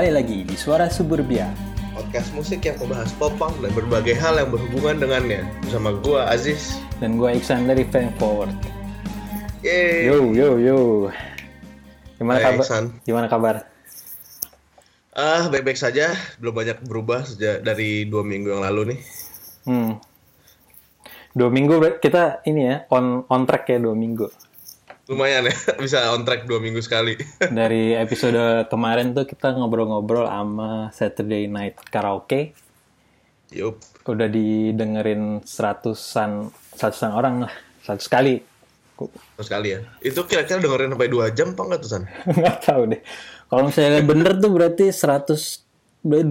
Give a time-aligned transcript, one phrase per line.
[0.00, 1.52] Kembali lagi di Suara Suburbia.
[1.92, 5.44] podcast musik yang membahas pop punk dan berbagai hal yang berhubungan dengannya.
[5.60, 6.80] Bersama gua Aziz.
[7.04, 8.56] Dan gue Iksan dari Fan Forward.
[9.60, 10.08] Yeay.
[10.08, 10.78] Yo yo yo.
[12.16, 12.64] Gimana Hai, kabar?
[12.64, 12.84] Iksan.
[13.04, 13.68] Gimana kabar?
[15.12, 16.16] Ah, baik-baik saja.
[16.40, 19.00] Belum banyak berubah sejak dari dua minggu yang lalu nih.
[19.68, 20.00] Hmm.
[21.36, 24.32] Dua minggu kita ini ya on on track ya dua minggu.
[25.10, 27.18] Lumayan ya, bisa on track dua minggu sekali.
[27.58, 32.54] Dari episode kemarin tuh kita ngobrol-ngobrol sama Saturday Night Karaoke.
[33.50, 33.82] Yup.
[34.06, 37.52] Udah didengerin seratusan seratusan orang lah,
[37.82, 38.38] seratus kali.
[38.94, 39.82] Ku- Terus sekali ya.
[39.98, 42.02] Itu kira-kira dengerin sampai dua jam apa enggak tuh, San?
[42.38, 43.02] nggak tahu deh.
[43.50, 46.26] Kalau misalnya bener tuh berarti 100 berarti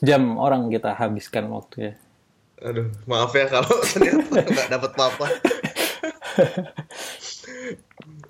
[0.00, 1.94] jam orang kita habiskan waktu ya.
[2.64, 5.26] Aduh, maaf ya kalau ternyata nggak dapat apa-apa.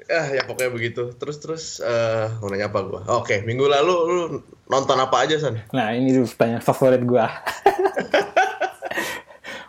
[0.08, 1.02] Ah, ya pokoknya begitu.
[1.16, 3.00] Terus terus eh mau nanya apa gua?
[3.20, 4.20] Oke, minggu lalu lu
[4.66, 5.60] nonton apa aja, San?
[5.70, 7.28] Nah ini tuh pertanyaan favorit gua.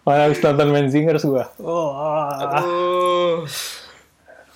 [0.05, 1.50] Orang habis nonton Man Singers gua.
[1.58, 1.89] Oh,
[2.38, 3.45] Aduh.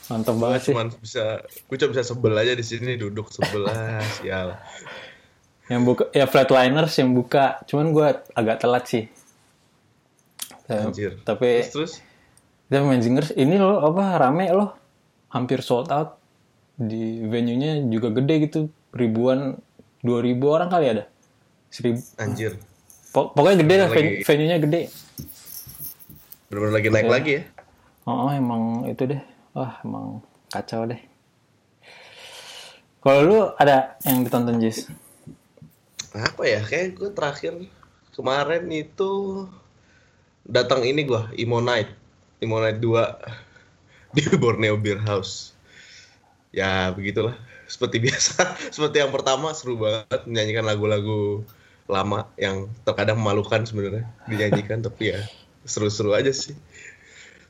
[0.09, 0.73] mantap Gue banget sih.
[0.73, 4.57] cuma bisa, gue cuma bisa sebel aja di sini duduk sebelah, sial.
[5.69, 9.05] Yang buka ya Flatliners yang buka, cuman gua agak telat sih.
[10.65, 11.21] Eh, Anjir.
[11.21, 12.01] Tapi Terus,
[12.69, 14.78] dia Man Singers ini loh apa rame loh.
[15.29, 16.17] Hampir sold out.
[16.79, 18.61] Di venue-nya juga gede gitu.
[18.91, 19.59] Ribuan
[20.01, 21.05] 2000 orang kali ada.
[21.69, 22.57] Seribu, anjir,
[23.13, 23.89] Pok- pokoknya gede lah,
[24.25, 24.89] venue-nya gede.
[26.49, 27.43] bener-bener lagi naik lagi ya.
[28.09, 29.21] Oh, oh, emang itu deh.
[29.53, 30.97] Wah, emang kacau deh.
[32.99, 34.89] Kalau lu ada yang ditonton Jis?
[36.09, 37.53] Apa ya, kayak gue terakhir
[38.17, 39.45] kemarin itu
[40.41, 41.93] datang ini gua, Imo Night.
[42.41, 42.97] Imo Night 2
[44.15, 45.53] di Borneo Beer House.
[46.49, 47.37] Ya, begitulah.
[47.69, 51.45] Seperti biasa, seperti yang pertama seru banget menyanyikan lagu-lagu
[51.89, 55.19] lama yang terkadang memalukan sebenarnya dinyanyikan tapi ya
[55.65, 56.57] seru-seru aja sih.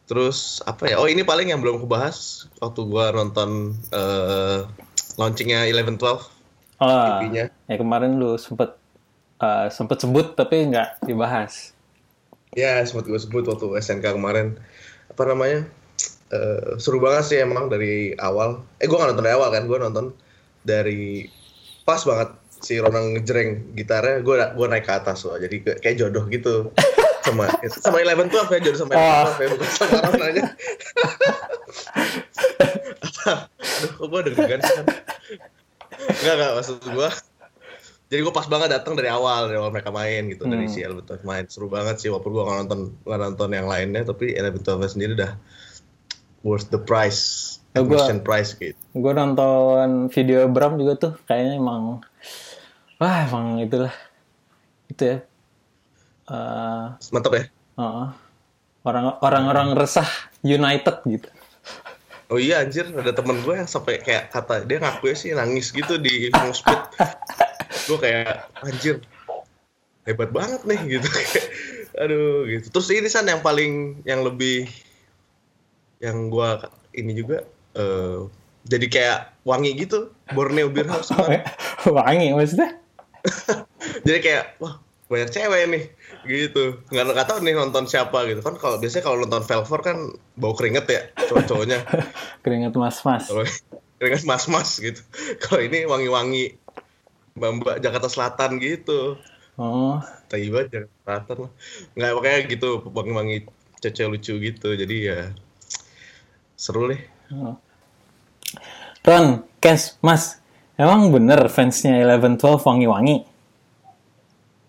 [0.08, 0.96] Terus apa ya?
[1.00, 4.68] Oh ini paling yang belum kubahas waktu gua nonton eh,
[5.16, 6.40] launchingnya Eleven Twelve
[6.80, 8.80] Oh, ya kemarin lu sempet
[9.44, 11.76] eh, sempet sebut tapi nggak dibahas.
[12.56, 14.58] Ya, sempat gue sebut waktu SNK kemarin.
[15.12, 15.70] Apa namanya?
[16.30, 18.62] Eh, seru banget sih emang dari awal.
[18.78, 20.06] Eh, gue gak nonton dari awal kan, gue nonton
[20.62, 21.26] dari
[21.82, 25.36] pas banget si Ronang ngejreng gitarnya, gue gue naik ke atas loh.
[25.36, 26.70] Jadi kayak- jodoh gitu
[27.26, 30.44] sama sama Eleven Twelve ya jodoh sama Eleven ya bukan sama Ronang aja.
[33.80, 34.86] Aduh, kok gue deg-degan sih kan?
[36.00, 37.10] Enggak, enggak, maksud gue
[38.10, 40.74] jadi gue pas banget datang dari awal dari awal mereka main gitu dari Hmm.
[40.74, 44.02] si Eleven Twelve main seru banget sih walaupun gue gak nonton gak nonton yang lainnya
[44.02, 45.38] tapi Eleven Twelve sendiri udah
[46.42, 47.56] worth the price.
[47.78, 48.76] Oh, gua- admission price gitu.
[48.98, 52.02] Gue nonton video Bram juga tuh, kayaknya emang,
[52.98, 53.94] wah emang itulah,
[54.90, 55.18] itu ya.
[56.30, 57.44] Eh, mantap ya?
[57.78, 58.08] Heeh.
[58.80, 60.08] orang orang-orang resah
[60.42, 61.28] United gitu.
[62.32, 62.88] oh iya anjir.
[62.90, 66.80] Ada temen gue yang sampai kayak kata dia ngaku sih nangis gitu di Mospit
[67.92, 69.04] gue kayak anjir
[70.08, 71.10] hebat banget nih gitu.
[72.02, 72.72] Aduh gitu.
[72.72, 74.70] Terus ini san yang paling yang lebih
[76.00, 76.50] yang gue
[76.96, 77.44] ini juga
[77.76, 78.20] eh,
[78.68, 81.10] jadi kayak wangi gitu Borneo Beer House.
[81.88, 82.76] Wangi maksudnya?
[84.08, 84.78] jadi kayak wah
[85.10, 85.84] banyak cewek nih
[86.28, 86.84] gitu.
[86.94, 88.46] Nggak nggak tahu nih nonton siapa gitu.
[88.46, 89.98] Kan kalau biasanya kalau nonton Velvet kan
[90.38, 91.80] bau keringet ya cowok-cowoknya.
[92.46, 93.26] Keringet mas-mas.
[93.26, 93.44] kalau
[93.98, 95.02] keringet mas-mas gitu.
[95.42, 96.62] Kalau ini wangi-wangi
[97.40, 99.18] mbak-mbak Jakarta Selatan gitu.
[99.58, 99.98] Oh,
[100.30, 101.52] tiba Jakarta Selatan lah.
[101.98, 103.38] Nggak pokoknya gitu wangi-wangi
[103.82, 104.70] cece lucu gitu.
[104.78, 105.34] Jadi ya
[106.60, 107.00] seru deh
[109.08, 110.44] Ron, Kes, Mas,
[110.76, 113.24] emang bener fansnya Eleven Twelve wangi-wangi?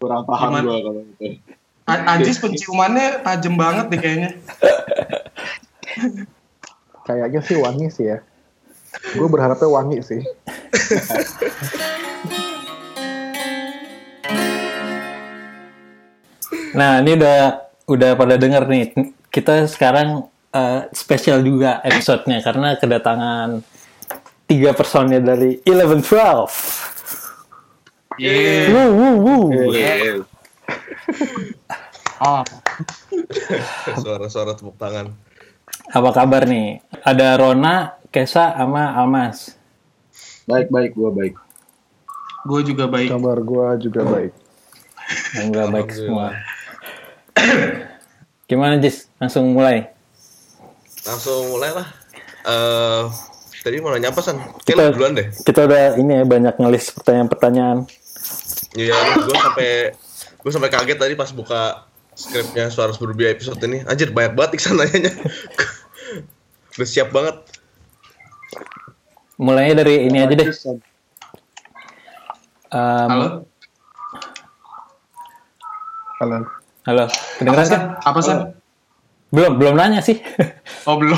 [0.01, 1.37] kurang paham gua kalau itu.
[1.85, 4.31] Ajis penciumannya tajam banget deh kayaknya.
[7.11, 8.23] Kayaknya sih wangi sih ya.
[9.19, 10.23] Gue berharapnya wangi sih.
[16.71, 18.95] Nah, ini udah udah pada denger nih.
[19.35, 23.63] Kita sekarang eh, spesial juga episodenya karena kedatangan
[24.51, 26.55] tiga personil dari Eleven Twelve.
[28.19, 28.69] Yeay.
[28.69, 29.45] Wuh, wuh, wuh.
[29.73, 30.21] Iya.
[32.21, 32.45] Oh,
[33.97, 35.09] suara-suara tepuk tangan
[35.89, 36.85] Apa kabar nih?
[37.01, 39.57] Ada Rona, Kesa, sama Almas.
[40.45, 41.35] Baik baik gua baik.
[42.41, 43.09] gue juga baik.
[43.13, 44.33] Kabar gue juga baik.
[45.37, 46.27] Yang gak baik semua.
[48.49, 49.09] Gimana Jis?
[49.21, 49.93] Langsung mulai.
[51.07, 51.89] Langsung mulai lah
[52.41, 53.05] Eh
[53.61, 54.41] Tadi mau nanya apa, San?
[54.65, 55.29] Kita- lu duluan deh.
[55.45, 57.85] Kita udah ini ya banyak ngelis pertanyaan-pertanyaan.
[58.73, 59.71] Iya, gue sampai
[60.41, 61.85] gue sampai kaget tadi pas buka
[62.17, 63.85] skripnya Suara Berbia episode ini.
[63.85, 65.13] Anjir banyak banget Iksan nanyanya.
[66.81, 67.37] Udah siap banget.
[69.37, 70.49] Mulainya dari ini aja deh.
[72.71, 73.27] Um, Halo?
[76.21, 76.39] Halo.
[76.85, 77.05] halo,
[77.41, 77.83] kedengeran kan?
[78.05, 78.60] Apa San?
[79.31, 80.19] Belum, belum nanya sih.
[80.89, 81.15] Oh belum.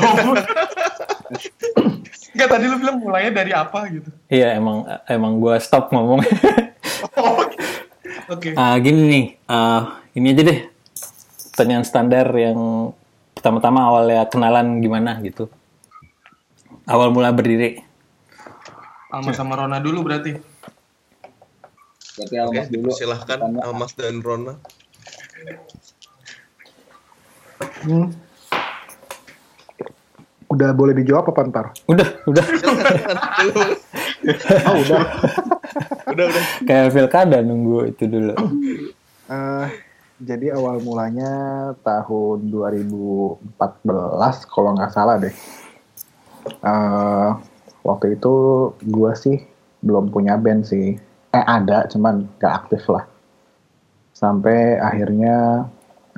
[2.35, 4.11] Enggak tadi lu bilang mulainya dari apa gitu.
[4.27, 6.19] Iya, emang emang gua stop ngomong.
[7.15, 7.47] Oh,
[8.33, 8.57] Oke.
[8.59, 10.61] Ah, gini nih, ah, ini aja deh.
[11.53, 12.91] Pertanyaan standar yang
[13.37, 15.47] pertama-tama awalnya kenalan gimana gitu.
[16.89, 17.85] Awal mula berdiri.
[19.13, 20.33] Alma sama Rona dulu berarti.
[22.17, 22.89] Berarti Oke, Almas dulu.
[22.91, 23.39] silahkan.
[23.61, 24.57] Almas dan Rona.
[27.83, 28.09] Hmm.
[30.53, 31.67] Udah boleh dijawab apa ntar?
[31.89, 32.45] Udah, udah.
[34.23, 35.03] Oh udah.
[36.15, 36.45] udah, udah.
[36.63, 38.39] Kayak pilkada nunggu itu dulu.
[39.27, 39.67] Eh,
[40.23, 41.33] jadi awal mulanya
[41.83, 43.59] tahun 2014
[44.47, 45.35] kalau nggak salah deh.
[46.47, 47.31] Eh,
[47.83, 48.35] waktu itu
[48.79, 49.43] gue sih
[49.83, 50.95] belum punya band sih.
[51.35, 53.03] Eh ada, cuman nggak aktif lah.
[54.15, 55.67] Sampai akhirnya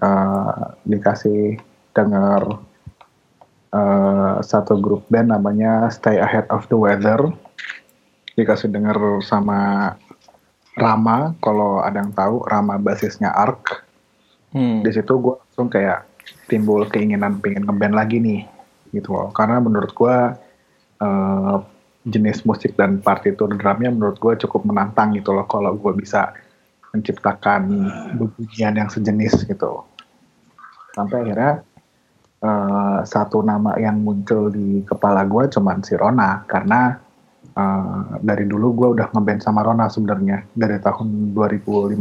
[0.05, 1.57] eh, dikasih
[1.97, 2.43] denger
[3.73, 7.33] eh, satu grup band namanya Stay Ahead of the Weather.
[8.37, 9.95] Dikasih denger sama
[10.75, 13.87] Rama, kalau ada yang tahu, Rama basisnya Ark.
[14.51, 14.83] Hmm.
[14.83, 16.03] Di situ gue langsung kayak
[16.51, 18.43] timbul keinginan pengen ngeband lagi nih,
[18.91, 19.31] gitu loh.
[19.31, 20.17] Karena menurut gue
[20.99, 21.57] eh,
[22.05, 25.47] jenis musik dan partitur drumnya menurut gue cukup menantang gitu loh.
[25.47, 26.35] Kalau gue bisa
[26.91, 27.71] menciptakan
[28.19, 29.83] bunyian yang sejenis gitu.
[30.95, 31.53] Sampai akhirnya
[32.39, 36.95] eh, satu nama yang muncul di kepala gue cuman si Rona karena
[37.51, 41.99] eh, dari dulu gue udah ngeband sama Rona sebenarnya dari tahun 2015.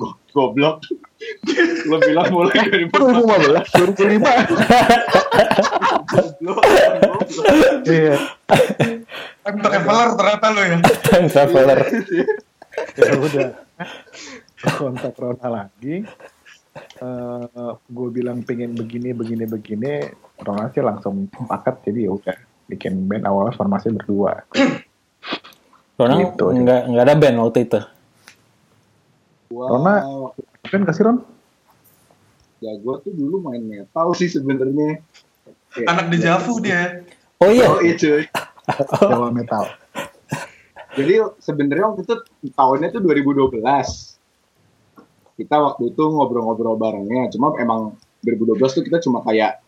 [0.00, 0.82] Go- Goblok.
[1.88, 3.64] Lo bilang mulai dari 2015,
[3.96, 4.24] 2005.
[6.10, 6.64] goblok.
[6.64, 7.22] goblok.
[7.84, 8.16] Iya.
[9.44, 10.78] Time traveler ternyata lu ya.
[11.04, 11.78] Time traveler.
[12.98, 13.48] ya udah
[14.74, 16.02] kontak Rona lagi
[16.74, 19.92] Eh gue bilang pengen begini begini begini
[20.42, 22.36] Rona sih langsung paket jadi ya udah
[22.66, 24.42] bikin band awalnya formasi berdua
[26.00, 27.80] Rona Gitu nggak nggak ada band waktu itu.
[29.54, 29.94] Gua Rona.
[30.64, 31.18] kan kasih Ron
[32.64, 35.04] ya gue tuh dulu main metal sih sebenarnya.
[35.84, 37.04] Anak di Javu dia.
[37.44, 37.66] Oh iya.
[37.68, 38.24] Oh iya cuy.
[39.04, 39.68] Jawa metal
[40.94, 42.16] Jadi sebenarnya waktu itu
[42.54, 43.60] tahunnya tuh 2012.
[45.34, 47.30] Kita waktu itu ngobrol-ngobrol barengnya.
[47.34, 49.58] Cuma emang 2012 tuh kita cuma kayak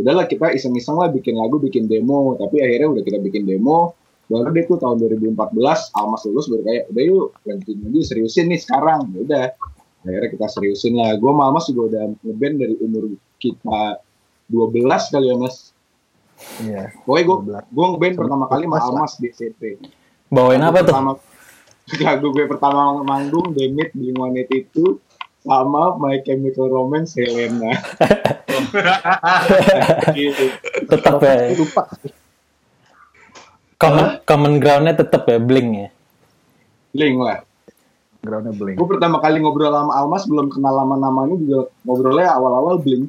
[0.00, 2.36] udahlah kita iseng-iseng lah bikin lagu, bikin demo.
[2.40, 3.96] Tapi akhirnya udah kita bikin demo.
[4.30, 5.58] Baru deh tuh tahun 2014
[5.90, 9.00] Almas lulus baru kayak udah yuk lanjutin lagi seriusin nih sekarang.
[9.12, 9.46] Ya udah.
[10.00, 11.18] Akhirnya kita seriusin lah.
[11.20, 13.04] Gue sama Almas juga udah ngeband dari umur
[13.36, 14.00] kita
[14.48, 15.56] 12 kali ya mas.
[16.64, 17.36] iya Pokoknya gue
[17.68, 17.76] 12.
[17.76, 18.86] gue ngeband pertama kali sama 12 lah.
[18.88, 19.62] Almas di SMP.
[20.30, 20.94] Bawain apa tuh?
[20.94, 21.12] Pertama,
[22.06, 24.84] lagu gue pertama manggung Demit Blink-182 itu
[25.40, 27.72] sama My Chemical Romance Helena.
[30.16, 30.44] gitu.
[30.86, 31.56] Tetap ya.
[31.56, 31.88] lupa
[33.80, 35.88] Common, common groundnya tetap ya, Blink ya.
[36.92, 37.40] Blink lah.
[38.20, 42.76] groundnya bling Gue pertama kali ngobrol sama Almas belum kenal lama namanya juga ngobrolnya awal-awal
[42.84, 43.08] Blink.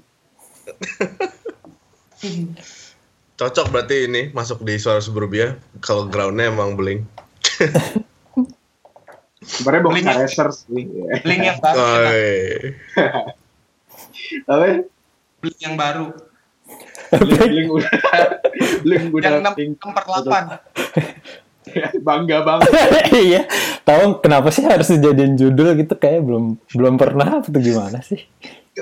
[3.35, 7.03] Cocok berarti ini masuk di Suara Suburbia kalau groundnya emang beling.
[9.41, 10.05] Sebenarnya Blink.
[10.05, 10.85] Racers sih.
[10.85, 11.17] Ya.
[11.25, 11.81] Link yang baru.
[14.45, 14.69] Tapi
[15.41, 16.13] Blink yang baru.
[17.11, 17.91] Blink, Blink udah
[18.85, 19.73] Blink udah Yang 6 Blink.
[19.81, 22.05] per 8.
[22.05, 22.69] bangga banget.
[23.25, 23.41] iya.
[23.81, 28.21] Tahu kenapa sih harus dijadiin judul gitu kayak belum belum pernah atau gimana sih?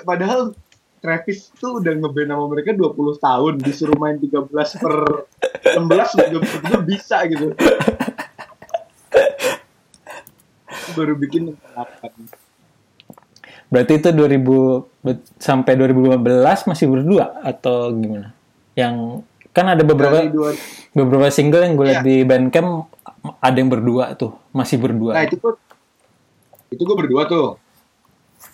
[0.04, 0.52] Padahal
[1.00, 4.52] Travis tuh udah ngeband sama mereka 20 tahun disuruh main 13
[4.84, 5.24] per
[5.64, 7.56] 16 juga juga bisa gitu.
[10.94, 12.10] Baru bikin 8.
[13.70, 16.18] Berarti itu 2000 be- sampai 2015
[16.66, 18.34] masih berdua atau gimana?
[18.74, 20.54] Yang kan ada beberapa dua,
[20.94, 22.08] beberapa single yang gue lihat Iya.
[22.08, 22.90] di Bandcamp
[23.38, 25.18] ada yang berdua tuh, masih berdua.
[25.18, 25.54] nah itu tuh
[26.70, 27.58] itu gue berdua tuh.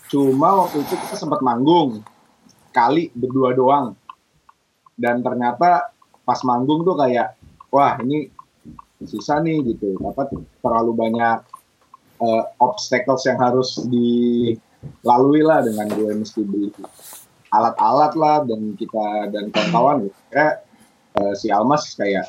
[0.08, 2.00] Cuma waktu itu kita sempat manggung
[2.72, 3.96] kali berdua doang.
[4.96, 5.92] Dan ternyata
[6.24, 7.36] pas manggung tuh kayak
[7.68, 8.32] wah ini
[9.00, 10.00] susah nih gitu.
[10.01, 11.38] Apa terlalu banyak
[12.22, 16.69] eh, obstacles yang harus dilalui lah dengan gue mesti beli
[17.55, 20.19] alat-alat lah dan kita dan kawan-kawan gitu.
[20.31, 20.55] Kayak
[21.19, 22.27] eh, si Almas kayak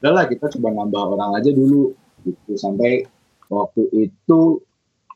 [0.00, 3.08] udahlah kita coba nambah orang aja dulu gitu sampai
[3.48, 4.60] waktu itu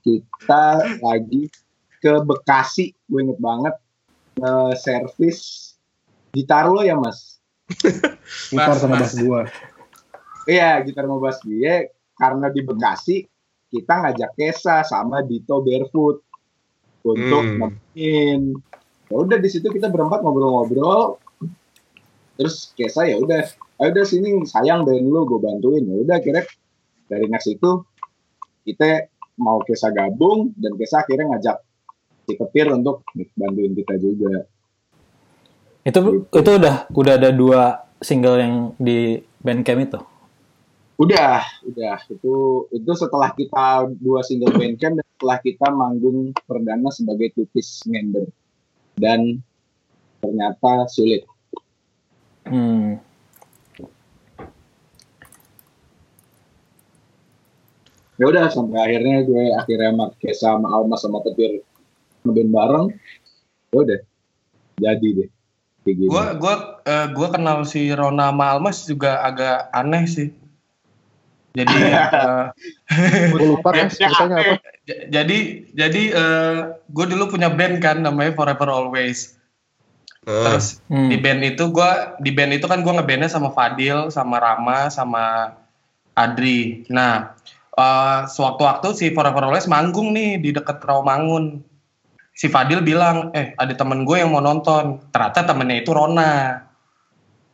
[0.03, 1.53] kita lagi
[2.03, 3.75] ke Bekasi gue inget banget
[4.41, 5.73] eh, servis
[6.33, 7.39] gitar lo ya mas
[8.53, 9.13] Gitar sama mas.
[9.13, 9.43] bass gua.
[10.49, 13.29] iya gitar mau bass dia karena di Bekasi
[13.73, 16.21] kita ngajak Kesa sama Dito Barefoot
[17.09, 17.73] untuk Hmm.
[17.97, 18.61] nemenin
[19.09, 21.21] ya udah di situ kita berempat ngobrol-ngobrol.
[22.37, 23.45] Terus Kesa ya udah
[23.81, 25.85] ayo udah sini sayang band lu gue bantuin.
[25.85, 26.45] Ya udah akhirnya
[27.09, 27.85] dari next itu
[28.69, 29.09] kita
[29.41, 31.57] mau Kesa gabung dan Kesa akhirnya ngajak
[32.29, 33.05] si Kepir untuk
[33.37, 34.45] bantuin kita juga.
[35.83, 40.01] Itu itu udah udah ada dua single yang di Bandcamp itu.
[41.03, 41.97] Udah udah.
[42.07, 48.31] Itu itu setelah kita dua single bandcamp dan setelah kita manggung perdana sebagai tupis member.
[48.95, 49.43] Dan
[50.23, 51.27] ternyata sulit.
[52.47, 52.99] Hmm.
[58.21, 61.67] ya udah sampai akhirnya gue akhirnya sama Kesa sama Almas sama Tepir
[62.23, 62.87] ngeband bareng.
[63.75, 64.01] Ya udah.
[64.79, 65.31] Jadi deh.
[66.07, 66.39] Gua
[66.87, 70.31] eh, gua kenal si Rona sama Almas juga agak aneh sih.
[71.53, 74.55] Jadi eh, Gue lupa kan ceritanya apa.
[75.13, 75.39] jadi
[75.77, 76.57] jadi eh,
[76.89, 79.37] gue dulu punya band kan namanya Forever Always.
[80.23, 81.11] Nah, Terus Hmm.
[81.11, 85.51] di band itu gua di band itu kan gua ngebandnya sama Fadil, sama Rama, sama
[86.15, 86.87] Adri.
[86.87, 87.35] Nah,
[87.75, 91.59] eh, sewaktu-waktu si Forever Always manggung nih di deket Rawamangun.
[92.33, 95.03] Si Fadil bilang, eh ada temen gue yang mau nonton.
[95.11, 96.65] Ternyata temennya itu Rona.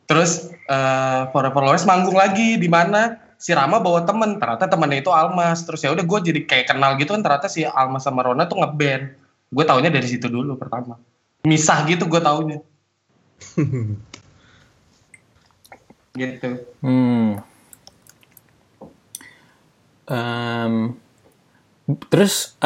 [0.05, 3.17] Terus eh, Forever Always manggung lagi di mana?
[3.39, 5.63] Si Rama bawa temen, ternyata temennya itu Almas.
[5.63, 8.59] Terus ya udah gue jadi kayak kenal gitu kan ternyata si Almas sama Rona tuh
[8.59, 9.15] ngeband.
[9.47, 10.99] Gue taunya dari situ dulu pertama.
[11.47, 12.59] Misah gitu gue taunya.
[16.19, 16.49] gitu.
[16.83, 17.39] Hmm.
[20.09, 20.73] Em,
[22.11, 22.59] terus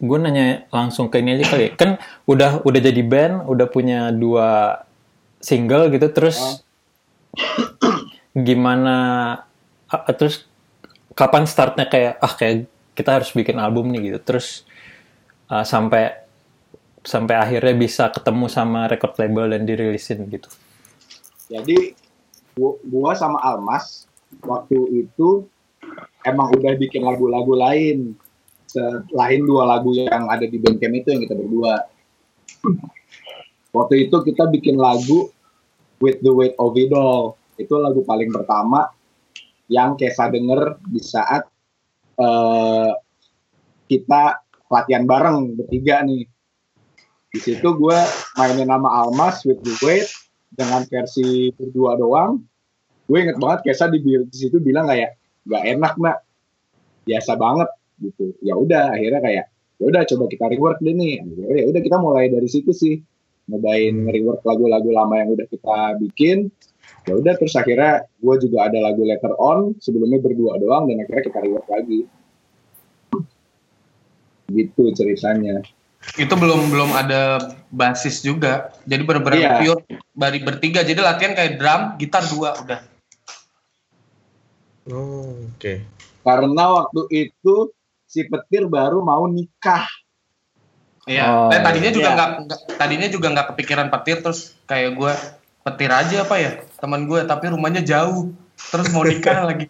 [0.00, 1.74] gue nanya langsung ke ini aja kali.
[1.80, 4.80] Kan udah udah jadi band, udah punya dua
[5.44, 6.08] single gitu.
[6.08, 6.64] Terus
[8.32, 8.96] gimana?
[10.14, 10.46] Terus
[11.18, 14.18] kapan startnya kayak ah kayak kita harus bikin album nih gitu.
[14.22, 14.62] Terus
[15.50, 16.14] ah, sampai
[17.00, 20.48] sampai akhirnya bisa ketemu sama record label dan dirilisin gitu.
[21.50, 21.96] Jadi
[22.86, 24.06] gua sama Almas
[24.44, 25.48] waktu itu
[26.22, 28.14] emang udah bikin lagu-lagu lain
[28.70, 31.74] selain dua lagu yang ada di Bandcamp itu yang kita berdua.
[33.74, 35.30] Waktu itu kita bikin lagu
[36.00, 37.34] With the Weight of It All.
[37.58, 38.88] Itu lagu paling pertama
[39.70, 41.46] yang Kesa denger di saat
[42.18, 42.92] eh,
[43.86, 44.22] kita
[44.70, 46.26] latihan bareng bertiga nih.
[47.30, 47.98] Di situ gue
[48.34, 50.10] mainin nama Almas With the Weight
[50.50, 52.42] dengan versi berdua doang.
[53.06, 55.14] Gue inget banget Kesa di, di situ bilang kayak
[55.46, 56.18] nggak enak nak,
[57.06, 57.70] biasa banget
[58.02, 58.34] gitu.
[58.42, 59.44] Ya udah akhirnya kayak
[59.80, 61.22] ya udah coba kita rework deh nih.
[61.22, 62.98] Ya udah kita mulai dari situ sih
[63.50, 66.50] nyobain rework lagu-lagu lama yang udah kita bikin.
[67.04, 71.24] Ya udah terus akhirnya gue juga ada lagu Letter On sebelumnya berdua doang dan akhirnya
[71.26, 72.00] kita rework lagi.
[74.46, 75.62] Gitu ceritanya.
[76.16, 77.36] itu belum belum ada
[77.68, 79.52] basis juga jadi benar-benar Iya.
[79.60, 79.80] pure
[80.10, 82.80] dari bertiga jadi latihan kayak drum gitar dua udah
[84.88, 85.74] oh, oke.
[86.24, 87.68] Karena waktu itu
[88.04, 89.84] si petir baru mau nikah.
[91.04, 92.16] Iya, Oh, nah, tadinya juga iya.
[92.16, 95.12] nggak nggak- tadinya juga nggak kepikiran petir terus kayak gue
[95.60, 96.50] petir aja apa ya
[96.80, 98.32] teman gue tapi rumahnya jauh
[98.72, 99.68] terus mau nikah lagi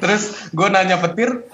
[0.00, 1.44] terus gue nanya petir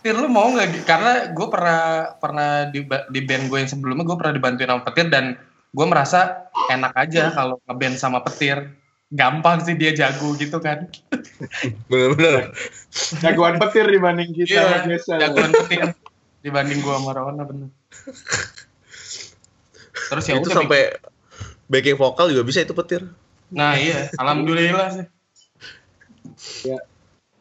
[0.00, 1.80] petir lu mau nggak Gi?" karena gue pernah
[2.16, 5.36] pernah di, di band gue yang sebelumnya gue pernah dibantuin sama petir dan
[5.70, 8.72] gue merasa enak aja kalau ngeband sama petir
[9.10, 10.86] gampang sih dia jago gitu kan
[11.90, 12.54] Bener-bener.
[13.20, 15.14] Jagoan petir dibanding kita sama Jessa.
[15.18, 15.92] jagoan petir
[16.40, 17.68] dibanding gue sama Rona bener
[20.10, 20.82] terus ya itu udah sampai
[21.70, 23.06] backing vokal juga bisa itu petir.
[23.54, 25.06] Nah iya, alhamdulillah sih.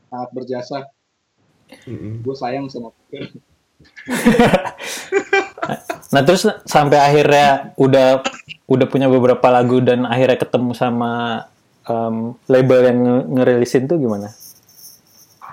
[0.10, 0.86] Sangat berjasa.
[1.90, 2.22] Mm-mm.
[2.22, 3.34] Gue sayang sama petir.
[6.10, 8.26] Nah terus sampai akhirnya udah
[8.66, 11.46] udah punya beberapa lagu dan akhirnya ketemu sama
[11.86, 14.34] em, label yang nge- ngerilisin tuh gimana?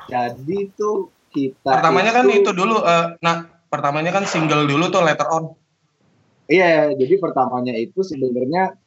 [0.09, 5.29] Jadi tuh kita Pertamanya kan itu dulu, eh, nah pertamanya kan single dulu tuh Letter
[5.29, 5.53] On.
[6.47, 8.79] Iya, jadi pertamanya itu sebenarnya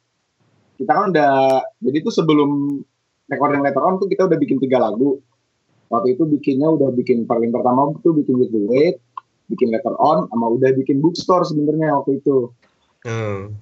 [0.80, 2.80] kita kan udah jadi tuh sebelum
[3.28, 5.20] recording later on tuh kita udah bikin tiga lagu.
[5.92, 8.96] Waktu itu bikinnya udah bikin paling pertama tuh bikin with the weight,
[9.52, 12.48] bikin later on, sama udah bikin bookstore sebenarnya waktu itu.
[13.04, 13.52] Hmm.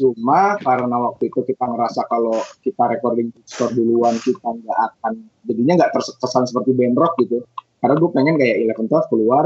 [0.00, 5.12] Cuma karena waktu itu kita ngerasa kalau kita recording bookstore duluan kita nggak akan
[5.44, 7.44] jadinya nggak terkesan seperti band rock gitu.
[7.84, 9.44] karena gue pengen kayak Eleven Twelve keluar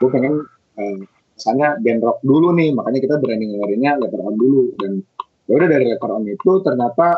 [0.00, 0.48] gue pengen
[0.80, 1.04] eh,
[1.40, 4.76] misalnya band rock dulu nih makanya kita berani ngeluarinnya Letter On dulu.
[4.76, 5.00] Dan
[5.48, 7.16] ya udah dari Letter On itu ternyata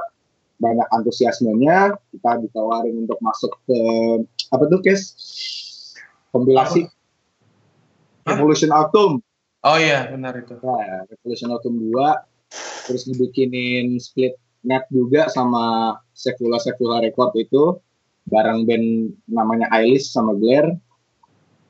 [0.62, 3.78] banyak antusiasmenya kita ditawarin untuk masuk ke
[4.54, 5.02] apa tuh kes?
[6.30, 6.86] Kompilasi.
[6.86, 8.38] Hah?
[8.38, 9.18] Revolution Autumn
[9.62, 10.58] Oh iya, benar itu.
[10.58, 11.94] Nah, Revolution Autumn 2
[12.90, 14.34] terus dibikinin split
[14.66, 17.78] net juga sama Sekula Sekula Record itu
[18.26, 20.66] bareng band namanya Ailis sama Blair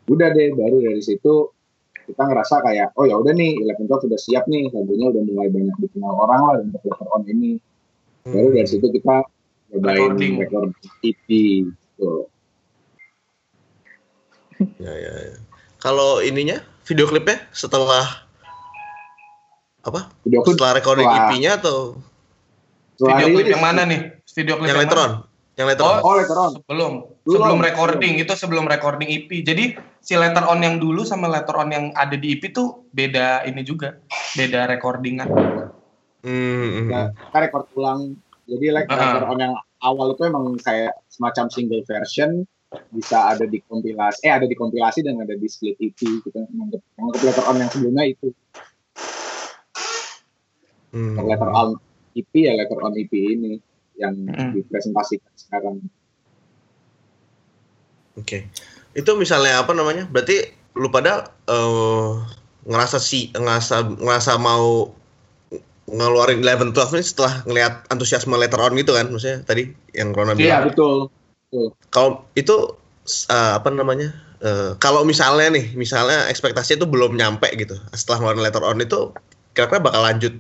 [0.09, 1.53] udah deh baru dari situ
[2.05, 5.49] kita ngerasa kayak oh ya udah nih Eleven Twelve udah siap nih lagunya udah mulai
[5.49, 7.51] banyak dikenal orang lah untuk Letter On ini
[8.23, 9.27] baru dari situ kita
[9.69, 10.33] nyobain Recording.
[10.39, 11.27] record EP
[11.67, 12.11] gitu.
[14.79, 15.35] Ya, ya, ya.
[15.77, 18.23] Kalau ininya video klipnya setelah
[19.83, 20.07] apa?
[20.23, 21.77] video klip Setelah recording setelah- EP-nya atau
[22.93, 24.01] setelah Video klip yang mana nih?
[24.31, 25.03] Video klip yang yang later mana?
[25.03, 25.13] on?
[25.53, 26.93] Yang later Oh, oh later on Sebelum
[27.23, 29.31] Belum, sebelum recording itu sebelum recording EP.
[29.47, 33.47] Jadi si letter on yang dulu sama letter on yang ada di EP tuh beda
[33.47, 33.95] ini juga,
[34.35, 35.31] beda recordingan.
[36.23, 36.89] Hmm, hmm.
[36.91, 38.19] kita record ulang.
[38.51, 38.99] Jadi like Ah.
[38.99, 42.43] Letter on yang awal itu emang kayak semacam single version
[42.91, 46.81] bisa ada di kompilasi eh ada di kompilasi dan ada di split EP gitu menganggap
[46.97, 48.29] menganggap letter on yang sebelumnya itu
[50.93, 51.17] Hmm.
[51.21, 51.77] letter on
[52.13, 53.61] EP ya letter on EP ini
[53.97, 54.57] yang Hmm.
[54.57, 55.85] dipresentasikan sekarang
[58.19, 58.49] Oke.
[58.93, 60.05] Itu misalnya apa namanya?
[60.09, 62.13] Berarti lu pada eh,
[62.65, 64.93] ngerasa si ngerasa ngerasa mau
[65.91, 70.33] ngeluarin Eleven Twelve ini setelah ngelihat antusiasme later on gitu kan maksudnya tadi yang Rona
[70.39, 70.71] iya bilang.
[70.71, 71.11] betul
[71.93, 72.81] Kalau itu
[73.29, 74.15] eh, apa namanya?
[74.43, 77.77] eh, kalau misalnya nih, misalnya ekspektasinya itu belum nyampe gitu.
[77.93, 79.13] Setelah ngeluarin later on itu
[79.53, 80.35] kira-kira bakal lanjut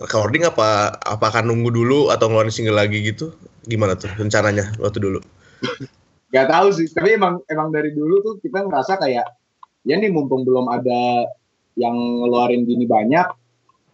[0.00, 3.36] recording apa apa akan nunggu dulu atau ngeluarin single lagi gitu?
[3.68, 5.20] Gimana tuh rencananya waktu dulu?
[6.28, 9.26] Gak tahu sih, tapi emang emang dari dulu tuh kita ngerasa kayak
[9.88, 11.24] ya nih mumpung belum ada
[11.80, 13.24] yang ngeluarin gini banyak,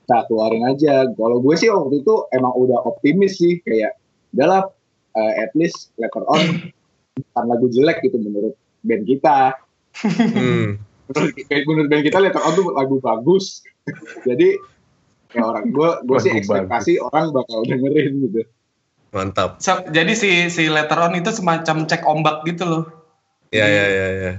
[0.05, 1.07] kita keluarin aja.
[1.15, 3.95] Kalau gue sih waktu itu emang udah optimis sih kayak
[4.35, 4.67] udahlah
[5.15, 6.75] eh, at least later on
[7.15, 9.55] bukan lagu jelek gitu menurut band kita.
[9.95, 10.83] Hmm.
[11.05, 11.33] Menurut,
[11.71, 13.63] menurut band kita later on tuh lagu bagus.
[14.27, 14.59] Jadi
[15.35, 18.43] ya orang gue gue sih ekspektasi orang bakal dengerin gitu.
[19.15, 19.63] Mantap.
[19.63, 22.85] So, jadi si si letter on itu semacam cek ombak gitu loh.
[23.55, 24.33] Ya ya ya ya.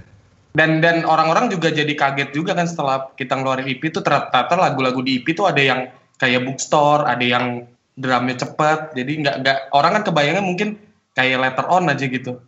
[0.51, 4.99] Dan dan orang-orang juga jadi kaget juga kan setelah kita ngeluarin EP itu ternyata lagu-lagu
[4.99, 5.87] di EP tuh ada yang
[6.19, 8.99] kayak bookstore, ada yang drumnya cepet.
[8.99, 10.75] Jadi nggak nggak orang kan kebayangnya mungkin
[11.15, 12.43] kayak letter on aja gitu.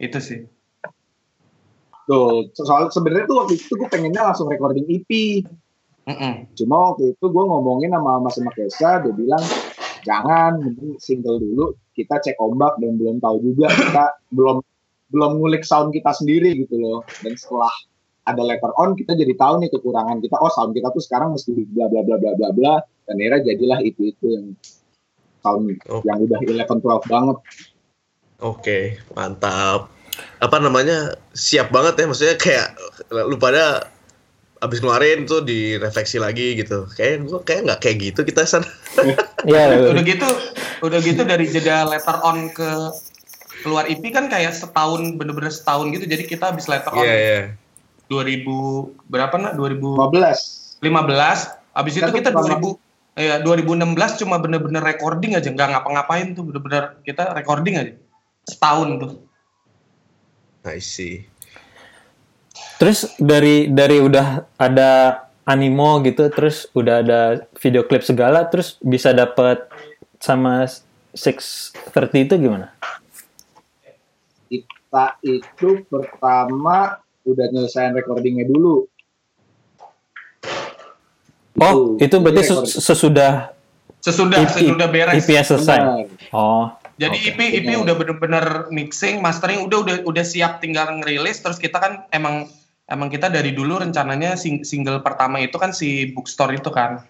[0.00, 0.48] Itu sih.
[2.08, 5.10] Tuh, soal sebenarnya tuh waktu itu gue pengennya langsung recording EP.
[6.02, 6.50] Mm-mm.
[6.58, 9.44] Cuma waktu itu gue ngomongin sama Mas Makesa, dia bilang
[10.02, 11.74] jangan, mending single dulu.
[11.96, 14.04] Kita cek ombak dan belum tahu juga kita
[14.36, 14.60] belum
[15.12, 17.04] belum ngulik sound kita sendiri gitu loh.
[17.20, 17.72] Dan setelah
[18.22, 20.36] ada letter on, kita jadi tahu nih kekurangan kita.
[20.40, 22.74] Oh sound kita tuh sekarang mesti bla bla bla bla bla bla.
[23.08, 24.46] Dan akhirnya jadilah itu itu yang
[25.42, 26.00] sound Oh.
[26.06, 27.38] yang udah 11 12 banget.
[28.42, 28.78] Oke,
[29.14, 29.90] mantap.
[30.38, 31.14] Apa namanya?
[31.34, 32.68] Siap banget ya maksudnya kayak
[33.10, 33.90] lu pada
[34.62, 36.86] abis ngeluarin tuh direfleksi lagi gitu.
[36.94, 38.62] Kayak gua kayak nggak kayak gitu kita san.
[39.42, 40.28] Iya, Udah gitu,
[40.86, 42.70] udah gitu dari jeda letter on ke
[43.66, 46.06] keluar EP kan kayak setahun bener-bener setahun gitu.
[46.06, 47.40] Jadi kita habis letter on Iya iya.
[48.06, 48.46] 2000
[49.10, 49.58] berapa nak?
[49.58, 50.82] 2000 15.
[50.82, 52.78] 15 habis itu Kita kita tuh
[53.12, 57.92] 2000 ya 2016 cuma bener-bener recording aja nggak ngapa-ngapain tuh bener-bener kita recording aja
[58.48, 59.12] setahun tuh
[60.62, 61.26] I see.
[62.76, 67.20] Terus dari dari udah ada animo gitu, terus udah ada
[67.58, 69.66] video klip segala, terus bisa dapet
[70.22, 70.66] sama
[71.14, 72.72] 630 itu gimana?
[74.48, 78.86] Kita itu pertama udah nyelesain recordingnya dulu.
[81.62, 83.52] Oh, itu berarti sesudah
[84.02, 85.78] sesudah EP sesudah beres EP-nya selesai.
[85.78, 86.06] Benar.
[86.34, 87.28] Oh, jadi Oke.
[87.34, 91.92] EP EP udah bener-bener mixing mastering udah udah udah siap tinggal ngerilis terus kita kan
[92.14, 92.46] emang
[92.86, 97.02] emang kita dari dulu rencananya sing- single pertama itu kan si bookstore itu kan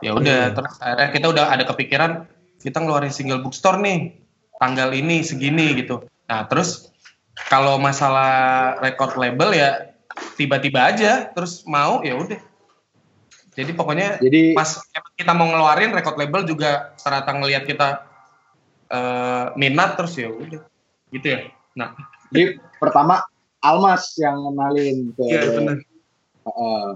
[0.00, 0.54] ya udah Hmm.
[0.56, 2.10] terus akhirnya kita udah ada kepikiran
[2.64, 4.16] kita ngeluarin single bookstore nih
[4.56, 6.88] tanggal ini segini gitu nah terus
[7.52, 9.92] kalau masalah record label ya
[10.38, 12.40] tiba-tiba aja terus mau ya udah
[13.54, 14.82] jadi pokoknya Jadi pas
[15.14, 18.13] kita mau ngeluarin record label juga ternyata ngelihat kita
[18.88, 20.62] eh, minat terus ya udah
[21.12, 21.40] gitu ya
[21.74, 21.94] nah
[22.34, 23.22] Jadi pertama
[23.64, 25.24] Almas yang kenalin ke.
[25.24, 25.76] Iya, benar.
[26.44, 26.86] Heeh.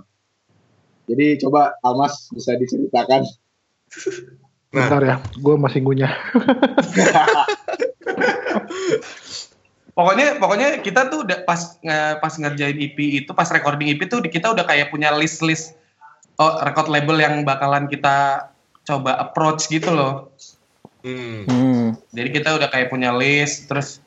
[1.09, 3.25] jadi coba Almas bisa diceritakan.
[4.69, 4.85] Nah.
[4.85, 6.13] Bentar ya, gue masih ngunyah.
[9.99, 14.23] pokoknya pokoknya kita tuh udah pas nge- pas ngerjain EP itu pas recording EP tuh
[14.23, 15.75] di- kita udah kayak punya list list
[16.39, 18.47] oh record label yang bakalan kita
[18.87, 20.31] coba approach gitu loh
[21.09, 21.41] Hmm.
[21.49, 21.87] Hmm.
[22.13, 24.05] jadi kita udah kayak punya list terus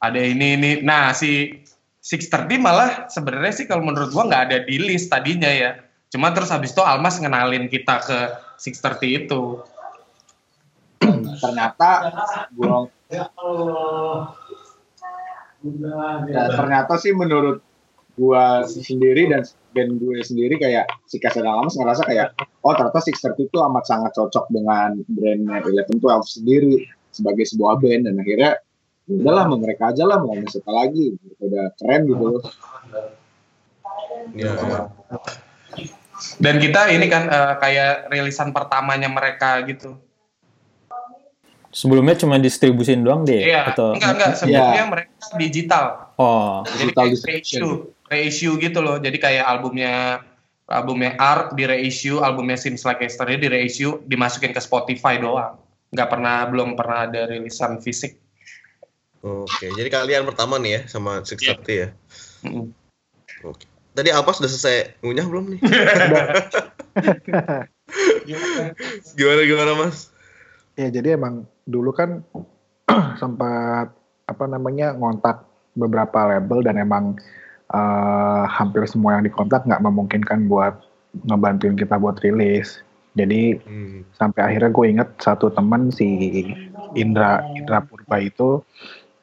[0.00, 1.60] ada ini ini nah si
[2.00, 5.76] 630 malah sebenarnya sih kalau menurut gua nggak ada di list tadinya ya
[6.08, 8.18] cuma terus habis itu Almas ngenalin kita ke
[8.58, 9.42] 630 itu
[11.38, 11.90] ternyata
[12.56, 13.28] gua ya,
[16.56, 17.60] ternyata sih menurut
[18.16, 23.32] gua sendiri dan band gue sendiri kayak si Kasih Alamas ngerasa kayak oh ternyata Sixter
[23.36, 28.08] itu amat sangat cocok dengan brandnya Eleven Twelve sendiri sebagai sebuah band.
[28.08, 28.60] Dan akhirnya
[29.08, 31.16] ya udahlah sama mereka aja lah mau siapa lagi?
[31.40, 32.24] Udah keren gitu.
[32.38, 32.42] Loh
[34.32, 34.54] Ya.
[36.38, 39.98] dan kita ini kan eh, kayak rilisan pertamanya mereka gitu.
[41.72, 44.32] Sebelumnya cuma distribusin doang deh Iya, atau enggak enggak.
[44.36, 45.84] Sebelumnya mereka digital.
[46.20, 47.60] Oh, Jadi Digital distribution.
[48.12, 49.00] Reissue, gitu loh.
[49.00, 50.20] Jadi kayak albumnya
[50.68, 55.56] albumnya Art di reissue, albumnya Seems Like Yesterday di reissue, dimasukin ke Spotify doang.
[55.92, 58.20] Nggak pernah belum pernah ada rilisan fisik.
[59.22, 61.38] Oke, jadi kalian pertama nih ya sama Six.
[61.46, 61.88] Thirty ya.
[62.42, 62.74] Mm-mm.
[63.46, 63.70] Oke.
[63.92, 65.60] Tadi Alpas udah selesai ngunyah belum nih?
[69.18, 70.08] gimana gimana Mas?
[70.80, 72.24] Ya jadi emang dulu kan
[73.20, 73.92] sempat
[74.24, 75.44] apa namanya ngontak
[75.76, 77.20] beberapa label dan emang
[77.72, 80.78] eh, hampir semua yang dikontak nggak memungkinkan buat
[81.28, 82.80] ngebantuin kita buat rilis.
[83.12, 84.08] Jadi Hmm.
[84.16, 86.08] sampai akhirnya gue inget satu teman si
[86.96, 88.64] Indra Indra Purba itu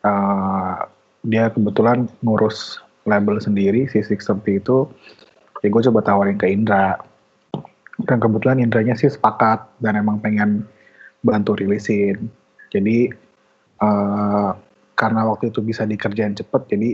[0.06, 0.78] eh,
[1.26, 4.88] dia kebetulan ngurus label sendiri si Six itu
[5.60, 6.96] ya gue coba tawarin ke Indra
[8.08, 10.64] dan kebetulan Indranya sih sepakat dan emang pengen
[11.26, 12.32] bantu rilisin
[12.72, 13.12] jadi
[13.84, 14.52] eh,
[14.96, 16.90] karena waktu itu bisa dikerjain cepet jadi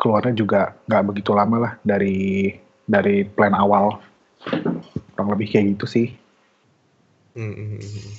[0.00, 2.56] keluarnya juga nggak begitu lama lah dari
[2.88, 4.00] dari plan awal
[5.12, 6.08] kurang lebih kayak gitu sih
[7.30, 8.10] Hmm, hmm, hmm.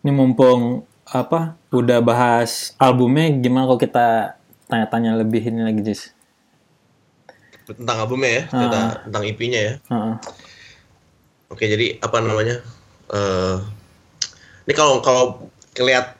[0.00, 4.06] ini mumpung apa udah bahas albumnya gimana kalau kita
[4.64, 6.16] tanya-tanya lebih ini lagi Jis?
[7.68, 8.60] Tentang albumnya ya, Ah.
[8.64, 9.74] tentang, tentang EP-nya ya.
[9.92, 10.14] Heeh.
[11.52, 12.64] Oke, jadi apa namanya?
[13.12, 13.56] eh
[14.64, 15.24] ini kalau kalau
[15.76, 16.16] ngeliat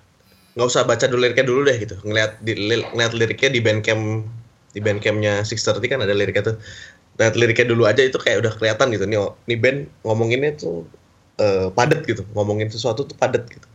[0.53, 1.95] nggak usah baca dulu liriknya dulu deh gitu.
[2.05, 4.05] Ngeliat di li- ngeliat liriknya di Bandcamp
[4.73, 6.57] di Bandcampnya Six Thirty kan ada liriknya tuh.
[7.21, 9.05] Lihat liriknya dulu aja itu kayak udah kelihatan gitu.
[9.09, 10.85] Nih, nih band ngomonginnya tuh
[11.41, 12.25] eh, padet gitu.
[12.37, 13.69] Ngomongin sesuatu tuh padet gitu.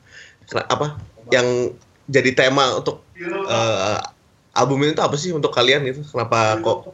[0.53, 1.01] Apa
[1.33, 1.73] yang
[2.09, 3.99] jadi tema untuk eh,
[4.57, 6.01] album ini tuh apa sih untuk kalian gitu?
[6.13, 6.93] Kenapa kok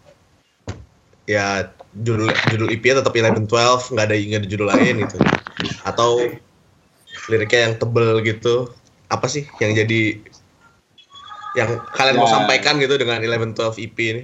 [1.24, 5.18] ya judul judul EP tetap 11 12 nggak ada nggak ada judul lain gitu
[5.88, 6.20] atau
[7.32, 8.68] liriknya yang tebel gitu
[9.14, 10.18] apa sih yang jadi
[11.54, 12.34] yang kalian mau Ya.
[12.34, 14.24] sampaikan gitu dengan 11 12 EP ini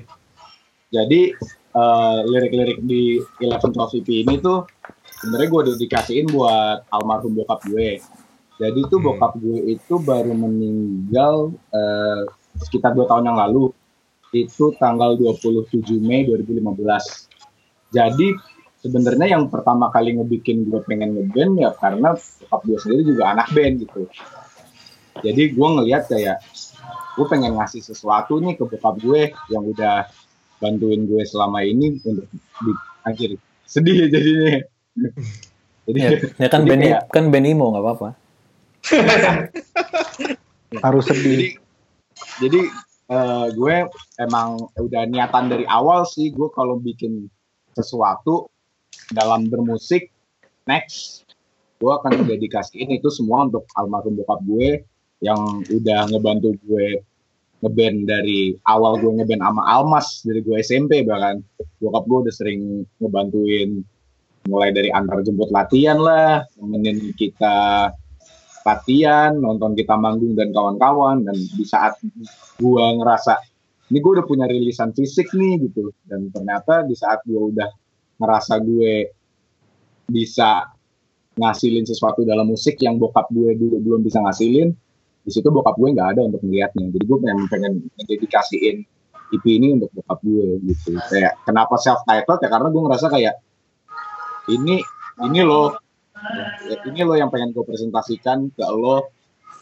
[0.90, 1.22] Jadi
[1.70, 4.66] eh, lirik-lirik di Eleven Twelve EP ini tuh
[5.22, 8.02] sebenarnya gue dedikasiin buat almarhum bokap gue.
[8.58, 9.14] Jadi tuh Hmm.
[9.14, 12.26] bokap gue itu baru meninggal eh,
[12.60, 13.70] sekitar dua tahun yang lalu.
[14.30, 17.30] Itu tanggal 27 Mei 2015.
[17.90, 18.34] Jadi
[18.80, 23.54] sebenarnya yang pertama kali ngebikin gue pengen ngeband ya karena bokap gue sendiri juga anak
[23.54, 24.10] band gitu.
[25.22, 26.38] Jadi gue ngeliat kayak
[27.16, 30.08] gue pengen ngasih sesuatu nih ke bokap gue yang udah
[30.60, 32.72] bantuin gue selama ini untuk di
[33.04, 33.32] anjir
[33.64, 34.60] sedih jadinya.
[35.90, 38.10] Jadi Ya, ya kan jadi band kayak- kan band emo nggak apa-apa.
[40.86, 41.52] harus jadi sedih.
[42.40, 42.60] Jadi
[43.10, 43.76] eh, gue
[44.20, 47.28] emang udah niatan dari awal sih gue kalau bikin
[47.74, 48.50] sesuatu
[49.10, 50.14] dalam bermusik
[50.66, 51.26] next
[51.80, 54.84] gue akan dedikasiin itu semua untuk almarhum bokap gue
[55.20, 57.04] yang udah ngebantu gue
[57.60, 61.44] ngeband dari awal gue ngeband sama Almas dari gue SMP bahkan.
[61.80, 63.84] Bokap gue udah sering ngebantuin
[64.48, 67.92] mulai dari antar jemput latihan lah nemenin kita
[68.64, 72.00] latihan nonton kita manggung dan kawan-kawan dan di saat
[72.58, 73.36] gue ngerasa
[73.90, 75.92] ini gue udah punya rilisan fisik nih gitu.
[76.06, 77.68] Dan ternyata di saat gue udah
[78.22, 79.10] ngerasa gue
[80.10, 80.68] bisa
[81.40, 84.76] ngasilin sesuatu dalam musik yang bokap gue dulu belum bisa ngasilin
[85.24, 87.72] di situ bokap gue nggak ada untuk melihatnya jadi gue pengen pengen
[88.08, 88.88] dedikasiin
[89.30, 90.98] EP ini untuk bokap gue gitu.
[91.10, 93.36] Kayak kenapa self titled ya karena gue ngerasa kayak
[94.50, 94.82] ini
[95.22, 95.78] ini loh.
[96.68, 99.14] Ya, ini loh yang pengen gue presentasikan ke lo.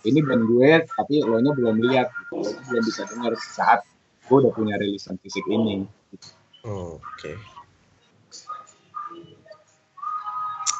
[0.07, 2.07] Ini band gue tapi lo nya belum lihat.
[2.07, 2.35] Gitu.
[2.39, 3.83] Lo belum bisa dengar saat
[4.27, 5.83] gue udah punya rilisan fisik ini.
[6.63, 7.31] Oh, oke.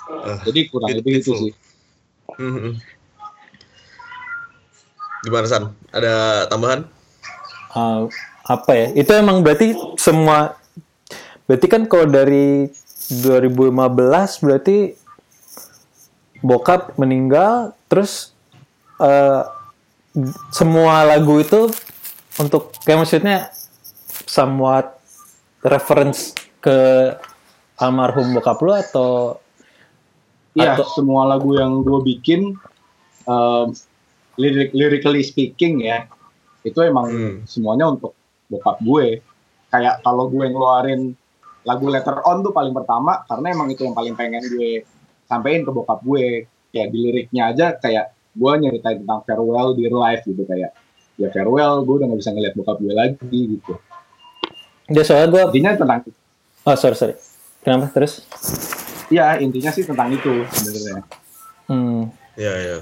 [0.07, 1.53] Eh, jadi kurang lebih itu sih.
[2.39, 2.73] Hmm, hmm.
[5.25, 5.63] Gimana San?
[5.89, 6.85] Ada tambahan?
[7.73, 8.09] Uh,
[8.45, 8.87] apa ya?
[8.93, 10.57] Itu emang berarti semua
[11.47, 12.67] berarti kan kalau dari
[13.23, 14.77] 2015 berarti
[16.43, 18.35] bokap meninggal terus
[18.99, 19.47] uh,
[20.51, 21.71] semua lagu itu
[22.35, 23.47] untuk kayak maksudnya
[24.27, 24.99] somewhat
[25.63, 26.77] reference ke
[27.79, 29.39] almarhum bokap lu atau
[30.57, 32.57] Iya, Atau- semua lagu yang gue bikin
[33.29, 33.77] um,
[34.37, 36.05] lirik lyrically speaking ya,
[36.61, 37.35] itu emang Hmm.
[37.43, 38.13] semuanya untuk
[38.47, 39.19] bokap gue.
[39.67, 41.11] Kayak kalau gue ngeluarin
[41.67, 44.85] lagu Letter On tuh paling pertama karena emang itu yang paling pengen gue
[45.25, 46.47] sampein ke bokap gue.
[46.69, 50.69] Kayak di liriknya aja kayak gue nyeritain tentang farewell dear life gitu kayak
[51.17, 53.73] ya farewell gue udah gak bisa ngeliat bokap gue lagi gitu.
[54.87, 55.99] dia soalnya gue Intinya tentang
[56.63, 57.15] oh sorry sorry
[57.65, 58.21] kenapa terus
[59.09, 61.03] ya intinya sih tentang itu sebenarnya.
[61.65, 62.01] hmm.
[62.37, 62.77] Iya, iya.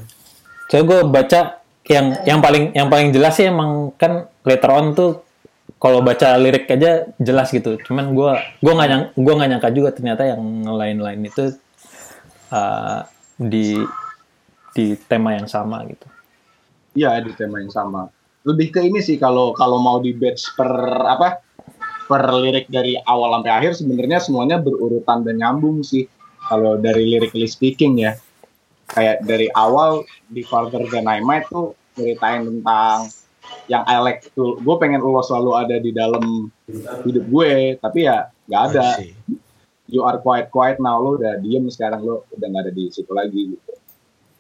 [0.70, 1.40] Soalnya gue baca
[1.86, 5.22] yang yang paling yang paling jelas sih emang kan later on tuh
[5.78, 7.78] kalau baca lirik aja jelas gitu.
[7.86, 8.32] Cuman gue
[8.64, 11.54] gua nggak nyang gua nggak nyangka juga ternyata yang lain-lain itu
[12.50, 13.06] uh,
[13.38, 13.78] di
[14.74, 16.08] di tema yang sama gitu.
[16.98, 18.10] Iya di tema yang sama.
[18.46, 20.70] Lebih ke ini sih kalau kalau mau di batch per
[21.06, 21.42] apa
[22.06, 26.10] per lirik dari awal sampai akhir sebenarnya semuanya berurutan dan nyambung sih.
[26.46, 28.14] Kalau dari lyrically speaking ya,
[28.92, 33.10] kayak dari awal di Farther Than I Might tuh ceritain tentang
[33.70, 34.58] yang I like tuh.
[34.62, 36.50] Gue pengen lo selalu ada di dalam
[37.06, 38.88] hidup gue, tapi ya nggak ada.
[39.86, 43.12] You are quiet quiet now lo udah diem sekarang lo udah nggak ada di situ
[43.14, 43.74] lagi gitu.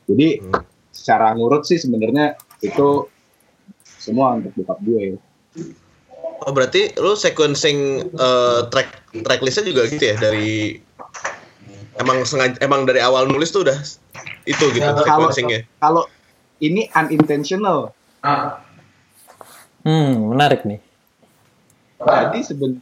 [0.10, 0.62] Jadi Hmm.
[0.94, 3.10] secara ngurut sih sebenarnya itu
[3.98, 5.18] semua untuk bokap gue.
[6.46, 10.78] Oh berarti lu sequencing eh, track tracklistnya juga gitu ya dari
[12.00, 13.80] emang sengaja emang dari awal nulis tuh udah
[14.46, 15.66] itu gitu Kalau sequencingnya.
[15.82, 16.04] kalau
[16.62, 17.92] ini unintentional,
[19.86, 20.80] Hmm menarik nih.
[22.06, 22.82] jadi seben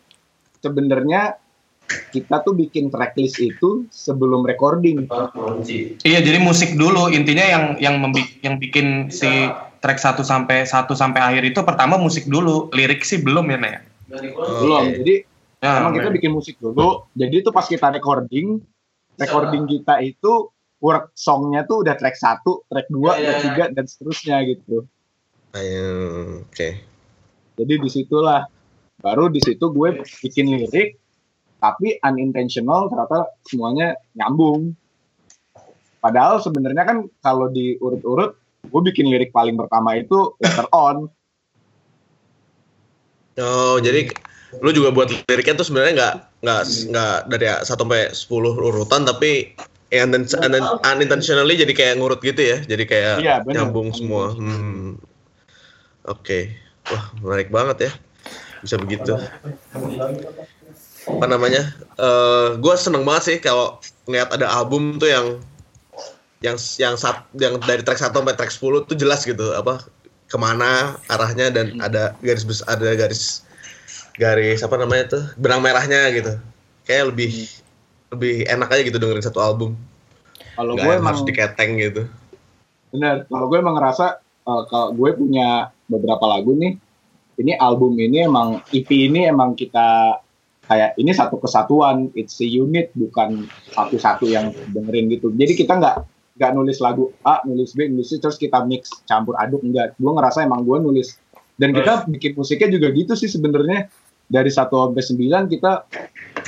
[0.59, 1.35] sebenarnya
[2.13, 5.05] kita tuh bikin tracklist itu sebelum recording.
[6.03, 9.27] Iya, jadi musik dulu intinya yang yang membi- yang bikin si
[9.83, 13.75] track 1 sampai 1 sampai akhir itu pertama musik dulu, lirik sih belum ya, Nek.
[14.63, 14.85] Belum.
[15.03, 15.15] Jadi
[15.63, 17.07] Ya, emang kita bikin musik dulu.
[17.15, 18.59] Jadi itu pas kita recording,
[19.17, 20.49] recording kita itu
[20.83, 23.39] work songnya tuh udah track 1, track 2, track
[23.71, 24.83] 3 dan seterusnya gitu.
[25.55, 25.89] Ayo,
[26.43, 26.83] Oke.
[27.53, 28.43] Jadi di situlah
[28.99, 30.97] baru di situ gue bikin lirik
[31.63, 34.75] tapi unintentional ternyata semuanya nyambung.
[36.03, 38.35] Padahal sebenarnya kan kalau diurut-urut
[38.67, 41.07] gue bikin lirik paling pertama itu letter on.
[43.39, 44.11] Oh jadi
[44.61, 46.61] lu juga buat liriknya tuh sebenarnya nggak nggak
[46.91, 49.55] nggak dari satu sampai 10 urutan tapi
[49.93, 50.09] yang
[50.89, 53.53] unintentionally jadi kayak ngurut gitu ya jadi kayak bener.
[53.61, 54.33] nyambung semua.
[54.33, 54.97] Hmm.
[56.09, 56.49] oke.
[56.89, 57.91] Wah menarik banget ya.
[58.65, 59.13] Bisa begitu.
[61.05, 61.71] Apa namanya?
[61.95, 63.77] Eh gue seneng banget sih kalau
[64.09, 65.27] ngeliat ada album tuh yang
[66.43, 69.79] yang yang sat, yang dari track 1 sampai track 10 tuh jelas gitu apa
[70.27, 73.42] ke mana arahnya dan ada garis bes ada garis
[74.17, 76.37] garis apa namanya tuh benang merahnya gitu.
[76.85, 77.49] Kayak lebih
[78.13, 79.73] lebih enak aja gitu dengerin satu album.
[80.53, 82.05] Kalau gue emang harus diketeng gitu.
[82.93, 86.77] Bener, kalau gue emang ngerasa eh, kalau gue punya beberapa lagu nih,
[87.41, 90.21] ini album ini emang EP ini emang kita
[90.69, 95.33] kayak ini satu kesatuan, it's a unit bukan satu-satu yang dengerin gitu.
[95.33, 95.95] Jadi kita nggak
[96.37, 99.97] nggak nulis lagu A, nulis B, nulis C, terus kita mix campur aduk enggak.
[99.97, 101.17] Gue ngerasa emang gue nulis.
[101.53, 103.85] Dan kita bikin musiknya juga gitu sih sebenarnya
[104.33, 105.03] dari 1 sampai
[105.45, 105.71] 9 kita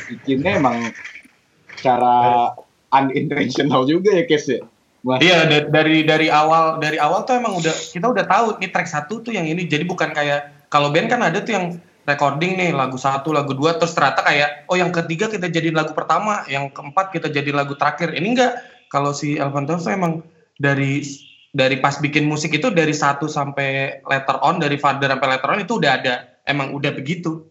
[0.10, 0.90] bikinnya emang
[1.78, 2.50] cara
[2.90, 4.62] unintentional juga ya Kes ya.
[5.06, 8.90] Iya da- dari dari awal dari awal tuh emang udah kita udah tahu nih track
[8.90, 9.70] satu tuh yang ini.
[9.70, 11.78] Jadi bukan kayak kalau band kan ada tuh yang
[12.10, 15.94] recording nih lagu satu lagu dua terus ternyata kayak oh yang ketiga kita jadi lagu
[15.94, 18.18] pertama yang keempat kita jadi lagu terakhir.
[18.18, 18.54] Ini enggak.
[18.90, 20.26] Kalau si Elvan tuh emang
[20.58, 21.06] dari
[21.54, 25.62] dari pas bikin musik itu dari satu sampai letter on dari father sampai letter on
[25.62, 26.16] itu udah ada.
[26.50, 27.46] Emang udah begitu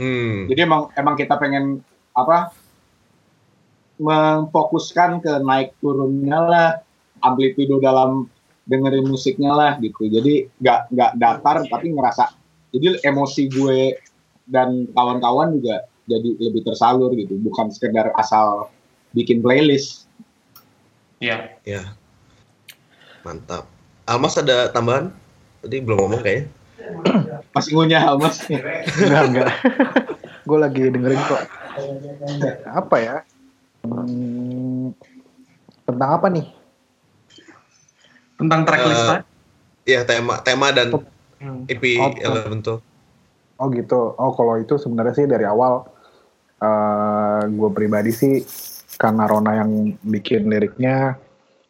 [0.00, 0.48] hmm.
[0.48, 1.80] Jadi emang emang kita pengen
[2.16, 2.52] apa
[3.96, 6.70] memfokuskan ke naik turunnya lah,
[7.24, 8.28] amplitudo dalam
[8.68, 10.08] dengerin musiknya lah gitu.
[10.08, 12.34] Jadi nggak nggak datar tapi ngerasa.
[12.76, 13.80] Jadi emosi gue
[14.46, 18.70] dan kawan-kawan juga jadi lebih tersalur gitu, bukan sekedar asal
[19.16, 20.04] bikin playlist.
[21.16, 21.96] ya ya
[23.24, 23.64] mantap
[24.04, 25.08] Almas ada tambahan
[25.64, 26.52] tadi belum ngomong kayaknya
[27.54, 28.44] Masih ngunyah mas.
[28.46, 29.50] enggak enggak
[30.42, 31.42] gue lagi dengerin kok
[32.64, 33.16] apa ya
[33.82, 34.90] Hmm,
[35.84, 36.46] tentang apa nih
[38.36, 39.06] tentang track Eh, list
[39.84, 40.90] ya tema tema dan
[41.36, 41.68] Hmm.
[41.68, 42.80] EP Oh, Eleven tuh.
[43.56, 44.16] Oh gitu.
[44.16, 45.84] Oh kalau itu sebenarnya sih dari awal
[46.56, 48.40] eh gue pribadi sih
[48.96, 49.70] karena Rona yang
[50.00, 51.20] bikin liriknya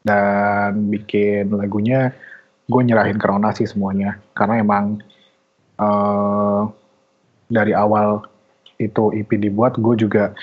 [0.00, 2.14] dan bikin lagunya,
[2.66, 4.18] gue nyerahin ke Rona sih semuanya.
[4.36, 5.00] Karena emang
[5.76, 6.62] eh
[7.46, 8.26] dari awal
[8.76, 10.34] itu EP dibuat, gue juga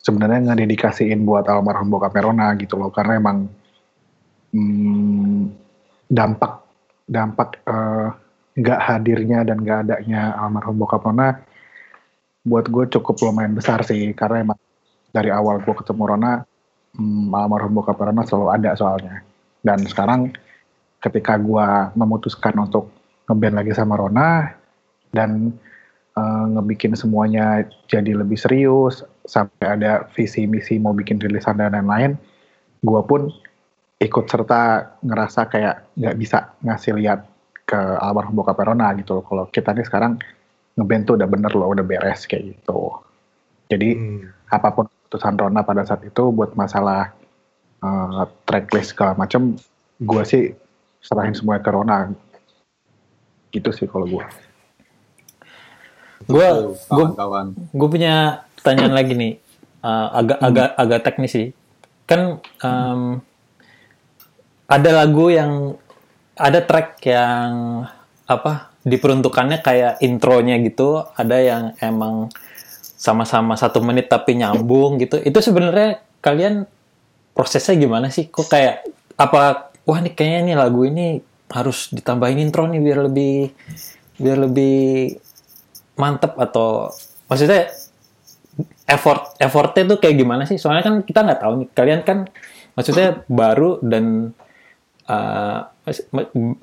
[0.00, 2.90] sebenarnya ngededikasiin buat almarhum bokapnya Rona gitu loh.
[2.90, 3.48] Karena emang
[4.54, 5.40] hmm,
[6.08, 6.64] dampak
[7.04, 8.08] dampak eh,
[8.54, 11.42] nggak hadirnya dan nggak adanya almarhum bokap Rona
[12.44, 14.58] buat gue cukup lumayan besar sih karena emang
[15.10, 16.32] dari awal gue ketemu Rona
[16.94, 19.26] hmm, almarhum bokap Rona selalu ada soalnya
[19.66, 20.30] dan sekarang
[21.04, 21.68] ketika gue
[22.00, 22.88] memutuskan untuk
[23.28, 24.48] ngeband lagi sama Rona
[25.12, 25.52] dan
[26.16, 32.16] eh, ngebikin semuanya jadi lebih serius sampai ada visi misi mau bikin rilisan dan lain-lain
[32.80, 33.28] gue pun
[34.04, 37.24] ikut serta ngerasa kayak nggak bisa ngasih lihat
[37.64, 39.24] ke almarhum bokap Rona gitu loh.
[39.24, 40.20] Kalau kita nih sekarang
[40.76, 42.92] ngeband tuh udah bener loh, udah beres kayak gitu.
[43.72, 44.28] Jadi Hmm.
[44.52, 47.16] apa pun keputusan Rona pada saat itu buat masalah
[47.84, 49.56] eh, tracklist segala macam,
[50.00, 50.56] gue sih
[51.04, 52.16] serahin semua ke Rona.
[53.52, 54.24] Gitu sih kalau gue.
[56.24, 56.72] Gue
[57.76, 59.34] gue punya pertanyaan lagi nih,
[59.84, 61.52] Uh, agak agak agak teknis sih.
[62.08, 63.20] Kan em,
[64.64, 65.76] ada lagu yang
[66.40, 67.84] ada track yang
[68.24, 72.32] apa diperuntukannya kayak intronya gitu, ada yang emang
[72.96, 75.20] sama-sama satu menit tapi nyambung gitu.
[75.20, 76.64] Itu sebenarnya kalian
[77.36, 78.32] prosesnya gimana sih?
[78.32, 78.88] Kok kayak
[79.20, 79.68] apa?
[79.84, 81.20] Wah nih kayaknya nih lagu ini
[81.52, 83.52] harus ditambahin intro nih biar lebih
[84.16, 85.12] biar lebih
[86.00, 86.90] mantep atau
[87.28, 87.70] maksudnya
[88.88, 90.56] effort effortnya tuh kayak gimana sih?
[90.56, 91.68] Soalnya kan kita nggak tahu nih.
[91.76, 92.18] Kalian kan
[92.74, 94.32] maksudnya baru dan
[95.08, 95.60] uh,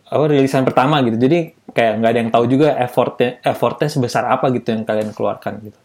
[0.10, 1.18] apa rilisan pertama gitu.
[1.22, 5.62] Jadi kayak nggak ada yang tahu juga effortnya effortnya sebesar apa gitu yang kalian keluarkan
[5.62, 5.80] gitu.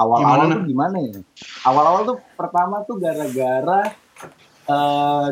[0.00, 1.12] awal-awal Gimana, tuh gimana ya?
[1.68, 3.92] Awal-awal tuh pertama tuh gara-gara
[4.70, 5.26] eh,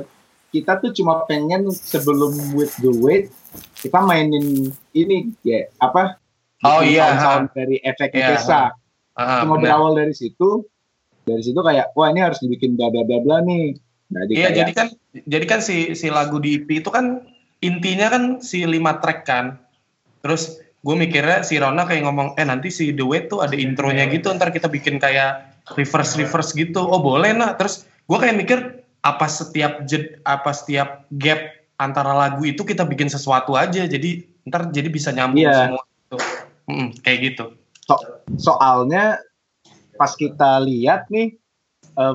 [0.50, 3.30] kita tuh cuma pengen sebelum with the weight
[3.78, 6.18] kita mainin ini ya apa?
[6.66, 8.74] Oh, iya, sound-sound dari efek Iya, Kesa.
[9.14, 9.78] Ah, Cuma benar.
[9.78, 10.66] berawal dari situ,
[11.22, 13.78] dari situ kayak wah ini harus dibikin bla bla bla bla nih.
[14.10, 14.88] Jadi Iya, kayak, jadi kan
[15.26, 17.22] jadi kan si si lagu di EP itu kan
[17.62, 19.58] intinya kan si lima track kan.
[20.22, 24.10] Terus gue mikirnya si Rona kayak ngomong, eh nanti si The Wait tuh ada intronya
[24.10, 26.82] gitu, ntar kita bikin kayak reverse reverse gitu.
[26.82, 27.54] Oh boleh nah.
[27.54, 28.58] Terus gue kayak mikir
[29.00, 31.40] apa setiap jed, apa setiap gap
[31.74, 33.84] antara lagu itu kita bikin sesuatu aja.
[33.84, 35.54] Jadi ntar jadi bisa nyambung Iya.
[35.70, 35.82] semua.
[35.84, 36.16] Gitu.
[36.66, 37.44] Mm, kayak gitu.
[37.80, 38.04] so-
[38.36, 39.16] soalnya
[39.96, 41.40] pas kita lihat nih
[41.94, 42.14] eh,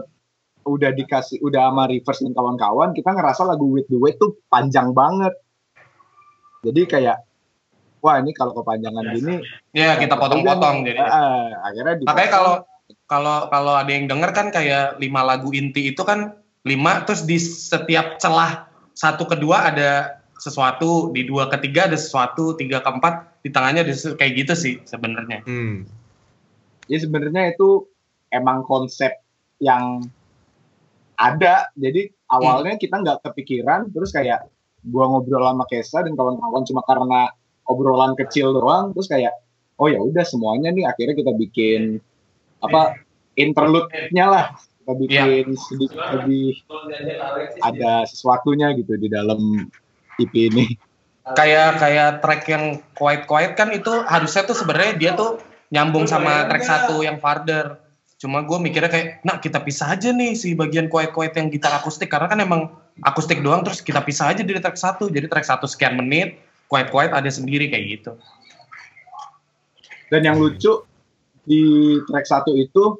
[0.64, 4.94] udah dikasih udah sama reverse dan kawan-kawan kita ngerasa lagu with the weight tuh panjang
[4.94, 5.34] banget
[6.62, 7.18] jadi kayak
[8.00, 9.42] wah ini kalau kepanjangan gini
[9.74, 11.02] Ya kita potong-potong jadi.
[11.02, 12.10] eh, akhirnya dipotong.
[12.14, 12.54] Makanya kalau
[13.04, 17.36] kalau kalau ada yang denger kan kayak lima lagu inti itu kan lima terus di
[17.40, 23.84] setiap celah satu kedua ada sesuatu di dua ketiga ada sesuatu tiga keempat di tengahnya
[23.84, 25.44] ada sesu- kayak gitu sih sebenarnya.
[25.44, 25.84] Hmm.
[26.88, 27.88] jadi sebenarnya itu
[28.32, 29.12] emang konsep
[29.64, 30.04] yang
[31.16, 31.72] ada.
[31.80, 34.50] Jadi awalnya kita nggak kepikiran terus kayak
[34.84, 37.32] gua ngobrol sama Kesa dan kawan-kawan cuma karena
[37.72, 39.32] obrolan kecil doang terus kayak
[39.80, 40.84] oh ya udah semuanya nih.
[40.84, 42.04] Akhirnya kita bikin
[42.60, 43.00] apa
[43.40, 44.46] interlude-nya lah
[44.84, 46.60] kita bikin sedikit lebih
[47.64, 49.72] ada sesuatunya gitu di dalam
[50.20, 50.76] EP ini.
[51.24, 55.40] Kayak kayak track yang quiet quiet kan itu harusnya tuh sebenarnya dia tuh
[55.72, 57.80] nyambung sama track satu yang farther.
[58.20, 61.72] Cuma gue mikirnya kayak nah kita pisah aja nih si bagian quiet quiet yang gitar
[61.80, 62.12] akustik.
[62.12, 62.76] Karena kan emang
[63.08, 65.08] akustik doang terus kita pisah aja dari track satu.
[65.08, 68.12] Jadi track satu sekian menit quiet quiet ada sendiri kayak gitu.
[70.12, 70.84] Dan yang lucu
[71.48, 71.64] di
[72.12, 73.00] track satu itu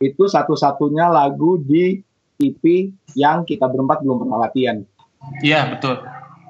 [0.00, 2.00] itu satu-satunya lagu di
[2.40, 2.64] EP
[3.14, 4.80] yang kita berempat belum pernah latihan.
[5.44, 6.00] Iya betul.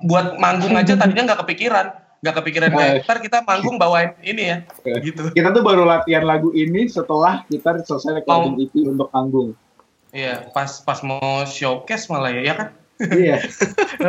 [0.07, 1.87] Buat manggung aja tadinya nggak kepikiran.
[2.21, 4.57] Nggak kepikiran kayak ntar kita manggung bawain ini ya
[5.03, 5.35] gitu.
[5.35, 9.57] Kita tuh baru latihan lagu ini setelah kita selesai recording EP untuk panggung
[10.11, 12.69] iya pas pas mau showcase malah ya ya kan?
[13.01, 13.37] Iya.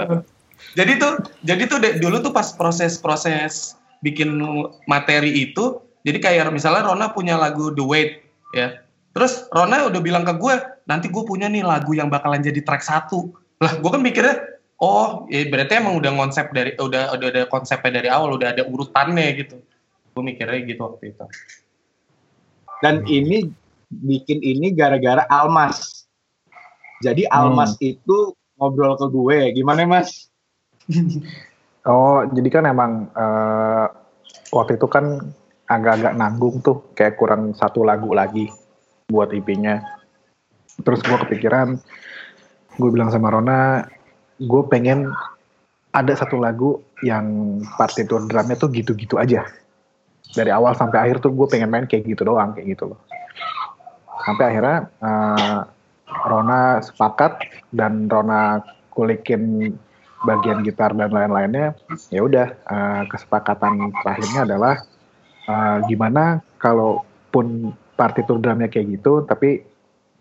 [0.78, 3.76] Jadi tuh jadi tuh dulu tuh pas proses-proses
[4.06, 4.39] bikin
[4.86, 8.22] materi itu jadi kayak misalnya Rona punya lagu The Wait
[8.54, 8.78] ya
[9.12, 10.55] terus Rona udah bilang ke gue
[10.88, 13.32] nanti gue punya nih lagu yang bakalan jadi track satu.
[13.62, 18.01] Lah gue kan mikirnya oh ya berarti emang udah konsep dari udah udah ada konsepnya
[18.01, 19.59] dari awal udah ada urutannya gitu.
[20.12, 21.26] Gue mikirnya gitu waktu itu.
[22.82, 23.51] Dan ini
[23.91, 26.07] bikin ini gara-gara Almas.
[27.01, 29.39] Jadi Almas itu ngobrol ke gue.
[29.57, 30.30] Gimana Mas?
[31.82, 33.86] Oh, jadi kan emang eh,
[34.53, 35.34] waktu itu kan
[35.66, 38.53] agak-agak nanggung tuh, kayak kurang satu lagu lagi
[39.12, 39.84] buat IP-nya.
[40.82, 41.78] Terus gue kepikiran,
[42.80, 43.86] gue bilang sama Rona,
[44.39, 45.12] gue pengen
[45.91, 49.43] ada satu lagu yang partitur drumnya tuh gitu-gitu aja.
[50.32, 52.99] Dari awal sampai akhir tuh gue pengen main kayak gitu doang, kayak gitu loh.
[54.24, 55.59] Sampai akhirnya eh,
[56.26, 57.43] Rona sepakat
[57.76, 58.64] dan Rona
[58.95, 59.76] kulikin
[60.22, 61.74] bagian gitar dan lain-lainnya
[62.14, 64.76] ya udah eh, kesepakatan terakhirnya adalah
[65.49, 69.64] eh, gimana kalaupun partitur drumnya kayak gitu tapi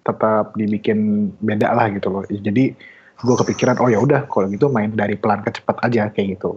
[0.01, 2.75] tetap dibikin beda lah gitu loh jadi
[3.21, 6.57] gue kepikiran oh ya udah kalau gitu main dari pelan ke cepat aja kayak gitu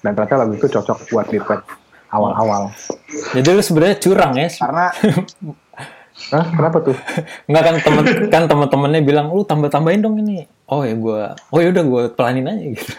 [0.00, 2.70] dan ternyata lagu itu cocok buat di track awal-awal
[3.34, 4.48] Jadi lu sebenarnya curang ya.
[4.54, 4.86] Karena
[6.30, 6.94] Hah, kenapa tuh
[7.50, 10.46] Enggak kan temen kan teman-temannya bilang lu tambah-tambahin dong ini.
[10.70, 12.92] Oh ya gua oh ya udah gua pelanin aja gitu.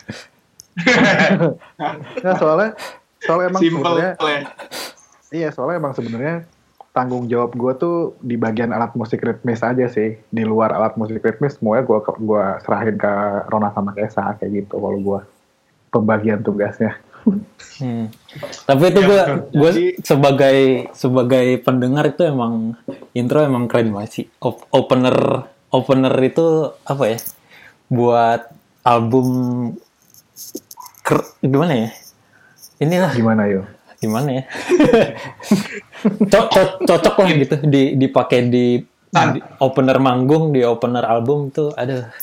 [2.25, 2.75] nah soalnya
[3.23, 4.39] soalnya emang simple sebenarnya ya.
[5.31, 6.35] Iya, soalnya emang sebenarnya
[6.95, 10.15] tanggung jawab gue tuh di bagian alat musik ritmis aja sih.
[10.31, 13.13] Di luar alat musik ritmis, semuanya gue gua serahin ke
[13.51, 15.19] Rona sama Kesa kayak gitu kalau gue
[15.91, 16.95] pembagian tugasnya.
[17.81, 18.07] Hmm.
[18.69, 20.59] Tapi itu gua gua jadi- sebagai
[20.93, 22.79] sebagai pendengar itu emang
[23.17, 24.25] intro emang keren banget sih.
[24.39, 25.43] Op- opener
[25.73, 27.17] opener itu apa ya?
[27.91, 28.53] Buat
[28.85, 29.27] album
[31.01, 31.89] ker- gimana ya?
[32.77, 33.65] Inilah Gimana yo?
[34.05, 34.43] Gimana ya?
[36.31, 38.77] Co- co- cocok lah gitu di dipakai di,
[39.09, 42.13] di opener manggung di opener album tuh ada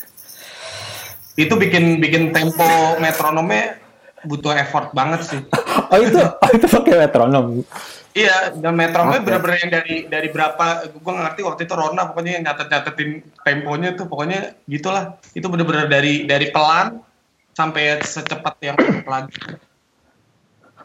[1.34, 2.62] Itu bikin bikin tempo
[3.00, 3.80] metronomnya
[4.22, 5.40] butuh effort banget sih.
[5.92, 7.66] oh itu oh, itu pakai metronom
[8.12, 9.26] Iya, dan metronomnya Oke.
[9.32, 13.10] bener-bener yang dari dari berapa, gue ngerti waktu itu Rona pokoknya yang nyatet-nyatetin
[13.40, 15.16] temponya tuh pokoknya gitulah.
[15.32, 17.00] Itu bener-bener dari dari pelan
[17.56, 18.76] sampai secepat yang
[19.08, 19.32] lagi.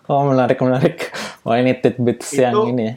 [0.08, 0.98] Oh menarik menarik
[1.44, 2.96] wah ini tidbits yang Itu- ini ya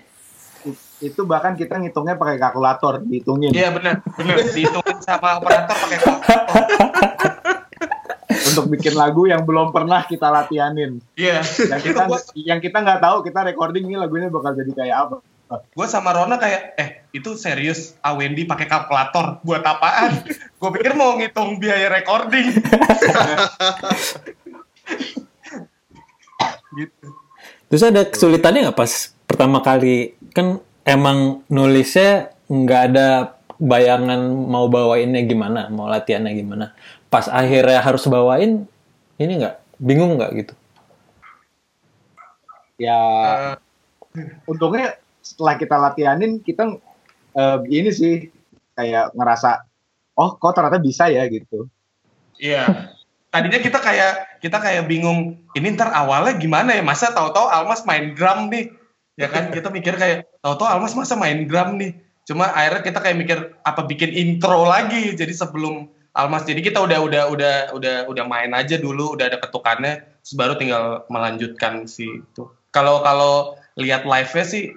[1.01, 3.57] itu bahkan kita ngitungnya pakai kalkulator, dihitungin.
[3.57, 4.37] Iya bener, bener.
[4.53, 6.65] Dihitungin sama operator pakai kalkulator.
[8.53, 11.01] Untuk bikin lagu yang belum pernah kita latihanin.
[11.17, 12.05] Iya, Yang itu kita
[12.37, 15.17] yang kita nggak tahu kita recording ini lagunya bakal jadi kayak apa.
[15.51, 20.23] gue sama Rona kayak eh itu serius Wendy pakai kalkulator buat apaan?
[20.31, 22.55] gue pikir mau ngitung biaya recording.
[26.77, 27.07] gitu.
[27.71, 30.15] terus ada kesulitannya nggak pas pertama kali?
[30.35, 33.09] Kan emang nulisnya nggak ada
[33.61, 36.67] bayangan mau bawainnya gimana mau latihannya gimana.
[37.13, 38.67] Pas akhirnya harus bawain
[39.21, 39.57] ini nggak?
[39.81, 40.55] Bingung nggak gitu?
[42.81, 42.99] Ya.
[44.17, 46.81] Eh, untungnya setelah kita latihanin kita
[47.37, 48.15] eh, ini sih
[48.75, 49.69] kayak ngerasa
[50.17, 51.29] oh kok ternyata bisa ya?
[51.29, 51.69] gitu.
[52.41, 52.97] Iya.
[53.31, 56.83] Tadinya kita kayak kita kayak bingung ini ntar awalnya gimana ya?
[56.83, 58.75] Masa tahu-tahu Almas main drum nih?
[59.15, 59.55] Ya kan?
[59.55, 61.95] Kita mikir kayak tahu-tahu Almas masa main drum nih?
[62.27, 65.15] Cuma akhirnya kita kayak mikir apa bikin intro lagi?
[65.15, 69.39] Jadi sebelum Almas jadi kita udah udah udah udah udah main aja dulu udah ada
[69.39, 72.51] ketukannya terus baru tinggal melanjutkan si itu.
[72.75, 74.75] Kalau kalau lihat live-nya sih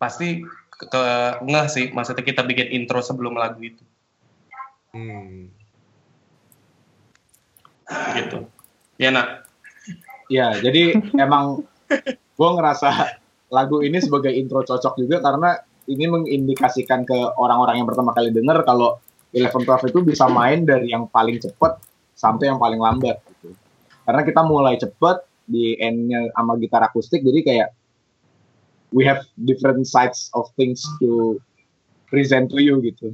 [0.00, 0.40] pasti
[0.72, 1.02] ke, ke
[1.44, 1.86] ngeh sih.
[1.92, 3.84] Maksudnya kita bikin intro sebelum lagu itu.
[4.96, 5.52] Hmm.
[8.18, 8.48] Gitu
[9.00, 9.48] ya nak
[10.28, 11.64] Ya jadi emang
[12.36, 13.16] gue ngerasa
[13.48, 15.56] lagu ini sebagai intro cocok juga karena
[15.88, 19.00] ini mengindikasikan ke orang-orang yang pertama kali denger kalau
[19.32, 21.80] Eleven Twelve itu bisa main dari yang paling cepet
[22.12, 23.56] sampai yang paling lambat gitu.
[24.04, 27.68] Karena kita mulai cepet di endnya sama gitar akustik jadi kayak
[28.92, 31.40] we have different sides of things to
[32.12, 33.08] present to you gitu.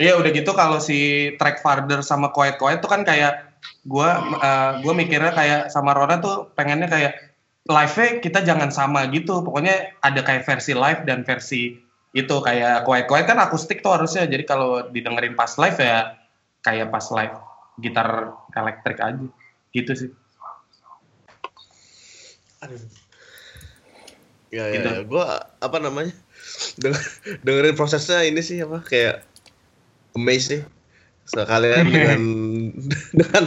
[0.00, 3.45] Iya udah gitu kalau si track Farther sama Quiet Quiet tuh kan kayak
[3.86, 7.12] gua eh, gua mikirnya kayak sama Rona tuh pengennya kayak
[7.66, 9.42] live-nya kita jangan sama gitu.
[9.42, 11.74] Pokoknya ada kayak versi live dan versi
[12.16, 14.24] itu kayak Quiet Quiet kan akustik tuh harusnya.
[14.24, 16.14] Jadi kalau didengerin pas live ya
[16.62, 17.36] kayak pas live
[17.82, 19.26] gitar elektrik aja.
[19.74, 20.10] Gitu sih.
[22.64, 22.80] Aduh.
[24.54, 24.88] Ya, ya, Gitu.
[24.88, 25.00] ya.
[25.04, 25.26] Gue
[25.60, 26.14] apa namanya?
[26.80, 27.10] Denger-
[27.42, 29.26] dengerin prosesnya ini sih apa kayak
[30.40, 30.62] sih.
[31.26, 32.20] Sekalian dengan
[33.10, 33.44] dengan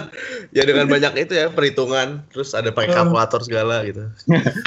[0.51, 4.03] ya dengan banyak itu ya perhitungan, terus ada pakai kalkulator segala gitu.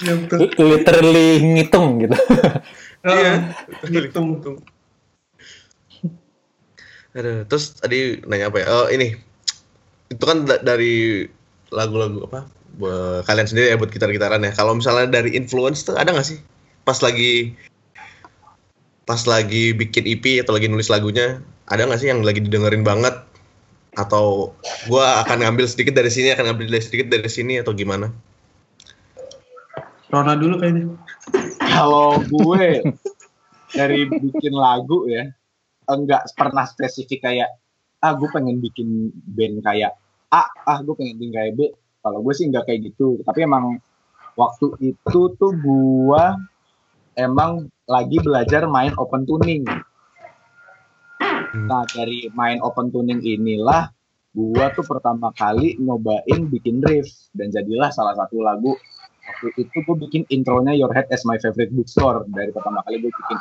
[0.73, 2.17] literally ngitung gitu
[3.03, 3.51] Iya.
[3.91, 4.63] Hitung.
[7.13, 8.67] Aduh, terus tadi nanya apa ya?
[8.71, 9.19] Oh, ini.
[10.09, 11.27] Itu kan da- dari
[11.75, 12.47] lagu-lagu apa?
[12.79, 14.55] Buat kalian sendiri ya buat gitar-gitaran ya.
[14.55, 16.39] Kalau misalnya dari influence tuh ada nggak sih?
[16.87, 17.59] Pas lagi
[19.03, 23.15] pas lagi bikin EP atau lagi nulis lagunya, ada nggak sih yang lagi didengerin banget?
[23.93, 24.57] atau
[24.89, 28.09] gua akan ngambil sedikit dari sini akan ngambil sedikit dari sini atau gimana
[30.13, 30.93] Rona dulu kayaknya.
[31.57, 32.85] Kalau gue
[33.73, 35.25] dari bikin lagu ya,
[35.89, 37.49] enggak pernah spesifik kayak
[38.05, 39.97] ah gue pengen bikin band kayak
[40.29, 41.73] A, ah gue pengen bikin kayak B.
[42.05, 43.25] Kalau gue sih enggak kayak gitu.
[43.25, 43.81] Tapi emang
[44.37, 46.25] waktu itu tuh gue
[47.17, 49.65] emang lagi belajar main open tuning.
[51.53, 53.93] Nah dari main open tuning inilah
[54.33, 58.73] gue tuh pertama kali nyobain bikin riff dan jadilah salah satu lagu
[59.23, 63.13] waktu itu gue bikin intronya Your Head as My Favorite Bookstore dari pertama kali gue
[63.13, 63.39] bikin.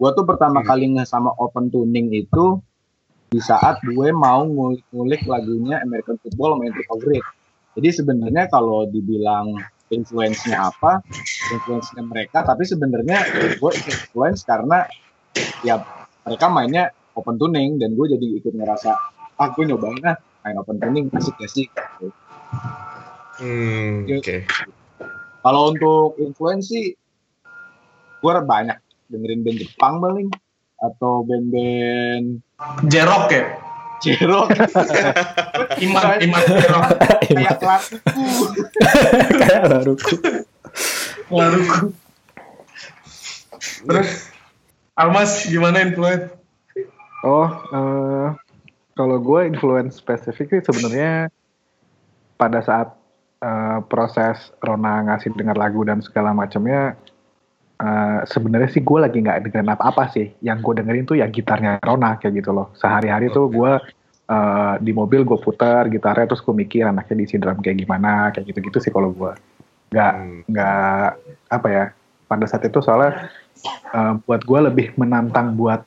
[0.00, 2.56] Gue tuh pertama kali nge sama open tuning itu
[3.30, 7.24] di saat gue mau ngulik-ngulik lagunya American Football sama Entry Grid.
[7.78, 9.54] Jadi sebenarnya kalau dibilang
[9.92, 10.98] influence-nya apa,
[11.54, 13.22] influence-nya mereka, tapi sebenarnya
[13.54, 14.82] gue influence karena
[15.62, 15.78] ya
[16.24, 16.84] mereka mainnya
[17.16, 18.90] open tuning dan gue jadi ikut ngerasa
[19.40, 22.06] ah gue nyobain lah main open tuning asik asik gitu.
[23.40, 24.18] hmm Ya.
[24.20, 24.36] oke
[25.40, 26.92] Kalau untuk influence sih,
[28.20, 28.76] gue banyak
[29.08, 30.28] dengerin band Jepang paling
[30.76, 32.44] atau band-band
[32.92, 33.44] Jerok ya?
[34.04, 34.48] Jerok
[35.84, 36.84] Iman, Iman Jerok.
[37.24, 38.28] kayak Lakuku.
[39.40, 40.14] Kayak baruku.
[41.32, 41.84] Laruku.
[43.60, 44.10] Terus,
[45.00, 46.28] Almas gimana influence?
[47.24, 48.28] Oh, eh,
[48.92, 51.32] kalau gue influence spesifik sih sebenarnya
[52.36, 52.92] pada saat
[53.40, 57.00] eh, proses Rona ngasih dengar lagu dan segala macamnya,
[57.80, 60.36] eh, sebenarnya sih gue lagi nggak dengerin apa-apa sih.
[60.44, 62.68] Yang gue dengerin tuh ya gitarnya Rona kayak gitu loh.
[62.76, 63.72] Sehari-hari tuh gue
[64.28, 68.52] eh, di mobil gue putar gitarnya terus gue mikir anaknya diisi drum kayak gimana kayak
[68.52, 69.32] gitu-gitu sih kalau gue
[69.90, 70.40] nggak Hmm.
[70.46, 71.06] nggak
[71.50, 71.84] apa ya
[72.30, 73.26] pada saat itu soalnya
[73.66, 75.84] eh, buat gue lebih menantang buat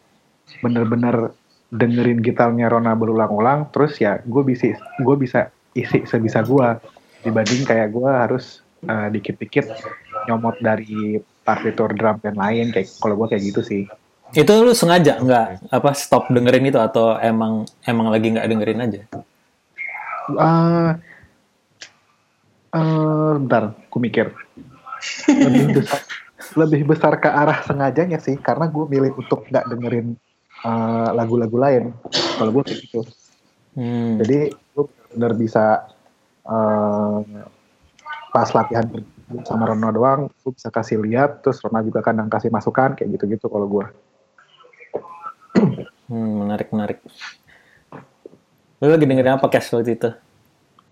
[0.60, 1.34] bener-bener
[1.74, 6.68] dengerin gitarnya Rona berulang-ulang terus ya gue bisa gue bisa isi sebisa gue
[7.26, 9.74] dibanding kayak gue harus eh, dikit-dikit
[10.30, 13.84] nyomot dari partitur drum dan lain kayak kalau gue kayak gitu sih.
[14.34, 19.02] Itu lu sengaja nggak apa stop dengerin itu atau emang emang lagi nggak dengerin aja?
[20.24, 20.92] eh
[22.74, 24.28] eh, bentar gue mikir.
[25.28, 25.84] Lebih
[26.60, 30.18] lebih besar ke arah sengajanya sih karena gue milih untuk nggak dengerin
[30.66, 31.84] eh, lagu-lagu lain
[32.40, 33.02] kalau gue kayak gitu
[33.74, 34.22] Hmm.
[34.22, 35.90] Jadi lu benar bisa
[36.46, 37.20] eh,
[38.34, 38.86] pas latihan
[39.46, 43.50] sama Rona doang, lu bisa kasih lihat, terus Rona juga kadang kasih masukan kayak gitu-gitu
[43.50, 43.86] kalau gue.
[46.04, 47.00] Hmm, menarik menarik.
[48.84, 50.12] Lu lagi dengerin apa Cash waktu itu?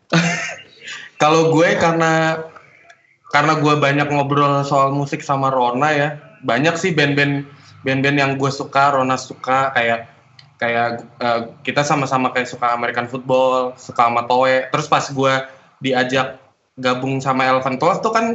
[1.21, 2.41] Kalau gue karena
[3.31, 6.09] karena gue banyak ngobrol soal musik sama Rona ya,
[6.43, 7.47] banyak sih band-band
[7.87, 10.11] band-band yang gue suka, Rona suka kayak
[10.61, 14.69] kayak eh, kita sama-sama kayak suka American football, suka sama Toe.
[14.69, 15.33] Terus pas gue
[15.81, 16.37] diajak
[16.77, 18.25] gabung sama Eleven Twelve tuh kan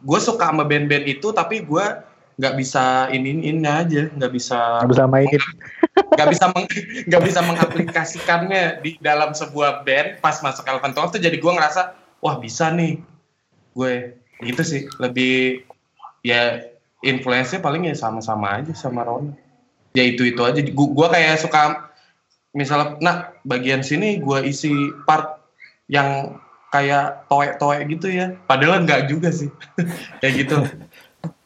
[0.00, 1.86] gue suka sama band-band itu tapi gue
[2.34, 5.42] nggak bisa ini ini aja, nggak bisa Nggak bisa mainin.
[6.14, 6.66] nggak bisa meng,
[7.06, 11.94] nggak bisa mengaplikasikannya di dalam sebuah band pas masuk Eleven Twelve tuh jadi gue ngerasa
[12.22, 12.98] wah bisa nih
[13.74, 15.62] gue gitu sih lebih
[16.24, 16.64] ya
[17.04, 19.36] influence-nya paling ya sama-sama aja sama Ron
[19.94, 20.60] ya itu itu aja.
[20.60, 21.88] Gue, gue kayak suka
[22.52, 23.16] misalnya nah
[23.46, 24.70] bagian sini gue isi
[25.06, 25.38] part
[25.86, 26.38] yang
[26.74, 28.34] kayak toek-toek gitu ya.
[28.50, 29.46] Padahal enggak juga sih.
[30.20, 30.56] Kayak gitu.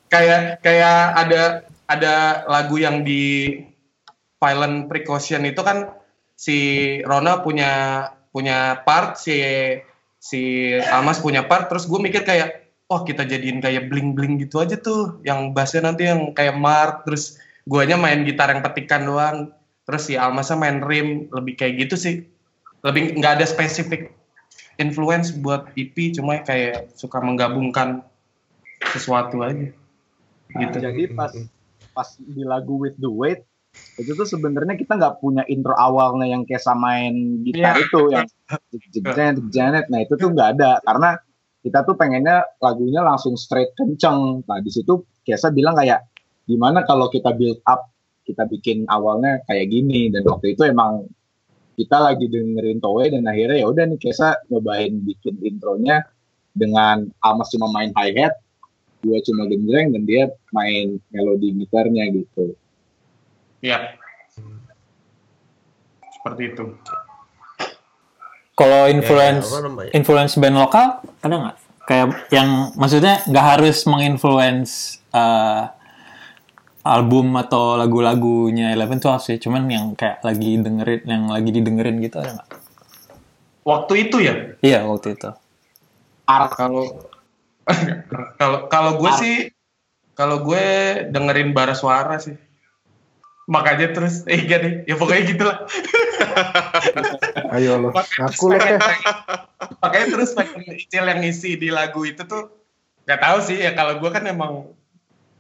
[0.08, 1.42] Kayak kayak ada
[1.84, 2.14] ada
[2.48, 3.60] lagu yang di
[4.40, 5.92] violent precaution itu kan
[6.32, 6.56] si
[7.04, 9.36] Rona punya punya part si
[10.16, 14.64] si Almas punya part terus gue mikir kayak oh kita jadiin kayak bling bling gitu
[14.64, 15.20] aja tuh.
[15.22, 17.36] Yang bassnya nanti yang kayak Mark terus
[17.68, 19.52] guanya main gitar yang petikan doang.
[19.84, 22.14] Terus si Almasnya main rim lebih kayak gitu sih.
[22.84, 24.12] Lebih nggak ada spesifik
[24.80, 28.04] influence buat EP cuma kayak suka menggabungkan
[28.92, 29.68] sesuatu aja.
[30.48, 30.76] Gitu.
[30.80, 31.32] Jadi pas
[31.92, 33.44] pas di lagu With the Weight
[34.00, 37.84] itu tuh sebenarnya kita nggak punya intro awalnya yang kayak main gitar Iya.
[37.84, 38.26] itu yang
[38.72, 40.80] jejet jejet nah itu tuh nggak ada.
[40.82, 41.20] Karena
[41.62, 44.42] kita tuh pengennya lagunya langsung straight kenceng.
[44.46, 46.08] Nah di situ Kesa bilang kayak
[46.48, 47.92] gimana kalau kita build up
[48.24, 50.08] kita bikin awalnya kayak gini?
[50.08, 51.04] Dan waktu itu emang
[51.78, 56.06] kita lagi dengerin Towe dan akhirnya ya udah nih Kesa nyobain bikin intronya
[56.56, 58.34] dengan Almas cuma main hi hat
[58.98, 62.58] gue cuma genjreng dan dia main melodi gitarnya gitu.
[63.62, 63.94] Ya
[66.18, 66.64] seperti itu
[68.58, 69.90] Kalau influence namanya?
[69.94, 71.56] influence band lokal ada nggak?
[71.86, 75.62] Kayak yang maksudnya nggak harus menginfluence eh,
[76.82, 82.18] album atau lagu-lagunya Eleven Twelve sih, cuman yang kayak lagi dengerin, yang lagi didengerin gitu
[82.18, 82.48] ada nggak?
[83.62, 84.34] Waktu itu ya?
[84.64, 85.30] Iya waktu itu.
[86.26, 86.84] Kalau
[88.40, 89.36] kalau kalau gue sih
[90.18, 90.66] kalau gue
[91.14, 92.34] dengerin bara suara sih.
[93.48, 95.58] Makanya terus eh gak deh, ya pokoknya gitulah.
[97.48, 98.58] Ayo lo, ngaku lo
[99.80, 102.52] Makanya terus pengen Icil yang ngisi di lagu itu tuh
[103.08, 104.72] nggak tahu sih ya kalau gue kan emang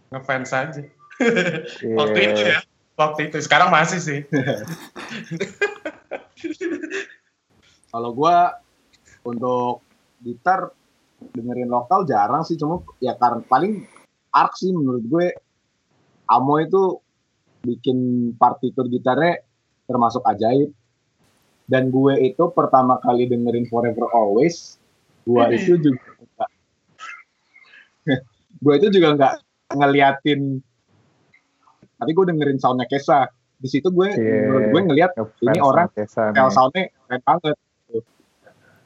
[0.08, 0.82] ngefans aja.
[1.98, 2.58] Waktu itu ya,
[2.94, 3.42] waktu itu.
[3.42, 4.20] Sekarang masih sih.
[7.92, 8.62] kalau gua
[9.26, 9.82] untuk
[10.22, 10.70] gitar
[11.34, 13.82] dengerin lokal jarang sih cuma ya karena paling
[14.30, 15.26] Ark sih menurut gue
[16.30, 17.00] Amo itu
[17.64, 19.42] bikin partitur gitarnya
[19.90, 20.70] termasuk ajaib
[21.68, 24.80] dan gue itu pertama kali dengerin Forever Always
[25.28, 26.50] gue itu juga enggak
[28.64, 29.34] gue itu juga nggak
[29.76, 30.40] ngeliatin
[31.98, 34.48] tapi gue dengerin soundnya Kesa di situ gue Iya.
[34.48, 35.10] menurut gue ngeliat
[35.44, 37.56] ini orang Kesa style soundnya keren banget.
[37.90, 37.98] gitu.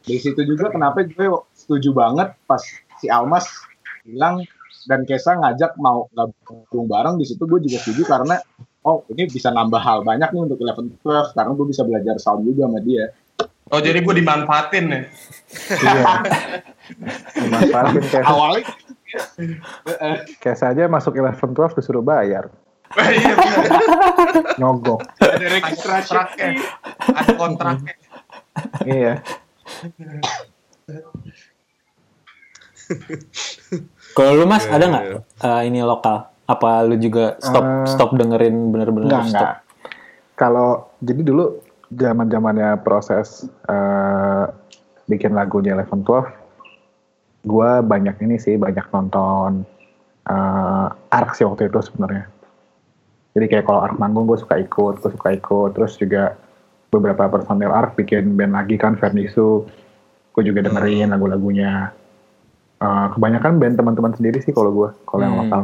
[0.03, 2.63] Dari situ juga kenapa gue setuju banget pas
[2.99, 3.47] si Almas
[4.03, 4.43] bilang
[4.91, 8.41] dan Kesa ngajak mau gabung bareng di situ gue juga setuju karena
[8.83, 12.43] oh ini bisa nambah hal banyak nih untuk Eleven Twelve karena gue bisa belajar sound
[12.47, 13.11] juga sama dia.
[13.73, 15.01] Oh jadi gue dimanfaatin ya?
[15.81, 16.05] Iya.
[17.53, 18.27] Manfaatin Kesa.
[18.27, 18.63] Awalnya
[20.43, 22.51] Kesa aja masuk Eleven Twelve disuruh bayar.
[22.93, 23.65] Iya benar.
[24.61, 25.01] Nyogok.
[25.17, 26.49] ada registrasi kontraknya.
[27.09, 27.95] Ada kontraknya.
[28.85, 29.15] iya.
[34.13, 35.19] Kalau lu mas Iya, ada iya, nggak iya.
[35.49, 36.32] eh, ini lokal?
[36.45, 39.33] Apa lu juga stop Eh, stop dengerin bener-bener Enggak, stop?
[39.33, 39.55] enggak.
[40.35, 40.69] Kalau
[40.99, 41.45] jadi dulu
[41.89, 44.45] zaman zamannya proses eh,
[45.05, 46.31] bikin lagunya Eleven Twelve,
[47.43, 49.67] gue banyak ini sih banyak nonton
[50.23, 52.31] eh Ark sih waktu itu sebenarnya.
[53.33, 55.75] Jadi kayak kalau Ark manggung gue suka ikut, gue suka ikut.
[55.75, 56.37] Terus juga
[56.89, 59.65] beberapa personil Ark bikin band lagi kan Vernisu,
[60.33, 61.91] gue juga dengerin lagu-lagunya.
[62.79, 65.43] Eh, kebanyakan band teman-teman sendiri sih kalau gue, kalau yang Hmm.
[65.47, 65.63] lokal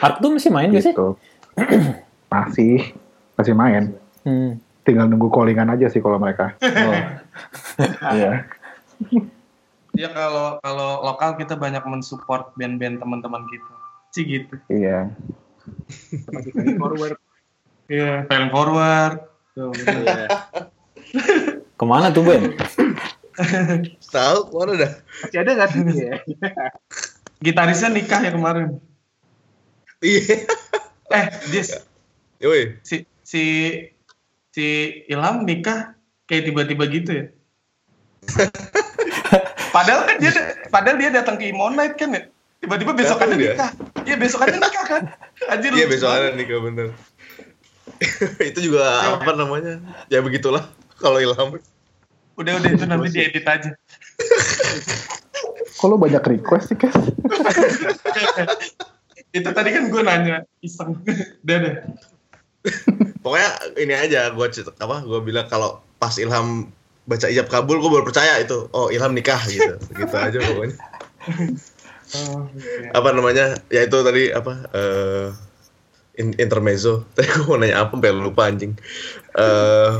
[0.00, 0.92] Ark tuh masih main gak sih?
[0.96, 1.16] gitu.
[2.32, 2.96] masih,
[3.36, 4.60] masih main Hmm.
[4.84, 6.52] tinggal nunggu callingan aja sih kalau mereka.
[6.60, 8.12] Oh.
[8.12, 8.44] Iya.
[9.96, 13.72] Ya kalau kalau lokal kita banyak mensupport band-band teman-teman kita.
[14.12, 14.54] Sih gitu.
[14.68, 15.08] Iya.
[16.76, 17.16] forward.
[17.88, 19.24] Iya, film forward.
[19.56, 20.04] Tuh, bener.
[20.04, 20.26] Iya.
[21.80, 22.52] Ke mana tuh Ben?
[24.04, 24.92] Tahu mana dah?
[25.24, 26.14] Masih ada nggak sih ya?
[27.40, 28.76] Gitarisnya nikah ya kemarin.
[30.00, 30.48] Iya.
[31.10, 31.68] Eh, Jis,
[32.40, 32.80] Yoi.
[32.86, 33.42] si si
[34.54, 34.64] si
[35.10, 35.92] Ilham nikah
[36.24, 37.24] kayak tiba-tiba gitu ya.
[39.76, 40.32] padahal kan dia
[40.72, 42.22] padahal dia datang ke Imonite kan ya.
[42.60, 43.56] Tiba-tiba besokannya dia?
[43.56, 43.70] nikah.
[44.04, 45.02] Iya, besokannya nikah kan.
[45.48, 45.72] Anjir.
[45.72, 46.20] Iya lucu besok banget.
[46.20, 46.88] ada nih kak bener.
[48.54, 48.84] itu juga
[49.20, 49.74] apa namanya?
[50.08, 50.64] Ya begitulah
[50.96, 51.60] kalau Ilham.
[52.40, 53.76] Udah udah itu nanti diedit aja.
[55.80, 56.92] Lo banyak request sih, Kes?
[59.30, 60.98] itu tadi kan gue nanya iseng.
[61.46, 61.86] Deh.
[63.24, 63.50] Pokoknya
[63.80, 64.46] ini aja gue
[64.80, 66.68] apa gue bilang kalau pas Ilham
[67.08, 70.76] baca ijab kabul gue baru percaya itu oh Ilham nikah gitu gitu aja pokoknya
[72.10, 72.90] Oh, oke.
[72.90, 75.30] apa namanya ya itu tadi apa eh
[76.18, 78.74] in- intermezzo tadi gue mau nanya apa sampai lupa anjing
[79.38, 79.94] eh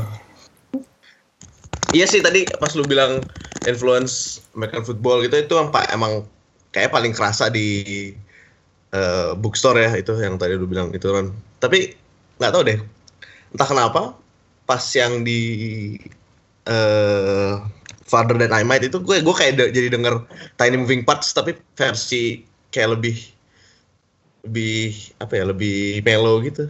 [1.95, 3.23] iya sih tadi pas lu bilang
[3.63, 6.27] influence American football gitu itu pak emang
[6.75, 8.11] kayak paling kerasa di
[8.91, 11.95] eh, bookstore ya itu yang tadi lu bilang itu kan tapi
[12.37, 12.79] nggak tahu deh
[13.51, 14.01] entah kenapa
[14.63, 15.41] pas yang di
[16.65, 17.53] eh
[18.05, 20.27] Father Than I Might itu gue gue kayak de- jadi denger
[20.59, 23.15] Tiny Moving Parts tapi versi kayak lebih
[24.41, 26.67] lebih apa ya lebih mellow gitu.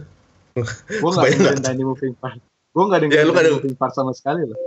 [0.92, 1.62] Gue nggak dengerin?
[1.64, 2.38] Tiny Moving Part.
[2.70, 4.58] Gue nggak Ya, dengerin nggak Tiny Moving Part sama sekali loh.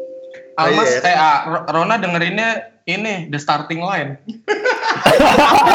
[0.55, 4.19] Almas, iya, eh, ah, Ro- Rona dengerinnya ini the starting line.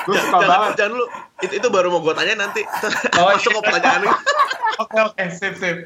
[0.00, 0.70] Gue suka jangan, banget.
[0.76, 1.06] jangan dulu.
[1.40, 2.62] Itu, itu baru mau gue tanya nanti.
[3.16, 3.56] Oh, Masuk iya.
[3.56, 4.10] ke pertanyaan ini.
[4.80, 5.76] Oke oke sip sip.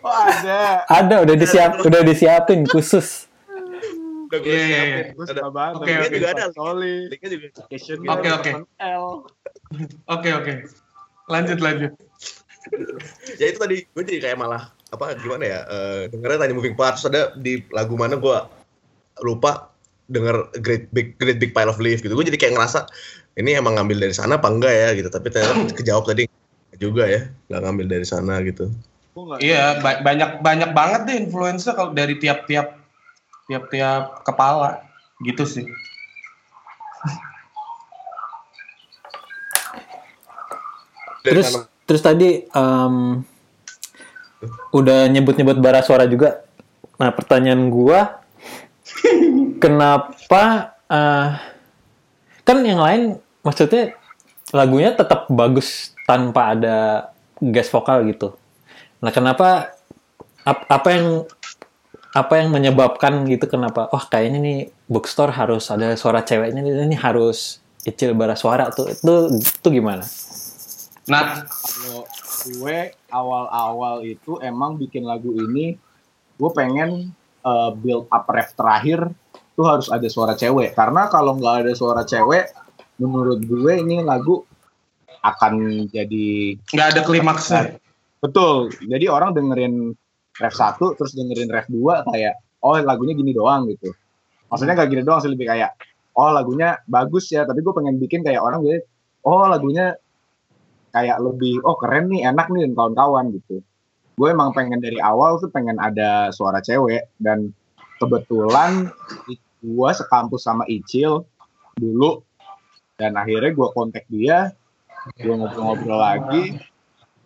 [0.00, 0.86] Oh ada.
[0.86, 3.26] Ada udah disiap udah disiapin khusus.
[4.30, 4.94] Udah gue Iya, iya, siapin.
[5.18, 5.32] iya.
[5.34, 5.42] Ada.
[5.50, 5.74] banget.
[5.76, 6.08] Oke, oke.
[6.14, 6.44] juga ada.
[6.54, 6.94] Soli.
[7.10, 7.46] Linknya juga.
[7.66, 8.50] Cation Oke, oke.
[10.08, 10.52] Oke oke.
[11.26, 11.92] Lanjut lanjut.
[13.34, 17.06] Ya itu tadi gue jadi kayak malah apa gimana ya eh dengernya Tiny Moving Parts
[17.06, 18.36] ada di lagu mana gue
[19.22, 19.69] lupa
[20.10, 22.90] denger Great Big Great Big Pile of Leaf gitu gue jadi kayak ngerasa
[23.38, 26.26] ini emang ngambil dari sana apa enggak ya gitu tapi ternyata kejawab tadi
[26.76, 28.72] juga ya nggak ngambil dari sana gitu.
[29.42, 32.78] Iya ba- banyak banyak banget deh influencer kalau dari tiap-tiap
[33.50, 34.80] tiap-tiap kepala
[35.20, 35.66] gitu sih.
[41.20, 42.94] Terus terus tadi em,
[44.72, 46.40] udah nyebut-nyebut bara suara juga.
[46.96, 48.19] Nah, pertanyaan gua
[49.60, 51.28] kenapa eh,
[52.42, 53.02] kan yang lain
[53.44, 53.94] maksudnya
[54.50, 56.76] lagunya tetap bagus tanpa ada
[57.38, 58.34] gas vokal gitu.
[58.98, 59.70] Nah, kenapa
[60.42, 61.06] ap- apa yang
[62.10, 64.58] apa yang menyebabkan gitu kenapa wah kayaknya nih
[64.90, 70.04] bookstore harus ada suara ceweknya ini harus Icil bara suara tuh itu itu gimana?
[71.08, 72.04] Nah, Kalau
[72.44, 75.80] gue awal-awal itu emang bikin lagu ini,
[76.36, 79.08] gue pengen uh, build up ref terakhir
[79.56, 80.74] tuh harus ada suara cewek.
[80.74, 82.50] Karena kalau nggak ada suara cewek,
[83.00, 84.44] menurut gue ini lagu
[85.20, 87.62] akan jadi nggak ada klimaksnya.
[88.24, 88.68] betul.
[88.84, 89.92] Jadi orang dengerin
[90.40, 92.34] ref 1 terus dengerin ref 2 kayak
[92.64, 93.92] oh lagunya gini doang gitu.
[94.48, 95.76] Maksudnya nggak gini doang sih lebih kayak
[96.16, 98.80] oh lagunya bagus ya, tapi gue pengen bikin kayak orang jadi
[99.24, 99.96] oh lagunya
[100.90, 103.62] kayak lebih oh keren nih enak nih dan kawan-kawan gitu
[104.20, 107.56] gue emang pengen dari awal tuh pengen ada suara cewek dan
[108.00, 108.88] kebetulan
[109.60, 111.28] gue sekampus sama Icil
[111.76, 112.24] dulu
[112.96, 114.56] dan akhirnya gue kontak dia
[115.20, 116.56] gue ngobrol-ngobrol lagi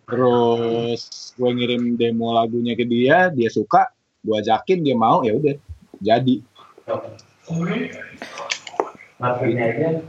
[0.05, 3.87] terus gue ngirim demo lagunya ke dia dia suka
[4.21, 5.55] gue ajakin dia mau ya udah
[6.01, 6.35] jadi.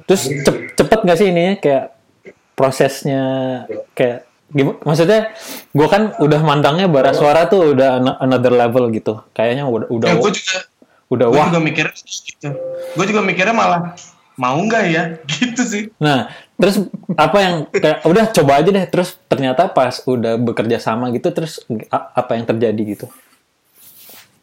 [0.06, 1.54] Terus cep- cepet nggak sih ininya?
[1.62, 1.86] Kayak
[2.58, 3.22] prosesnya
[3.94, 4.78] kayak gimana?
[4.82, 5.20] Maksudnya
[5.70, 9.22] gue kan udah mandangnya bara suara tuh udah an- another level gitu.
[9.32, 10.56] Kayaknya udah udah Ya, gue juga,
[11.08, 11.46] udah gue wah.
[11.50, 12.48] juga mikirnya gitu.
[12.94, 13.80] Gue juga mikirnya malah
[14.36, 15.82] mau nggak ya, gitu sih.
[15.98, 16.84] Nah terus
[17.16, 18.86] apa yang kayak udah coba aja deh.
[18.86, 23.08] Terus ternyata pas udah bekerja sama gitu terus apa yang terjadi gitu?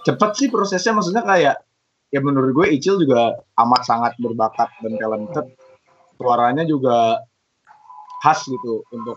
[0.04, 1.64] cepet sih prosesnya maksudnya kayak
[2.12, 5.48] ya menurut gue Icil juga amat sangat berbakat dan talented
[6.20, 7.24] suaranya juga
[8.20, 9.16] khas gitu untuk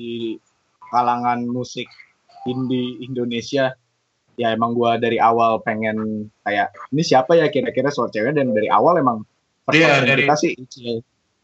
[0.00, 0.40] di
[0.88, 1.84] kalangan musik
[2.48, 3.76] indie Indonesia
[4.40, 8.72] ya emang gue dari awal pengen kayak ini siapa ya kira-kira suara ceweknya dan dari
[8.72, 9.20] awal emang
[9.68, 10.52] option dari- kita sih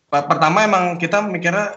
[0.06, 1.76] Pertama emang kita mikirnya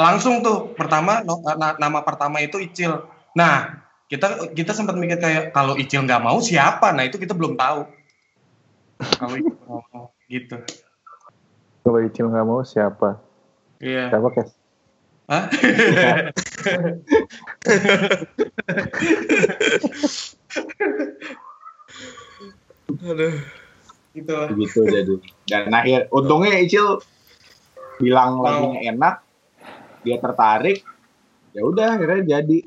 [0.00, 3.04] langsung tuh pertama no- na- nama pertama itu Icil.
[3.36, 6.90] Nah kita kita sempat mikir kayak kalau Icil nggak mau siapa?
[6.96, 7.84] Nah itu kita belum tahu.
[9.20, 10.56] Kalau Icil nggak mau gitu.
[11.84, 13.20] Kalau Icil nggak mau siapa?
[13.76, 14.08] Iya.
[14.08, 14.50] Siapa kes?
[15.26, 15.44] Hah?
[23.06, 23.34] Aduh.
[24.16, 24.36] gitu.
[24.56, 25.14] gitu jadi
[25.50, 27.02] dan akhir untungnya Icil
[28.00, 28.44] bilang Mau.
[28.48, 29.20] lagunya enak
[30.06, 30.80] dia tertarik
[31.52, 32.58] ya udah akhirnya jadi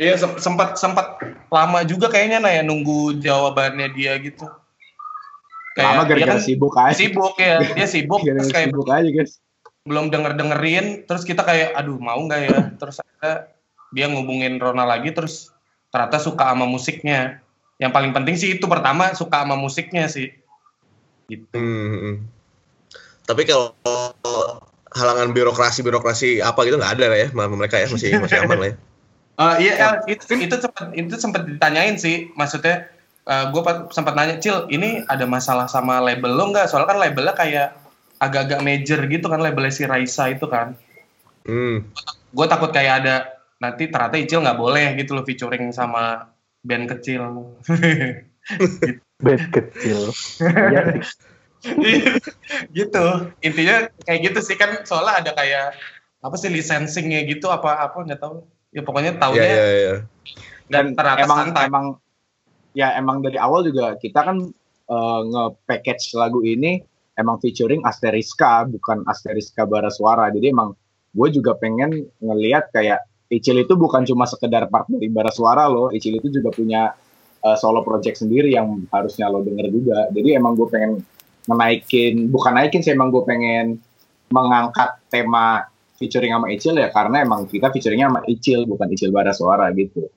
[0.00, 1.20] Iya sem- sempat sempat
[1.52, 4.48] lama juga kayaknya nah ya nunggu jawabannya dia gitu.
[5.76, 9.32] lama dia gara-gara kan sibuk aja sibuk ya, dia sibuk gara-gara kayak sibuk aja guys
[9.90, 13.50] belum denger dengerin, terus kita kayak aduh mau nggak ya, terus akhirnya
[13.90, 15.50] dia ngubungin Rona lagi, terus
[15.90, 17.42] ternyata suka sama musiknya.
[17.82, 20.30] Yang paling penting sih itu pertama suka sama musiknya sih.
[21.26, 21.50] Gitu.
[21.58, 22.14] Hmm, hmm.
[23.26, 23.74] Tapi kalau
[24.94, 28.70] halangan birokrasi birokrasi apa gitu nggak ada lah ya mereka ya masih masih aman lah
[28.70, 28.76] ya.
[29.40, 32.92] Eh, iya, El, itu itu sempat itu sempat ditanyain sih, maksudnya
[33.24, 36.68] gue sempat nanya, Cil, ini ada masalah sama label lo nggak?
[36.68, 37.68] Soalnya kan labelnya kayak
[38.20, 40.76] agak-agak major gitu kan, labelnya si Raisa itu kan.
[41.48, 41.88] Hmm.
[42.30, 43.16] Gue takut kayak ada
[43.60, 46.28] nanti ternyata Icil nggak boleh gitu loh featuring sama
[46.60, 47.56] band kecil.
[49.20, 50.16] Band kecil.
[50.40, 50.96] Iya
[52.78, 53.04] gitu,
[53.44, 55.76] intinya kayak gitu sih kan, soalnya ada kayak
[56.24, 58.48] apa sih licensingnya gitu apa apa nggak tahu.
[58.72, 59.94] Ya pokoknya Iya tahunya iya iya.
[60.72, 61.68] dan ternyata emang santai.
[61.68, 61.86] emang
[62.72, 64.36] ya emang dari awal juga kita kan
[64.88, 66.80] eh, nge-package lagu ini
[67.20, 70.72] emang featuring Asteriska bukan Asteriska Bara Suara jadi emang
[71.10, 75.92] gue juga pengen ngelihat kayak Icil itu bukan cuma sekedar part dari Bara Suara loh
[75.92, 76.90] Icil itu juga punya
[77.40, 80.92] eh, solo project sendiri yang harusnya lo denger juga jadi emang gue pengen
[81.46, 83.78] menaikin bukan naikin sih emang gue pengen
[84.30, 89.30] mengangkat tema featuring sama Icil ya karena emang kita featuringnya sama Icil bukan Icil Bara
[89.30, 90.08] Suara gitu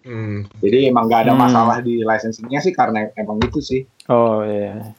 [0.00, 0.48] Hmm.
[0.64, 1.44] jadi emang nggak ada Hmm.
[1.44, 3.84] masalah di licensingnya sih karena emang gitu sih.
[4.08, 4.96] Oh iya.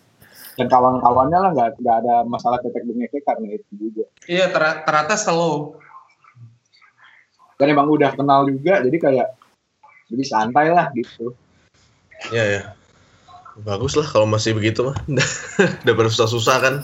[0.59, 4.05] Dan kawan-kawannya lah nggak nggak ada masalah ketek bengeknya karena itu juga.
[4.27, 5.79] Iya ter- ternyata slow.
[7.55, 9.27] Dan emang udah kenal juga jadi kayak
[10.11, 11.31] jadi santai lah gitu.
[12.33, 12.61] Iya ya.
[13.63, 14.97] Bagus lah kalau masih begitu mah.
[15.85, 16.75] Daripada susah-susah kan.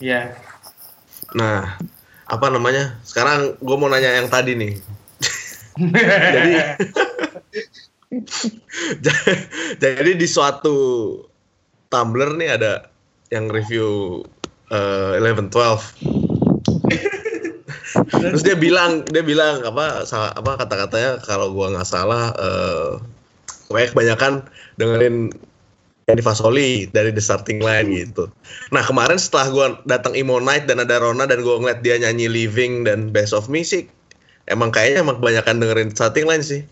[0.00, 0.36] Iya.
[1.32, 1.80] Nah,
[2.28, 3.00] apa namanya?
[3.04, 4.72] Sekarang gue mau nanya yang tadi nih.
[6.36, 6.52] Jadi
[9.82, 10.76] jadi di suatu
[11.92, 12.88] Tumblr nih ada
[13.28, 14.20] yang review
[14.72, 16.32] eh, 11 12.
[18.32, 22.32] Terus dia bilang, dia bilang apa salah apa kata-katanya kalau gua nggak salah
[23.68, 24.44] kayak kebanyakan
[24.80, 25.32] dengerin
[26.08, 28.28] Kenny Fasoli dari the starting line gitu.
[28.74, 32.26] Nah kemarin setelah gua datang Emo Night dan ada Rona dan gua ngeliat dia nyanyi
[32.28, 33.86] Living dan Best of Me sih,
[34.50, 36.66] emang kayaknya emang kebanyakan dengerin starting line sih.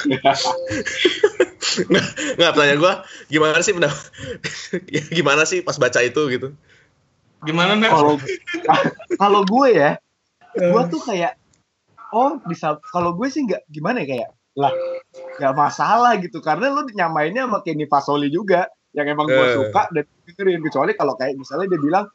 [1.60, 2.06] nggak
[2.40, 2.92] nggak tanya gua
[3.28, 4.00] gimana sih pendapat
[4.88, 6.48] ya, gimana sih pas baca itu gitu?
[7.40, 7.88] Gimana nih?
[7.88, 8.14] kalau
[9.22, 9.90] kalau gue ya
[10.52, 11.36] gue tuh kayak
[12.12, 14.72] oh bisa kalau gue sih nggak gimana ya kayak lah
[15.38, 16.42] nggak masalah gitu.
[16.42, 19.54] Karena lu nyamainnya sama Kenny Fasoli juga yang emang gue Eh.
[19.56, 20.60] suka dan dengerin.
[20.66, 22.06] Kecuali kalau kayak misalnya dia bilang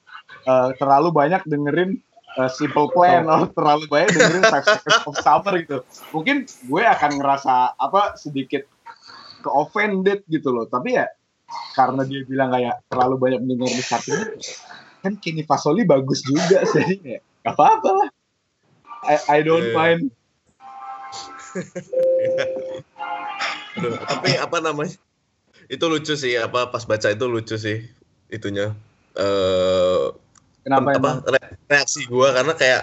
[0.44, 1.96] eh, terlalu banyak dengerin
[2.36, 5.78] eh, Simple Plan atau terlalu banyak dengerin Five Seconds of Summer gitu.
[6.12, 8.68] Mungkin gue akan ngerasa apa sedikit
[9.46, 10.66] ke offended gitu loh.
[10.66, 11.06] Tapi ya
[11.78, 14.26] karena dia bilang kayak terlalu banyak dengerin startingnya
[15.06, 16.98] kan Kenny Fasoli bagus juga sih.
[17.14, 18.10] Ya gak apa-apa lah.
[19.06, 19.78] I, I don't Iya.
[19.78, 20.02] mind.
[23.78, 24.98] Aduh, tapi apa namanya?
[25.70, 27.86] Itu lucu sih apa pas baca itu lucu sih
[28.34, 28.74] itunya.
[29.14, 30.06] Eh
[30.66, 31.18] kenapa apa emang?
[31.30, 32.82] re- reaksi gua karena kayak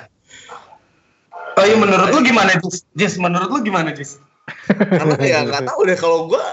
[1.52, 2.88] Oh iya menurut lu gimana Jis?
[2.96, 4.16] Jis menurut lu gimana Jis?
[4.68, 6.44] Karena ya nggak tahu deh kalau gua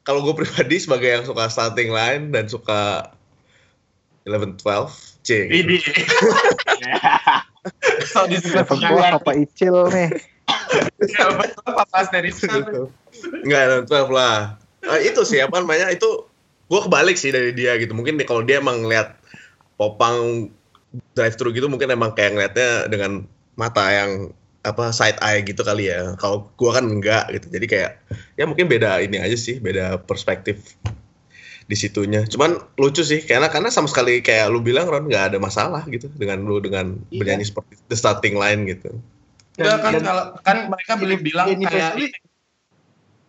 [0.00, 3.12] kalau gue pribadi sebagai yang suka starting line dan suka
[4.24, 5.68] 11 12 C gitu.
[5.68, 5.78] Ini.
[8.08, 10.08] So di gua apa Icil nih?
[11.68, 12.88] apa pas dari sana?
[13.44, 14.56] Enggak, 12 lah.
[14.80, 16.24] Eh, itu sih apa namanya itu
[16.72, 17.92] gue kebalik sih dari dia gitu.
[17.92, 19.12] Mungkin nih kalau dia emang ngeliat
[19.76, 20.48] popang
[21.12, 23.28] drive thru gitu mungkin emang kayak ngeliatnya dengan
[23.60, 26.14] mata yang apa side eye gitu kali ya.
[26.20, 27.46] Kalau gua kan enggak gitu.
[27.48, 27.90] Jadi kayak
[28.36, 30.76] ya mungkin beda ini aja sih, beda perspektif
[31.64, 32.26] di situnya.
[32.26, 36.10] Cuman lucu sih karena karena sama sekali kayak lu bilang Ron nggak ada masalah gitu
[36.12, 37.18] dengan lu dengan Iya.
[37.22, 38.90] bernyanyi seperti the starting line gitu.
[39.56, 42.06] Enggak kan Dan- kalau kan mereka beli bilang Kenny kayak Fasoli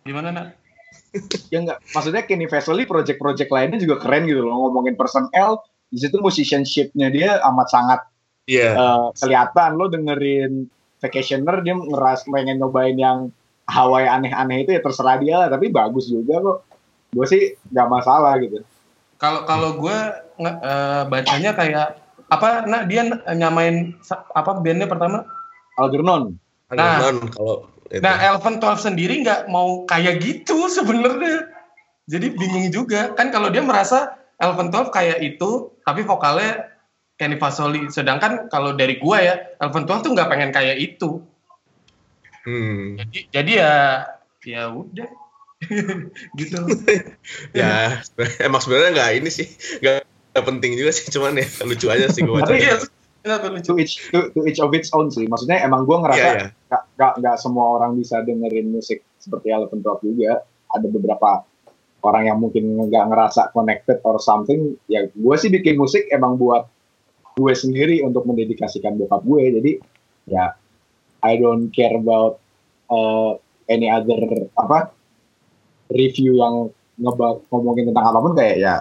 [0.02, 0.46] gimana nak?
[1.52, 5.60] ya enggak maksudnya Kenny Fasoli project-project lainnya juga keren gitu loh ngomongin personnel
[5.92, 8.00] di situ musicianship-nya dia amat sangat
[8.48, 8.74] Iya.
[8.74, 10.66] eh, kelihatan lo dengerin
[11.02, 13.34] Vacationer dia ngeras pengen nyobain yang
[13.66, 16.58] Hawaii aneh-aneh itu ya terserah dia lah tapi bagus juga kok
[17.12, 17.42] gue sih
[17.74, 18.62] nggak masalah gitu
[19.18, 19.98] Kalau kalau gue
[20.38, 21.88] nge- eh, bacanya kayak
[22.26, 23.94] apa nak dia nyamain
[24.34, 25.22] apa bandnya pertama?
[25.78, 26.38] Algernon
[26.72, 26.98] Nah.
[27.04, 27.56] Non, kalau
[27.92, 28.00] itu.
[28.00, 31.52] Nah Elven 12 sendiri nggak mau kayak gitu sebenarnya.
[32.08, 36.71] Jadi bingung juga kan kalau dia merasa Elven 12 kayak itu tapi vokalnya
[37.16, 37.88] Kenny Fasoli.
[37.88, 41.22] Sedangkan kalau dari gua ya Elven 12 tuh nggak pengen kayak itu.
[42.42, 42.98] Hmm.
[42.98, 43.74] Jadi jadi ya
[44.42, 45.06] ya udah
[46.38, 46.58] gitu.
[47.54, 48.02] ya
[48.42, 49.46] emang sebenarnya nggak ini sih
[49.78, 50.02] nggak
[50.42, 53.70] penting juga sih cuman ya lucu aja sih gue Tapi- lucu?
[53.70, 56.46] to each to, to each of its own sih maksudnya emang gue Iya, ngerasa iya.
[56.66, 60.42] nggak nggak nggak semua orang bisa dengerin musik seperti Eleven Twelve juga
[60.74, 61.46] ada beberapa
[62.02, 66.66] orang yang mungkin nggak ngerasa connected or something ya gue sih bikin musik emang buat
[67.32, 69.72] gue sendiri untuk mendedikasikan bokap gue jadi
[70.28, 70.44] ya
[71.22, 72.42] I don't care about
[72.92, 73.38] uh,
[73.70, 74.92] any other apa
[75.92, 76.68] review yang
[77.00, 78.74] ngeba ngomongin tentang apa pun kayak ya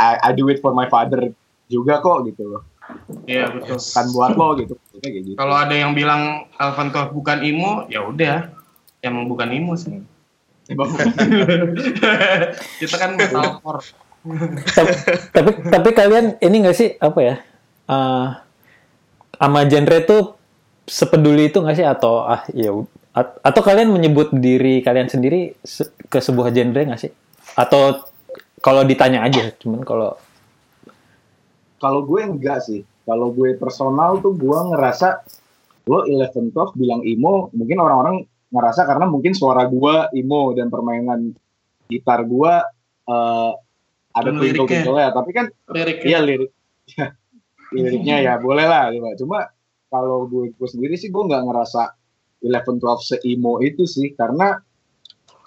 [0.00, 1.30] I, I do it for my father
[1.70, 2.62] juga kok gitu loh
[3.26, 3.78] Iya betul.
[3.78, 8.50] kan buat lo gitu gitu Kalau ada yang bilang 12 bukan emo, ya udah.
[9.00, 10.02] Emang bukan emo sih.
[12.82, 14.09] Kita kan metalcore.
[14.76, 14.92] Tapi,
[15.36, 17.34] tapi tapi kalian ini nggak sih apa ya
[17.90, 18.28] eh
[19.40, 20.22] sama genre tuh
[20.84, 21.86] sepeduli itu nggak sih?
[21.86, 22.74] Atau ah ya
[23.16, 27.12] at- atau kalian menyebut diri kalian sendiri se- ke sebuah genre nggak sih?
[27.56, 28.04] Atau
[28.60, 30.20] kalau ditanya aja cuman kalau
[31.80, 32.84] kalau gue enggak sih.
[33.08, 35.24] Kalau gue personal tuh gue ngerasa
[35.88, 41.32] lo Eleven Twelve bilang emo mungkin orang-orang ngerasa karena mungkin suara gue emo dan permainan
[41.88, 42.52] gitar gue
[43.08, 43.52] eh,
[44.10, 44.82] ada Dan twinkle liriknya.
[44.82, 46.06] twinkle ya tapi kan Liriknya.
[46.06, 46.50] iya lirik.
[47.70, 49.38] Liriknya ya boleh lah coba cuma
[49.90, 51.94] kalau gue gue sendiri sih gue nggak ngerasa
[52.40, 54.56] Eleven Twelve se emo itu sih karena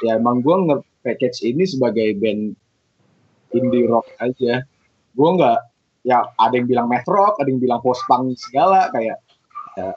[0.05, 2.53] ya emang gue nge-package ini sebagai band
[3.53, 4.61] indie rock aja.
[5.14, 5.59] Gue nggak
[6.03, 9.16] ya ada yang bilang math rock ada yang bilang post punk segala kayak
[9.80, 9.95] ya,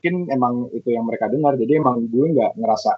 [0.00, 1.54] mungkin emang itu yang mereka dengar.
[1.54, 2.92] Jadi emang gue nggak ngerasa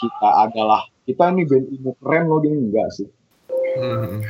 [0.00, 3.08] kita adalah kita ini band emo keren loh dia enggak sih
[3.78, 4.26] Hmm.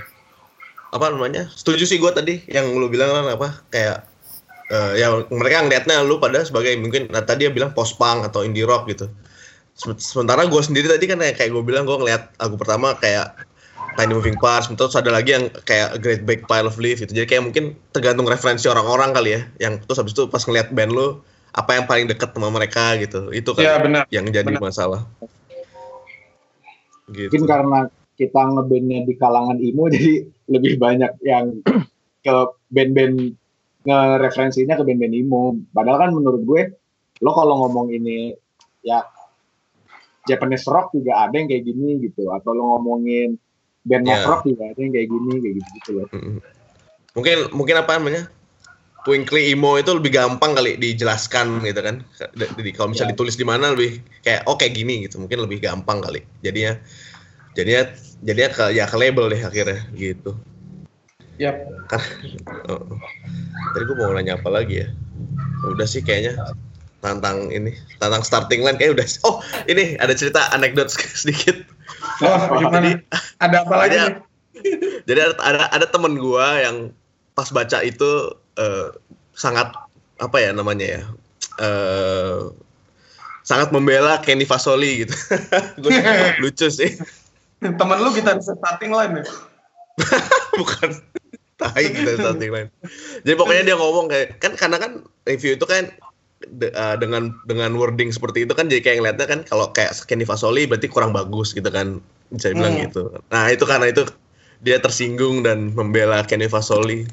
[0.90, 4.04] apa namanya setuju sih gue tadi yang lu bilang kan apa kayak
[4.74, 8.42] eh, ya mereka ngeliatnya lu pada sebagai mungkin nah, tadi dia bilang post punk atau
[8.42, 9.06] indie rock gitu
[9.78, 13.32] Sem- sementara gue sendiri tadi kan kayak, kayak gue bilang gue ngeliat lagu pertama kayak
[13.98, 17.10] Tiny Moving Parts, terus ada lagi yang kayak Great Big Pile of Leaf gitu.
[17.10, 19.40] Jadi kayak mungkin tergantung referensi orang-orang kali ya.
[19.58, 21.18] Yang terus habis itu pas ngeliat band lu
[21.50, 23.34] apa yang paling deket sama mereka gitu.
[23.34, 24.04] Itu kan benar.
[24.14, 24.62] yang jadi Benar.
[24.62, 25.02] masalah.
[27.10, 27.34] Gitu.
[27.34, 27.78] Mungkin karena
[28.20, 31.64] kita ngebandnya di kalangan emo jadi lebih banyak yang
[32.20, 32.34] ke
[32.68, 33.32] band-band
[33.88, 35.56] ngereferensinya ke band-band emo.
[35.72, 36.62] Padahal kan menurut gue
[37.24, 38.36] lo kalau ngomong ini
[38.84, 39.00] ya
[40.28, 43.40] Japanese rock juga ada yang kayak gini gitu atau lo ngomongin
[43.80, 44.20] band Ya.
[44.28, 46.08] rock juga ada yang kayak gini kayak gitu gitu loh.
[47.16, 48.28] Mungkin mungkin apa namanya?
[49.00, 52.04] Twinkly emo itu lebih gampang kali dijelaskan gitu kan.
[52.36, 53.16] Jadi kalau misalnya Ya.
[53.16, 55.16] ditulis di mana lebih kayak oh kayak gini gitu.
[55.16, 56.20] Mungkin lebih gampang kali.
[56.44, 56.76] Jadinya
[57.54, 57.90] jadinya
[58.22, 60.36] jadinya ke ya ke label deh akhirnya gitu.
[61.40, 61.56] Yap.
[61.88, 62.00] Kan
[62.68, 63.00] oh.
[63.72, 64.88] Tadi gue mau nanya apa lagi ya?
[65.64, 66.36] Udah sih kayaknya
[67.00, 69.40] tentang ini tentang starting line kayak udah oh
[69.72, 70.92] ini ada cerita anekdot
[71.22, 71.64] sedikit
[72.20, 73.00] Oh, gimana?
[73.40, 73.96] Ada apa lagi?
[73.96, 74.12] Jadi,
[75.08, 76.76] jadi ada ada, ada temen gua yang
[77.32, 78.88] pas baca itu eh,
[79.32, 79.72] sangat
[80.20, 81.02] apa ya namanya ya
[81.64, 82.52] eh,
[83.40, 85.16] sangat membela Kenny Fasoli gitu
[86.44, 87.00] lucu sih
[87.80, 89.24] Temen lu kita starting line ya?
[90.60, 90.90] bukan.
[91.60, 92.68] Tai gitu starting line.
[93.20, 94.92] Jadi pokoknya dia ngomong kayak kan karena kan
[95.28, 95.92] review itu kan
[96.48, 100.24] de- eh, dengan dengan wording seperti itu kan jadi kayak ngeliatnya kan kalau kayak Kenny
[100.24, 102.00] Fasoli berarti kurang bagus gitu kan
[102.32, 102.88] bisa bilang Hmm.
[102.88, 103.02] gitu.
[103.28, 104.08] Nah itu karena itu
[104.64, 107.04] dia tersinggung dan membela Kenny Fasoli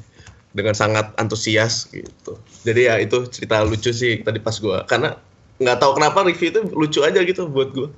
[0.56, 2.40] dengan sangat antusias gitu.
[2.64, 4.88] Jadi ya itu cerita lucu sih tadi pas gua.
[4.88, 5.12] Karena
[5.60, 7.92] nggak tahu kenapa review itu lucu aja gitu buat gua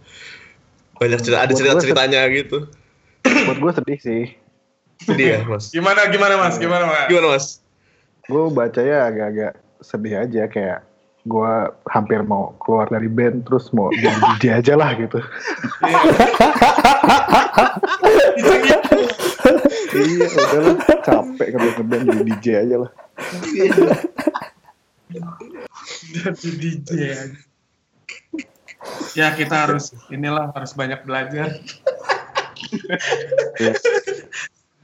[1.00, 2.68] banyak cerita ada cerita ceritanya gitu
[3.48, 4.22] Buat gue sedih sih.
[5.08, 6.60] jadi ya mas Gimana gimana Mas?
[6.60, 7.08] Gimana Mas?
[7.08, 7.46] gimana mas
[8.28, 10.80] Gue bacanya agak-agak sedih aja kayak
[11.20, 11.52] gue
[11.92, 15.20] hampir mau keluar dari band terus mau jadi DJ aja lah gitu.
[19.90, 22.90] Iya udahlah capek kerja ngeband jadi DJ aja lah.
[26.08, 27.49] Jadi DJ aja.
[29.12, 31.60] Ya kita harus inilah harus banyak belajar.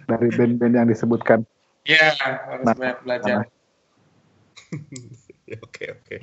[0.07, 1.43] Dari band-band yang disebutkan.
[1.87, 3.37] Iya harus Nah, banyak belajar.
[5.47, 6.17] Ya, Oke oke.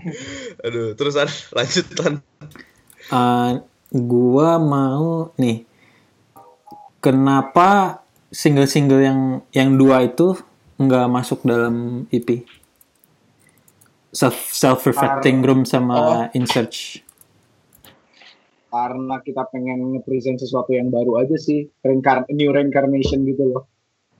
[0.67, 2.19] Aduh, terusan lanjut lan.
[3.07, 3.51] Eh,
[3.95, 5.63] gua mau nih
[7.03, 7.99] kenapa
[8.31, 9.19] single-single yang
[9.53, 10.39] yang dua itu
[10.79, 12.41] nggak masuk dalam EP
[14.09, 17.02] self self reflecting room sama in search
[18.73, 21.69] Karena kita pengen nge-present sesuatu yang baru aja sih,
[22.33, 23.69] new reincarnation gitu loh.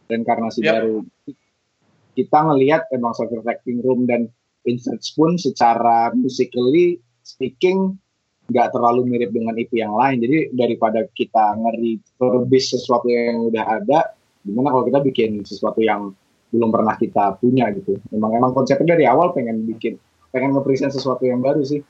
[0.06, 0.74] Reinkarnasi Yap.
[0.78, 0.97] baru.
[2.14, 4.30] Kita ngelihat emang self reflecting room dan
[4.70, 7.97] in search pun secara musically speaking
[8.54, 10.22] nggak terlalu mirip dengan EP yang lain.
[10.22, 14.14] Jadi daripada kita ngeri refurbish sesuatu yang udah ada,
[14.45, 16.14] gimana kalau kita bikin sesuatu yang
[16.54, 17.97] belum pernah kita punya gitu.
[18.14, 19.97] Emang emang konsepnya dari awal pengen bikin,
[20.30, 21.82] pengen nge-present sesuatu yang baru sih.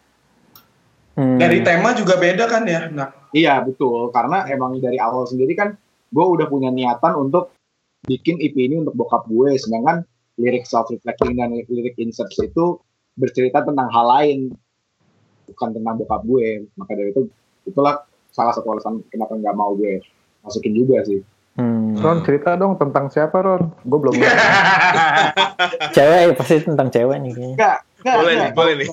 [1.13, 2.89] Hmm, Dari tema juga beda kan ya?
[2.89, 5.73] Nah, Iya betul, karena emang dari awal sendiri kan
[6.13, 7.49] gue udah punya niatan untuk
[8.05, 10.05] bikin EP ini untuk bokap gue, sedangkan
[10.37, 12.77] lirik self reflecting dan lirik inserts itu
[13.17, 14.39] bercerita tentang hal lain,
[15.49, 16.69] bukan tentang bokap gue.
[16.77, 17.25] Maka dari itu
[17.65, 19.97] itulah salah satu alasan kenapa nggak mau gue
[20.45, 21.21] masukin juga sih.
[21.57, 21.97] hmm.
[22.01, 23.73] Ron cerita dong tentang siapa Ron?
[23.81, 24.13] Gue belum
[25.97, 27.55] cewek ya, pasti tentang cewek nih kayaknya.
[27.57, 28.45] Enggak, enggak, Boleh enggak.
[28.45, 28.89] nih, boleh nih.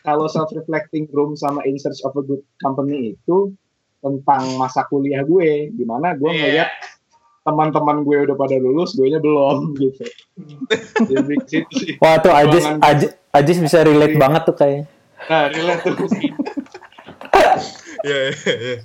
[0.00, 3.52] Kalau self reflecting room sama in search of a good company itu
[4.00, 6.40] tentang masa kuliah gue, di mana gue Iya.
[6.40, 6.70] ngeliat
[7.40, 10.04] teman-teman gue udah pada lulus, gue nya belum gitu.
[11.04, 11.92] Jadi di situ sih.
[12.00, 14.84] Wah tuh Ajis, Ajis, Ajis bisa relate banget tuh kayaknya.
[15.28, 15.96] Nah, relate tuh.
[18.00, 18.76] Ya, ya, ya.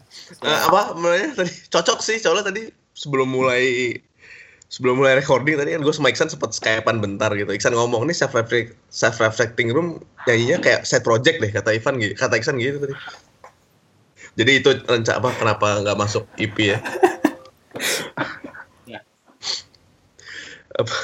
[0.44, 3.96] Nah, apa namanya tadi cocok sih soalnya tadi sebelum mulai
[4.76, 7.48] sebelum mulai recording tadi kan gue sama Iksan sempat skypean bentar gitu.
[7.48, 8.36] Iksan ngomong nih self
[8.92, 12.92] self reflecting room nyanyinya kayak side project deh kata Ivan gitu, kata Iksan gitu tadi.
[14.36, 16.84] Jadi itu rencana apa kenapa nggak masuk EP ya?
[18.84, 19.00] Ya.
[20.76, 20.96] apa?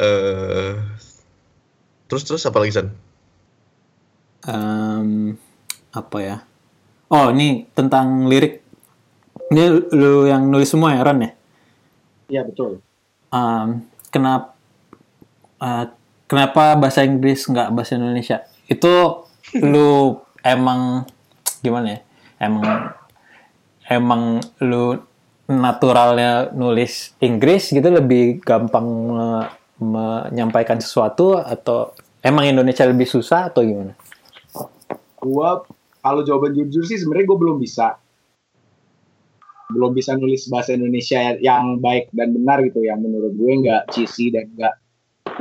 [0.00, 0.72] Eh,
[2.08, 2.88] terus terus apa lagi San?
[4.48, 5.36] Em,
[5.92, 6.36] apa ya?
[7.12, 8.64] Oh ini tentang lirik.
[9.52, 11.37] Ini lu yang nulis semua ya Ron ya?
[12.28, 12.84] Iya betul.
[13.32, 14.52] um, kenapa
[16.28, 19.24] kenapa bahasa Inggris nggak bahasa Indonesia itu
[19.58, 21.08] lu emang
[21.64, 22.00] gimana ya
[22.38, 22.64] emang
[23.88, 24.22] emang
[24.62, 25.00] lu
[25.48, 33.62] naturalnya nulis Inggris gitu lebih gampang me- menyampaikan sesuatu atau emang Indonesia lebih susah atau
[33.62, 33.94] gimana?
[35.18, 35.62] Gua
[36.02, 37.96] kalau jawaban jujur sih sebenarnya gue belum bisa.
[39.68, 44.32] Belum bisa nulis bahasa Indonesia yang baik dan benar gitu yang menurut gue nggak cheesy
[44.32, 44.74] dan nggak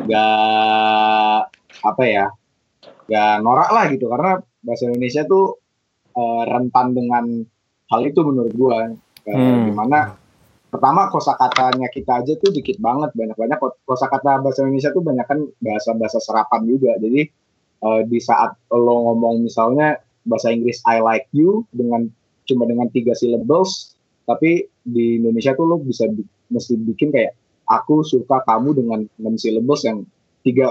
[0.03, 1.39] nggak
[1.87, 2.27] apa ya
[3.07, 4.11] nggak norak lah gitu.
[4.11, 5.55] Karena bahasa Indonesia tuh
[6.17, 7.25] eh, rentan dengan
[7.87, 8.79] hal itu menurut gue.
[9.27, 9.67] Eh, Hmm.
[9.67, 10.15] di mana
[10.71, 15.39] pertama kosakatanya kita aja tuh dikit banget banyak banyak kosakata bahasa Indonesia tuh banyak kan
[15.63, 16.99] bahasa bahasa serapan juga.
[16.99, 17.21] Jadi
[17.83, 22.11] eh, di saat lo ngomong misalnya bahasa Inggris I like you dengan
[22.43, 23.96] cuma dengan tiga syllables
[24.27, 27.31] tapi di Indonesia tuh lo bisa bi- mesti bikin kayak
[27.63, 30.03] aku suka kamu dengan enam syllables yang
[30.43, 30.67] tiga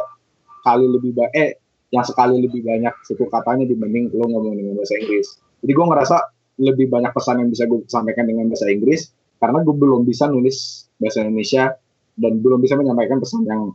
[0.61, 1.51] kali lebih banyak eh
[1.89, 5.41] yang sekali lebih banyak suku katanya dibanding lo ngomong dengan bahasa Inggris.
[5.65, 6.17] Jadi gue ngerasa
[6.61, 10.89] lebih banyak pesan yang bisa gue sampaikan dengan bahasa Inggris karena gue belum bisa nulis
[11.01, 11.73] bahasa Indonesia
[12.17, 13.73] dan belum bisa menyampaikan pesan yang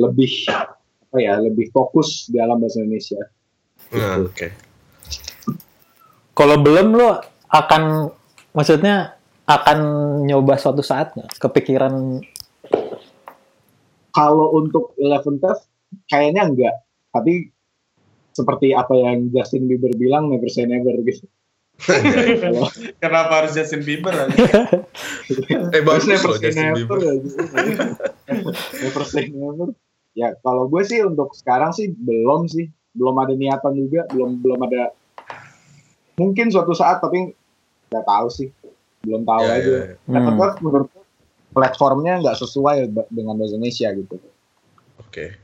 [0.00, 0.48] lebih
[1.08, 3.22] apa ya lebih fokus di dalam bahasa Indonesia.
[3.94, 4.48] Nah, oke.
[6.34, 8.10] Kalau belum lo akan
[8.50, 9.13] maksudnya
[9.44, 9.78] akan
[10.24, 11.36] nyoba suatu saat nggak?
[11.36, 12.20] Kepikiran
[14.14, 15.66] kalau untuk Eleven Tough
[16.06, 16.74] kayaknya enggak
[17.10, 17.50] tapi
[18.34, 21.26] seperti apa yang Justin Bieber bilang never say never gitu
[23.02, 24.14] Kenapa harus Justin Bieber?
[24.14, 24.30] aja?
[25.74, 26.98] Eh bagus never loh say Justin never Bieber.
[28.78, 29.74] never say never
[30.14, 34.60] ya kalau gue sih untuk sekarang sih belum sih belum ada niatan juga belum belum
[34.70, 34.94] ada
[36.14, 37.34] mungkin suatu saat tapi
[37.90, 38.48] nggak tahu sih
[39.04, 39.86] belum tahu Ya, aja ya.
[40.08, 40.40] Eleven Hmm.
[40.40, 41.04] Tough menurut gue
[41.54, 42.76] platformnya nggak sesuai
[43.14, 44.16] dengan bahasa Indonesia gitu
[44.98, 45.34] Oke.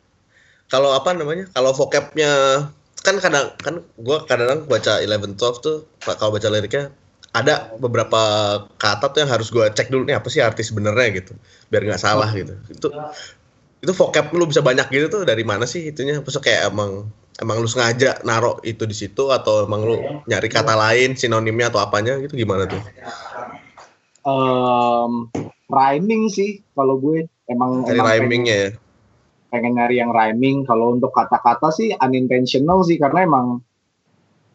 [0.70, 1.50] Kalau apa namanya?
[1.50, 2.30] Kalau vocabnya
[3.00, 6.92] kan kadang kan gua kadang baca 11 12 tuh kalau baca liriknya
[7.32, 8.20] ada beberapa
[8.76, 11.32] kata tuh yang harus gua cek dulu nih apa sih arti sebenarnya gitu
[11.72, 12.88] biar nggak salah gitu itu
[13.80, 17.08] itu vocab lu bisa banyak gitu tuh dari mana sih itunya maksudnya kayak emang
[17.40, 19.96] emang lu sengaja naruh itu di situ atau emang lu
[20.28, 22.84] nyari kata lain sinonimnya atau apanya gitu gimana tuh
[24.20, 25.12] Em,
[25.70, 28.70] rhyming sih kalau gue emang dari emang rhymingnya ya
[29.50, 30.62] pengen nyari yang rhyming.
[30.64, 33.46] Kalau untuk kata-kata sih unintentional sih karena emang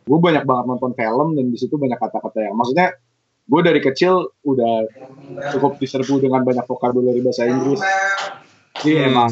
[0.07, 2.95] gue banyak banget nonton film dan di situ banyak kata-kata yang maksudnya
[3.45, 4.89] gue dari kecil udah
[5.53, 7.81] cukup diserbu dengan banyak vokabulari bahasa Inggris.
[8.81, 9.07] Jadi Hmm.
[9.11, 9.31] emang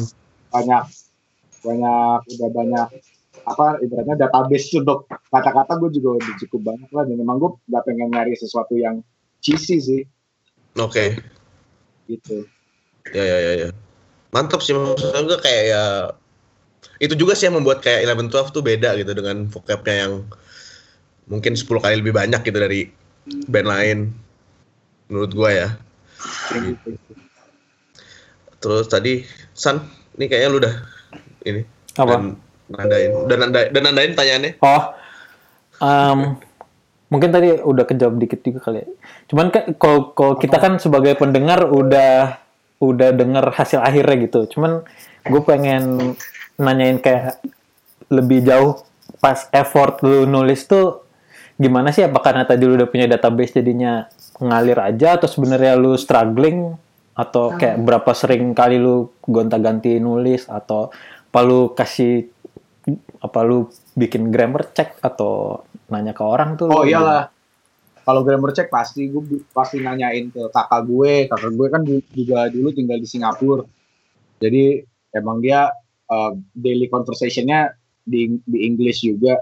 [0.52, 0.84] banyak
[1.64, 2.88] banyak udah banyak
[3.44, 7.82] apa ibaratnya database untuk kata-kata gue juga udah cukup banyak lah dan emang gue gak
[7.88, 9.04] pengen nyari sesuatu yang
[9.44, 10.02] cheesy sih
[10.78, 11.04] oke
[12.08, 12.44] gitu.
[13.12, 13.68] Ya ya ya ya.
[14.34, 15.84] Mantap sih maksudnya gue kayak ya
[17.02, 20.12] itu juga sih yang membuat kayak 11 12 tuh beda gitu dengan vocabnya yang
[21.30, 22.90] mungkin 10 kali lebih banyak gitu dari
[23.48, 23.98] band lain
[25.08, 25.68] menurut gue ya.
[26.52, 26.90] Gitu.
[28.60, 29.84] Terus tadi San,
[30.16, 30.74] ini kayaknya lu udah
[31.44, 31.62] ini
[32.00, 32.16] apa?
[32.16, 32.22] dan
[32.72, 34.52] nandain, dan nandain, dan nandain pertanyaannya.
[34.64, 34.82] Oh,
[35.84, 36.18] em,
[37.14, 38.82] mungkin tadi udah kejawab dikit juga kali.
[38.82, 38.88] ya.
[39.30, 42.42] Cuman kan kalau kalau kita kan sebagai pendengar udah
[42.82, 44.50] udah denger hasil akhirnya gitu.
[44.50, 44.82] Cuman
[45.22, 46.18] gue pengen
[46.58, 47.38] nanyain kayak
[48.10, 48.82] lebih jauh
[49.22, 51.06] pas effort lu nulis tuh
[51.54, 52.02] gimana sih?
[52.02, 54.10] Apa karena tadi lu udah punya database jadinya
[54.42, 56.74] ngalir aja atau sebenarnya lu struggling
[57.14, 60.90] atau kayak berapa sering kali lu gonta-ganti nulis atau
[61.30, 62.26] apa lu kasih
[63.22, 65.62] apa lu bikin grammar check atau
[65.94, 67.30] nanya ke orang tuh Oh iyalah.
[68.04, 71.30] Kalau grammar check pasti gue pasti nanyain ke kakak gue.
[71.30, 73.64] Kakak gue kan juga dulu tinggal di Singapura.
[74.42, 74.84] Jadi
[75.16, 75.72] emang dia
[76.12, 77.72] uh, daily conversationnya
[78.04, 79.40] di di English juga.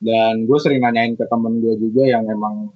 [0.00, 2.72] Dan gue sering nanyain ke temen gue juga yang emang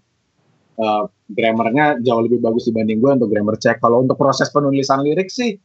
[0.78, 3.82] uh, grammarnya jauh lebih bagus dibanding gue untuk grammar check.
[3.82, 5.58] Kalau untuk proses penulisan lirik sih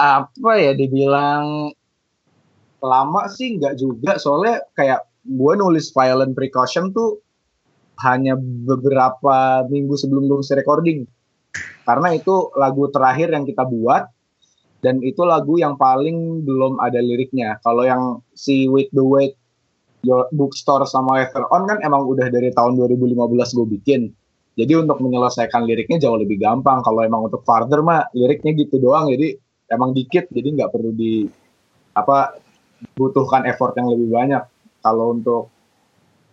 [0.00, 1.68] apa ya dibilang
[2.80, 7.22] lama sih nggak juga soalnya kayak gue nulis violent precaution tuh
[8.02, 11.06] hanya beberapa minggu sebelum lulus recording.
[11.86, 14.08] Karena itu lagu terakhir yang kita buat
[14.80, 17.60] dan itu lagu yang paling belum ada liriknya.
[17.60, 19.36] Kalau yang si With the Wait
[20.00, 24.02] Your Bookstore sama Ever On kan emang udah dari tahun 2015 gue bikin.
[24.56, 26.80] Jadi untuk menyelesaikan liriknya jauh lebih gampang.
[26.80, 29.12] Kalau emang untuk Farther mah liriknya gitu doang.
[29.12, 29.36] Jadi
[29.70, 31.28] emang dikit jadi nggak perlu di
[31.92, 32.40] apa
[32.96, 34.42] butuhkan effort yang lebih banyak
[34.80, 35.52] kalau untuk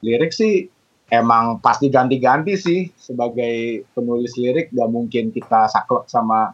[0.04, 0.68] lirik sih
[1.08, 6.52] emang pasti ganti-ganti sih sebagai penulis lirik gak mungkin kita saklek sama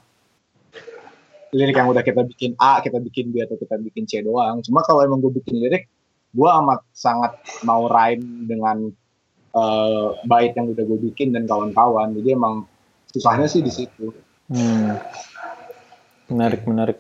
[1.54, 4.66] lirik yang udah kita bikin A, kita bikin B atau kita bikin C doang.
[4.66, 5.86] Cuma kalau emang gue bikin lirik,
[6.34, 8.90] gue amat sangat mau rhyme dengan
[9.54, 12.18] eh, bait yang udah gue bikin dan kawan-kawan.
[12.18, 12.66] Jadi emang
[13.14, 14.10] susahnya sih di situ.
[14.50, 14.98] Hmm.
[16.34, 16.98] Menarik, menarik.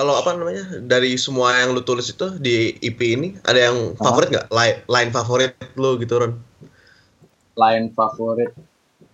[0.00, 4.32] Kalau apa namanya dari semua yang lu tulis itu di EP ini ada yang favorit
[4.32, 4.48] nggak?
[4.48, 6.40] Line, line favorit lu gitu Ron?
[7.60, 8.56] Line favorit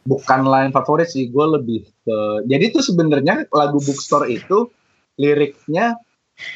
[0.07, 2.19] bukan line favorit sih, gue lebih ke.
[2.47, 4.71] Jadi tuh sebenarnya lagu Bookstore itu
[5.19, 5.99] liriknya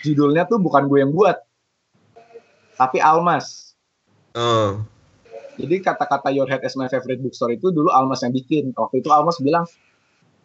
[0.06, 1.42] judulnya tuh bukan gue yang buat,
[2.78, 3.74] tapi Almas.
[4.38, 4.78] Oh.
[5.58, 8.72] Jadi kata-kata Your Head is my favorite bookstore itu dulu Almas yang bikin.
[8.72, 9.66] Waktu itu Almas bilang,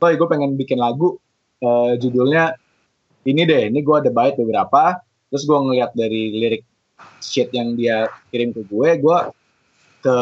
[0.01, 1.21] Toy gue pengen bikin lagu
[1.61, 2.57] eh, judulnya
[3.25, 5.01] ini deh, ini gue ada bait beberapa.
[5.33, 6.63] Terus gue ngeliat dari lirik
[7.19, 9.17] shit yang dia kirim ke gue, gue
[10.05, 10.17] ke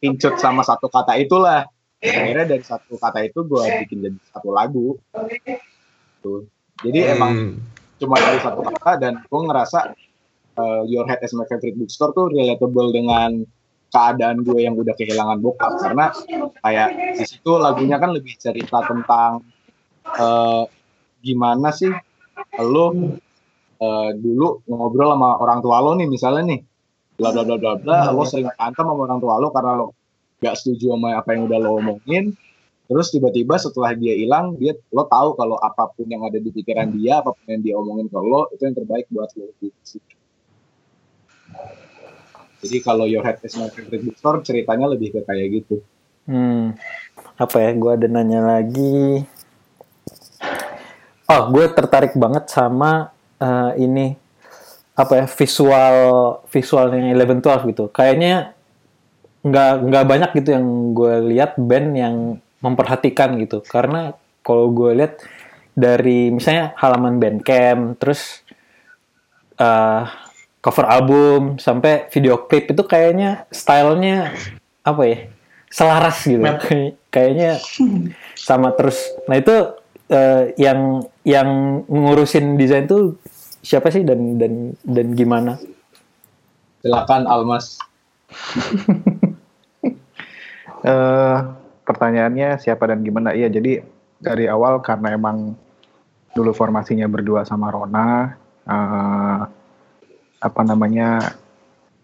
[0.00, 1.68] pincut sama satu kata itulah.
[2.00, 4.96] Akhirnya dari satu kata itu gue bikin jadi satu lagu.
[6.24, 6.48] Tuh.
[6.80, 7.54] Jadi emang Hmm.
[8.00, 9.94] cuma dari satu kata dan gue ngerasa
[10.58, 13.46] uh, Your Head is my favorite bookstore tuh relatable dengan
[13.94, 16.10] keadaan gue yang udah kehilangan bokap karena
[16.66, 19.46] kayak di situ lagunya kan lebih cerita tentang
[20.18, 20.66] uh,
[21.22, 21.94] gimana sih
[22.60, 22.86] lo
[23.80, 26.60] uh, dulu ngobrol sama orang tua lo nih misalnya nih.
[27.14, 27.98] Bla bla bla bla bla.
[28.10, 29.86] Lo sering berantem sama orang tua lo karena lo
[30.42, 32.34] gak setuju sama apa yang udah lo omongin.
[32.84, 36.92] Terus tiba-tiba setelah dia hilang dia lo tahu kalau apa pun yang ada di pikiran
[36.92, 39.48] dia apa pun yang dia omongin ke lo itu yang terbaik buat lo
[42.64, 45.84] jadi kalau your head is my favorite bookstore ceritanya lebih ke kayak gitu.
[46.24, 46.72] Hmm,
[47.36, 47.70] apa ya?
[47.76, 49.20] Gue ada nanya lagi.
[51.24, 53.10] Oh, gue tertarik banget sama
[53.40, 54.12] eh, ini
[54.94, 55.96] apa ya visual
[56.52, 57.84] visualnya Eleven Twelve gitu.
[57.90, 58.54] Kayaknya
[59.44, 62.16] nggak nggak banyak gitu yang gue lihat band yang
[62.60, 63.60] memperhatikan gitu.
[63.64, 64.12] Karena
[64.44, 65.20] kalau gue lihat
[65.74, 68.44] dari misalnya halaman Bandcamp, terus
[69.58, 70.02] eh,
[70.64, 74.32] cover album sampai video klip itu kayaknya stylenya
[74.80, 75.18] apa ya
[75.68, 77.60] selaras gitu Kay- kayaknya
[78.32, 78.96] sama terus
[79.28, 79.52] nah itu
[80.10, 81.48] eh, yang yang
[81.88, 83.16] ngurusin desain tuh
[83.64, 85.56] siapa sih dan dan dan gimana
[86.84, 87.80] silakan Almas
[90.84, 91.38] Eh,
[91.88, 93.32] pertanyaannya siapa dan gimana?
[93.32, 93.80] Iya, jadi
[94.20, 95.56] dari awal karena emang
[96.36, 98.36] dulu formasinya berdua sama Rona,
[98.68, 99.40] eh,
[100.44, 101.40] apa namanya,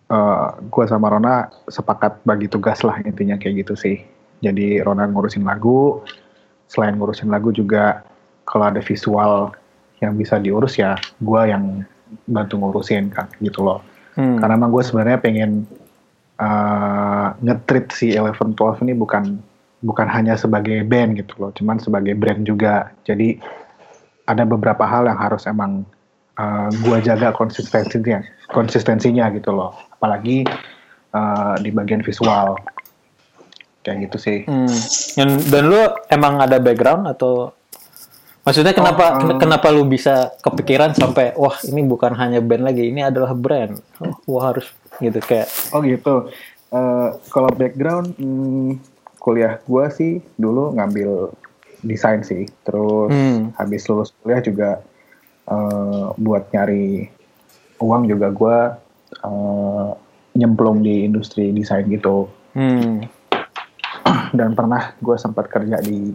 [0.09, 4.01] eh gue sama Rona sepakat bagi tugas lah intinya kayak gitu sih.
[4.41, 6.01] Jadi Rona ngurusin lagu,
[6.71, 8.07] selain ngurusin lagu juga
[8.47, 9.51] kalau ada visual
[9.99, 11.83] yang bisa diurus ya gue yang
[12.31, 13.83] bantu ngurusin kan gitu loh.
[14.15, 14.39] Hmm.
[14.39, 15.67] Karena emang gue sebenarnya pengen
[16.39, 19.39] uh, nge-treat si Eleven Twelve ini bukan
[19.83, 22.95] bukan hanya sebagai band gitu loh, cuman sebagai brand juga.
[23.03, 23.39] Jadi
[24.31, 25.83] ada beberapa hal yang harus emang
[26.39, 29.75] uh, gue jaga konsistensinya, konsistensinya gitu loh.
[29.99, 30.47] Apalagi
[31.15, 32.55] uh, di bagian visual
[33.81, 34.39] kayak gitu sih.
[34.45, 34.69] Hmm.
[35.17, 37.53] Dan, dan lu emang ada background atau
[38.41, 42.89] maksudnya kenapa Oh, um, kenapa lu bisa kepikiran sampai wah ini bukan hanya band lagi
[42.89, 44.69] ini adalah brand oh, wah harus
[45.01, 46.29] gitu kayak Oh gitu.
[46.71, 48.81] Eh, kalau background hmm,
[49.21, 51.33] kuliah gue sih dulu ngambil
[51.81, 52.49] desain sih.
[52.65, 53.53] Terus Hmm.
[53.57, 54.71] habis lulus kuliah juga
[55.49, 57.09] eh, buat nyari
[57.81, 58.59] uang juga gue
[59.25, 59.89] eh,
[60.37, 62.29] nyemplung di industri desain gitu.
[62.55, 63.20] hmm.
[64.31, 66.15] Dan pernah gue sempat kerja di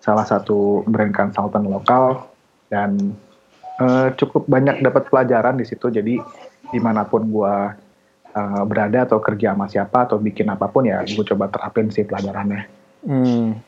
[0.00, 2.30] salah satu brand consultant lokal
[2.72, 3.14] dan
[3.80, 5.90] eh, cukup banyak dapat pelajaran di situ.
[5.92, 6.16] Jadi
[6.70, 7.54] di mana pun gue
[8.34, 12.06] eh, berada atau kerja sama siapa atau bikin apa pun ya gue coba terapin sih
[12.06, 12.62] pelajarannya.
[13.04, 13.58] Hmm.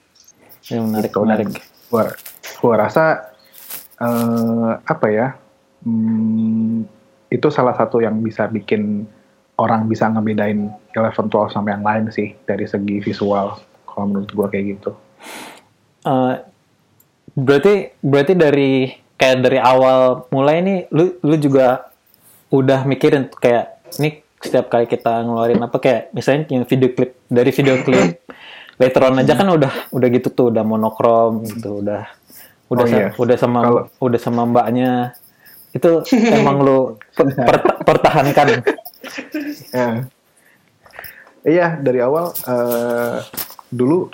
[0.70, 1.20] Ya, menarik Gitu.
[1.22, 1.48] Menarik
[1.92, 2.08] Gua,
[2.64, 3.36] gua rasa
[4.00, 5.36] eh, apa ya?
[5.84, 6.86] hmm,
[7.28, 9.04] itu salah satu yang bisa bikin
[9.58, 13.60] orang bisa ngebedain Eleven Twelve sama yang lain sih dari segi visual.
[13.92, 14.90] Kalau menurut gua kayak gitu.
[16.02, 16.34] Eh,
[17.32, 18.72] berarti berarti dari
[19.14, 21.88] kayak dari awal mulai nih lu lu juga
[22.48, 27.48] udah mikirin kayak ini setiap kali kita ngeluarin apa kayak misalnya yang video klip dari
[27.48, 28.18] video klip
[28.82, 32.10] later on aja kan udah udah gitu tuh udah monokrom gitu udah
[32.66, 33.08] udah Oh, sa- iya.
[33.14, 35.14] udah sama Kalau- udah sama mbaknya
[35.70, 35.90] itu
[36.26, 36.78] emang lu
[37.14, 38.64] per- per- pertahankan
[39.70, 39.88] Ya.
[41.42, 43.16] Iya dari awal eh,
[43.72, 44.12] dulu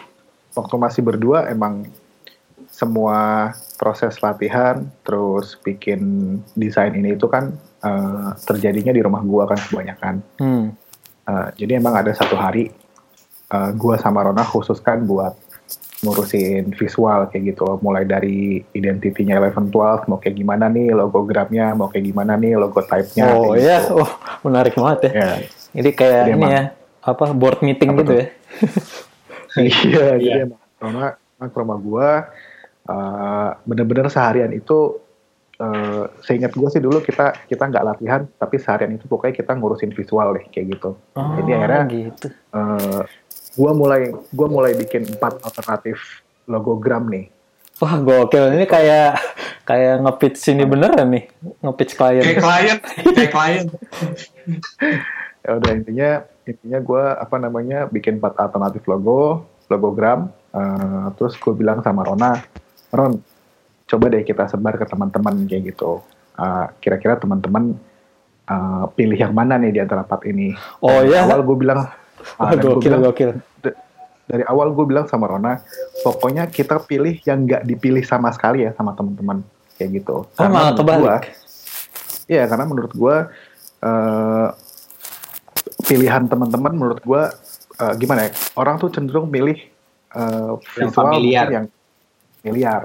[0.54, 1.84] waktu masih berdua emang
[2.68, 6.00] semua proses latihan terus bikin
[6.54, 10.14] desain ini itu kan eh, terjadinya di rumah gua kan kebanyakan.
[10.38, 10.66] hmm.
[11.28, 12.70] Eh, jadi emang ada satu hari
[13.48, 15.34] eh, gua sama Rona khususkan buat
[15.98, 17.78] ngurusin visual kayak gitu loh.
[17.80, 22.78] mulai dari identitinya Eleven Twelve mau kayak gimana nih logogramnya mau kayak gimana nih logo
[22.80, 23.98] type-nya oh iya gitu.
[23.98, 24.10] oh
[24.40, 25.30] menarik banget ya Ya,
[25.74, 26.62] jadi kayak Jadi ini emang- ya
[27.00, 28.16] apa board meeting Apa gitu tuh?
[28.16, 28.26] ya
[29.60, 32.10] iya, jadi emang Rona emang ke rumah gua
[32.84, 34.98] eh, bener-bener seharian itu
[35.54, 39.90] eh, seingat gua sih dulu kita kita nggak latihan tapi seharian itu pokoknya kita ngurusin
[39.90, 42.26] visual deh kayak gitu Oh, Jadi akhirnya- gitu.
[42.50, 43.02] Eh,
[43.54, 45.98] Gua mulai gua mulai bikin empat alternatif
[46.46, 47.26] logogram nih.
[47.76, 49.18] Wah gokil ini kayak
[49.64, 51.26] kayak nge-pitch sini beneran nih
[51.58, 52.22] nge-pitch klien.
[52.22, 52.78] Kayak klien,
[53.12, 53.66] kayak klien.
[55.38, 56.10] Ya udah intinya
[56.48, 60.32] intinya gua apa namanya bikin empat alternatif logo, logogram.
[60.48, 62.40] eh, terus gue bilang sama Rona,
[62.88, 63.20] Ron,
[63.84, 66.00] coba deh kita sebar ke teman-teman kayak gitu.
[66.40, 67.76] Eh, kira-kira teman-teman
[68.48, 70.56] eh, pilih yang mana nih di antara empat ini?
[70.80, 71.28] Oh, ya?
[71.28, 71.84] Awal gue bilang,
[72.40, 73.30] gua gokil bilang, gokil.
[74.28, 75.60] dari awal gue bilang sama Rona,
[76.00, 79.44] pokoknya kita pilih yang nggak dipilih sama sekali ya sama teman-teman
[79.76, 80.24] kayak gitu.
[80.24, 81.24] Oh malah menurut gua- kebalik.
[82.28, 83.16] Iya, karena menurut gue
[85.88, 87.22] pilihan teman-teman menurut gue
[87.78, 88.30] eh, gimana ya?
[88.54, 89.56] Orang tuh cenderung milih
[90.08, 91.44] Yang visual familiar.
[91.44, 91.66] mungkin yang
[92.38, 92.80] familiar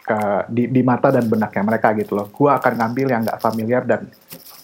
[0.00, 0.18] ke
[0.48, 2.26] di, di mata dan benaknya mereka gitu loh.
[2.28, 4.10] Gue akan ngambil yang nggak familiar dan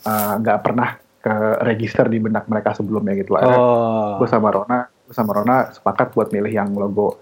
[0.03, 3.43] eh, nggak pernah ke register di benak mereka sebelumnya gitu loh.
[3.43, 4.11] Oh.
[4.17, 7.19] gue sama Rona gue sama Rona sepakat buat milih yang logo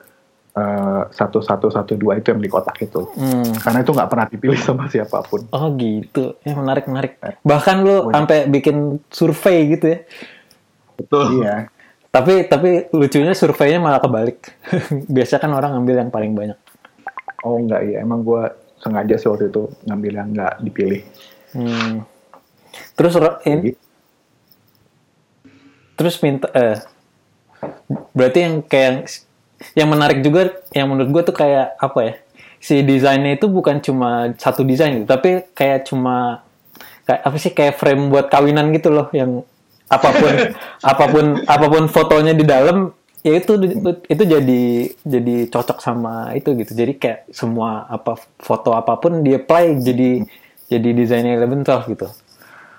[0.53, 3.57] eh, satu satu satu dua itu yang di kotak itu Hmm.
[3.57, 7.17] karena itu nggak pernah dipilih sama siapa pun Oh gitu, ya menarik menarik.
[7.41, 9.99] Bahkan lu sampai bikin survei gitu ya.
[10.99, 11.43] Betul.
[11.43, 11.69] iya
[12.15, 14.39] Tapi tapi lucunya surveinya malah kebalik.
[15.15, 16.59] Biasa kan orang ngambil yang paling banyak.
[17.45, 18.41] oh nggak iya emang gue
[18.81, 21.03] sengaja sih waktu itu ngambil yang nggak dipilih
[21.55, 22.03] Hmm.
[22.99, 23.15] Terus
[23.47, 23.79] ini,
[25.95, 26.83] terus minta eh
[28.11, 29.07] berarti yang kayak
[29.79, 32.15] yang menarik juga yang menurut gue tuh kayak apa ya
[32.59, 36.43] si desainnya itu bukan cuma satu desain gitu tapi kayak cuma
[37.07, 39.47] kayak apa sih kayak frame buat kawinan gitu loh yang
[39.87, 40.33] apa pun
[40.93, 42.91] apa pun apa pun fotonya di dalam
[43.21, 43.57] ya itu
[44.05, 44.63] itu jadi
[45.01, 50.25] jadi cocok sama itu gitu jadi kayak semua apa foto apa pun di apply jadi
[50.67, 52.09] jadi desainnya Elementor gitu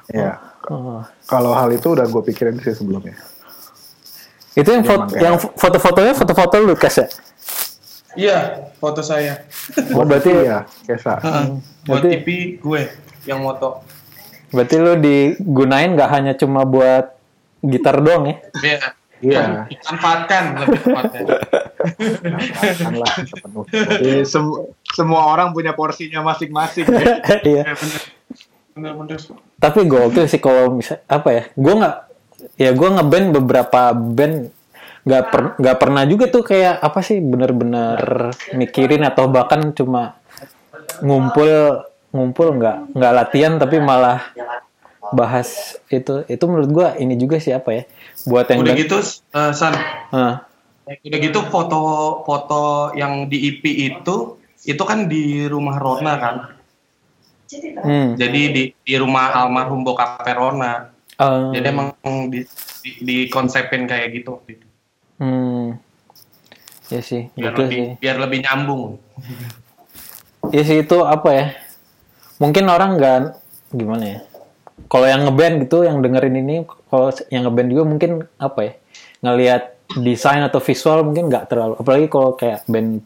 [0.07, 0.37] ya
[0.69, 1.01] oh.
[1.25, 3.17] kalau hal itu udah gue pikirin sih sebelumnya
[4.53, 7.07] Itu yang Dia foto, kayak- yang foto-fotonya foto-foto Lukas ya?
[8.15, 8.37] Iya,
[8.79, 9.43] foto saya.
[9.91, 11.45] Oh, berarti iya Kesa Heeh.
[11.83, 12.81] Buat Berarti- TV gue
[13.27, 13.83] yang moto.
[14.53, 17.13] Berarti lu digunain nggak hanya cuma buat
[17.61, 18.35] gitar doang ya?
[18.61, 18.79] Iya.
[19.23, 19.41] Iya.
[19.71, 21.21] Dimanfaatkan lebih tepatnya.
[22.99, 23.13] Lah
[24.27, 24.59] sem-
[24.91, 26.85] semua orang punya porsinya masing-masing.
[27.47, 27.63] Iya.
[27.63, 28.01] Iya, bener.
[28.75, 29.19] Bener-bener.
[29.57, 31.43] Tapi gokil sih kalau bisa apa ya?
[31.55, 31.95] Gue nggak
[32.59, 34.51] ya gue ngeband beberapa band
[35.05, 40.17] nggak per, nggak pernah juga tuh kayak apa sih bener-bener mikirin atau bahkan cuma
[41.01, 41.81] ngumpul
[42.15, 44.23] ngumpul nggak nggak latihan tapi malah
[45.13, 47.83] bahas itu itu menurut gue ini juga sih apa ya
[48.25, 48.97] buat yang Udah gitu,
[49.35, 49.73] eh, San.
[50.09, 50.47] Ah,
[50.85, 54.15] Udah gitu foto-foto yang di IP itu
[54.65, 56.35] itu kan di rumah Rona kan.
[57.85, 60.89] hmm, Jadi di di rumah almarhum bokap Rona.
[61.21, 61.87] eh, Jadi emang
[62.33, 62.41] di,
[62.81, 64.67] di, dikonsepin kayak gitu waktu itu.
[65.21, 65.77] Hmm.
[66.93, 67.87] Ya sih, Biar betul lebih sih.
[68.01, 68.83] biar lebih nyambung.
[70.53, 71.45] Ya sih itu apa ya?
[72.37, 73.17] Mungkin orang nggak
[73.71, 74.19] gimana ya?
[74.85, 76.55] Kalau yang ngeband gitu, yang dengerin ini,
[76.85, 78.73] kalau yang ngeband juga mungkin apa ya?
[79.23, 79.63] Ngelihat
[79.97, 81.73] desain atau visual mungkin nggak terlalu.
[81.79, 82.99] Apalagi kalau kayak band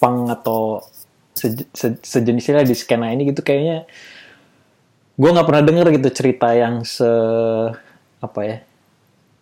[0.00, 0.84] punk atau
[1.32, 3.88] se- se- sejenisnya di skena ini gitu kayaknya
[5.14, 7.06] gue nggak pernah denger gitu cerita yang se
[8.18, 8.56] apa ya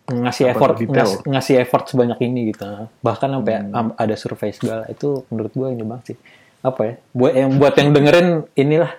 [0.07, 0.93] ngasih Apa effort detail?
[0.95, 2.63] ngas- ngasih effort sebanyak ini gitu
[2.99, 6.17] bahkan sampai am- ada survei segala itu menurut gue ini banget sih
[6.61, 8.91] apa ya buat yang buat yang dengerin inilah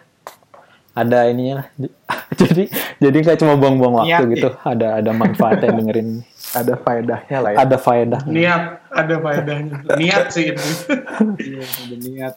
[0.95, 1.67] ada ininya lah
[2.41, 2.71] jadi
[3.03, 6.23] jadi nggak cuma buang-buang waktu Niat, gitu ada ada manfaatnya dengerin
[6.59, 8.63] ada faedahnya lah ya ada faedah Niat
[8.95, 9.75] ada faedahnya.
[9.99, 10.63] Niat sih itu.
[11.43, 12.35] Iya, udah niat.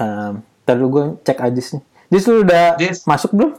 [0.00, 0.32] um,
[0.64, 3.04] ntar gue cek aja sih Jis lu udah Jis.
[3.04, 3.52] masuk belum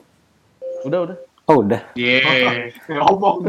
[0.85, 1.17] Udah udah.
[1.47, 2.73] oh udah Yeay.
[2.89, 3.47] Ngomong.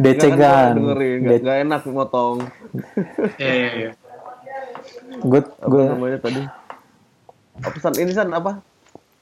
[0.00, 2.46] Dengerin, nggak nggak enak motong.
[3.38, 3.90] Iya, iya, iya.
[5.22, 6.42] gue gue namanya tadi?
[7.62, 8.60] Apa san ini san apa?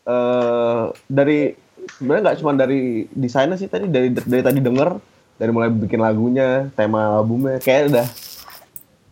[0.06, 1.54] Eh dari
[1.98, 4.88] sebenarnya nggak cuma dari desainnya sih tadi dari dari tadi denger
[5.36, 8.06] dari mulai bikin lagunya, tema albumnya kayak udah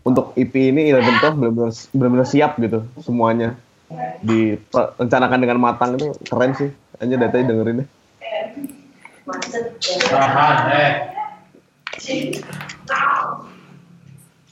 [0.02, 3.54] untuk EP ini Eleven Twelve benar-benar benar-benar siap gitu semuanya
[4.24, 7.88] direncanakan dengan matang itu keren sih hanya dari tadi dengerin deh
[10.72, 10.94] eh.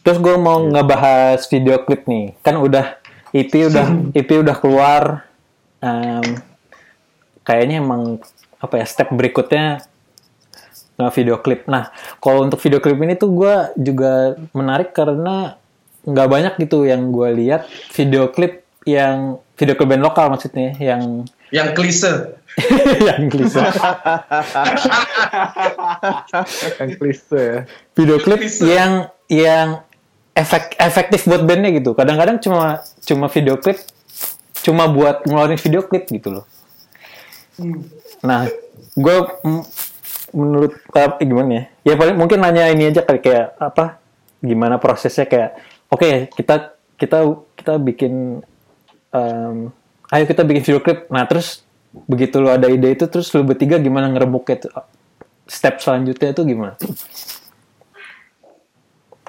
[0.00, 2.32] Terus gue mau ngebahas video klip nih.
[2.40, 2.99] Kan udah
[3.30, 3.86] EP udah
[4.18, 5.02] EP udah keluar.
[5.80, 6.36] Em,
[7.46, 8.20] kayaknya emang
[8.60, 9.80] apa ya step berikutnya
[11.00, 11.64] nge video klip.
[11.64, 11.88] Nah,
[12.20, 15.56] kalau untuk video klip ini tuh gue juga menarik karena
[16.04, 21.24] nggak banyak gitu yang gue lihat video klip yang video klip band lokal maksudnya yang
[21.50, 22.12] Yang klise.
[23.02, 23.58] yang klise.
[26.78, 27.60] Yang klise ya.
[27.98, 29.82] Video klip yang yang
[30.40, 31.92] efek efektif buat bandnya gitu.
[31.92, 33.78] Kadang-kadang cuma cuma video klip
[34.60, 36.44] cuma buat ngeluarin video klip gitu loh.
[38.24, 38.48] Nah,
[38.96, 39.16] gue
[40.32, 41.62] menurut eh, gimana ya?
[41.92, 44.00] Ya paling mungkin nanya ini aja kali kayak apa?
[44.40, 45.56] Gimana prosesnya kayak
[45.92, 47.18] oke kita kita
[47.56, 48.44] kita bikin
[49.12, 49.56] em,
[50.12, 51.08] ayo kita bikin video klip.
[51.08, 51.64] Nah, terus
[52.06, 54.72] begitu lo ada ide itu terus lo bertiga gimana ngerembuknya tuh?
[55.50, 56.76] Step selanjutnya itu gimana?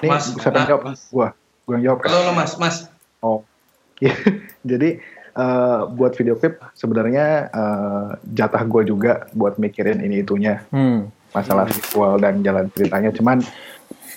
[0.02, 0.82] Ini Mas, siapa yang nah, jawab?
[0.90, 1.00] Mas.
[1.14, 1.28] Gua.
[1.62, 1.98] Gua yang jawab?
[2.02, 2.76] Halo, halo Mas, Mas.
[3.22, 3.40] Oh.
[4.02, 4.18] Iya.
[4.66, 4.98] Jadi
[5.38, 11.06] eh, buat video klip sebenarnya eh, jatah gue juga buat mikirin ini itunya Hmm.
[11.30, 13.14] masalah visual dan jalan ceritanya.
[13.14, 13.46] Cuman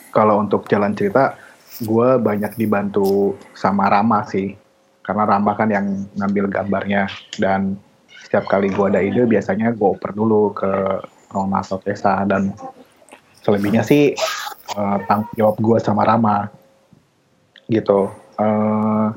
[0.10, 1.38] kalau untuk jalan cerita
[1.86, 4.58] gue banyak dibantu sama Rama sih.
[5.06, 7.06] Karena Rama kan yang ngambil gambarnya
[7.38, 7.78] dan
[8.26, 10.72] setiap kali gue ada ide biasanya gue oper dulu ke
[11.30, 12.58] Roma atau Tessa dan
[13.46, 14.18] selebihnya sih
[14.76, 16.52] eh, tanggung jawab gue sama Rama
[17.72, 18.12] gitu.
[18.36, 19.08] Eh,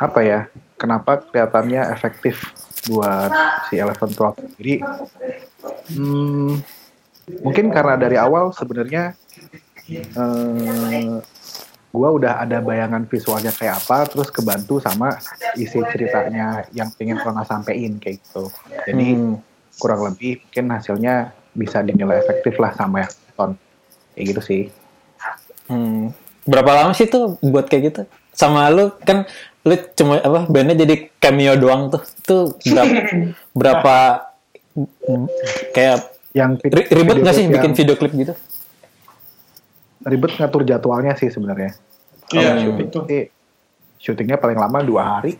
[0.00, 0.48] apa ya?
[0.76, 2.52] Kenapa kelihatannya efektif
[2.88, 3.32] buat
[3.68, 4.84] si Eleven Twelve sendiri?
[5.92, 6.60] Hmm,
[7.40, 9.16] mungkin karena dari awal sebenarnya
[9.88, 11.16] eh,
[11.96, 15.16] gue udah ada bayangan visualnya kayak apa, terus kebantu sama
[15.56, 18.52] isi ceritanya yang pengen Rona sampein kayak gitu.
[18.84, 19.40] Jadi Hmm.
[19.80, 23.50] kurang lebih mungkin hasilnya bisa dinilai efektif lah sama yang nonton.
[24.16, 24.62] Kayak gitu sih.
[25.68, 26.10] Hmm.
[26.42, 28.02] Berapa lama sih tuh buat kayak gitu?
[28.32, 29.28] Sama lu kan
[29.62, 32.02] lu cuma apa bandnya jadi cameo doang tuh.
[32.24, 32.94] Tuh berapa
[33.60, 33.96] berapa
[35.70, 35.98] kayak
[36.32, 38.34] Yang ri- ribet video nggak sih bikin video klip gitu?
[40.04, 41.74] Ribet ngatur jadwalnya sih sebenarnya.
[42.30, 42.98] Iya, Kalau syuting itu.
[43.08, 43.22] sih,
[43.98, 45.34] syutingnya paling lama dua hari.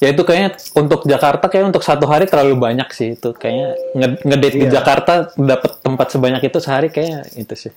[0.00, 4.20] Ya itu kayaknya untuk Jakarta kayak untuk satu hari terlalu banyak sih itu kayaknya nge-
[4.22, 4.72] ngedate di Iya.
[4.74, 7.72] Jakarta dapat tempat sebanyak itu sehari kayaknya itu sih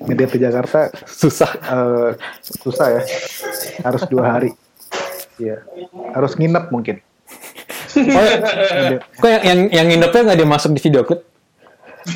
[0.00, 1.50] Ngedate di Jakarta susah.
[1.54, 2.10] eh,
[2.40, 3.02] susah ya.
[3.82, 4.50] Harus dua hari.
[5.36, 5.60] Iya.
[6.10, 6.98] Harus nginep mungkin.
[7.92, 8.24] Oh,
[9.14, 11.20] kok yang yang, yang nginepnya nggak dimasuk di video klip?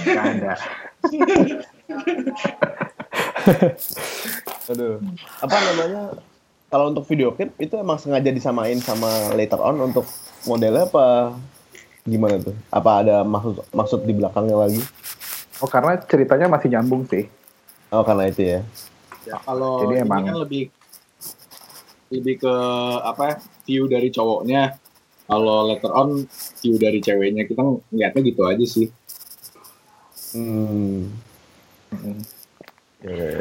[0.01, 0.53] Nggak ada.
[4.67, 4.97] Aduh.
[5.39, 6.03] Apa namanya?
[6.75, 10.03] Kalau untuk video klip itu emang sengaja disamain sama later on untuk
[10.43, 11.31] modelnya apa
[12.03, 12.51] gimana tuh?
[12.67, 14.83] Apa ada maksud maksud di belakangnya lagi?
[15.63, 17.31] Oh karena ceritanya masih nyambung sih.
[17.95, 18.61] Oh karena itu ya.
[19.23, 20.75] Ya, kalau Jadi ini emang- kan lebih
[22.11, 22.55] lebih ke
[23.07, 23.35] apa ya,
[23.71, 24.75] view dari cowoknya.
[25.31, 26.27] Kalau later on
[26.59, 28.91] view dari ceweknya kita ngeliatnya gitu aja sih.
[30.35, 31.07] Hmm.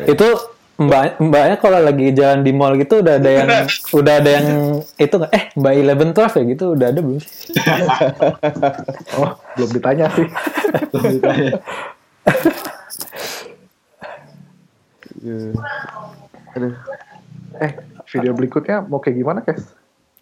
[0.05, 0.52] Itu
[0.85, 3.47] mbak mbaknya kalau lagi jalan di mall gitu udah ada yang
[3.99, 4.47] udah ada yang
[4.95, 7.53] itu nggak eh mbak Eleven Twelve ya gitu udah ada belum sih?
[9.19, 10.27] Oh belum ditanya sih.
[16.53, 16.73] Aduh.
[17.61, 17.71] Eh
[18.09, 19.61] video berikutnya mau kayak gimana Kes?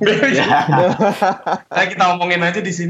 [0.02, 2.90] Nah, kita omongin aja di sini.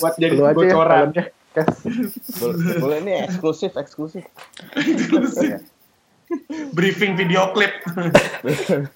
[0.00, 0.98] Buat jadi Lu aja ya bocoran.
[1.12, 1.68] filmnya, Kes.
[2.40, 4.24] Boleh, boleh ini eksklusif eksklusif.
[6.74, 7.72] Briefing video klip.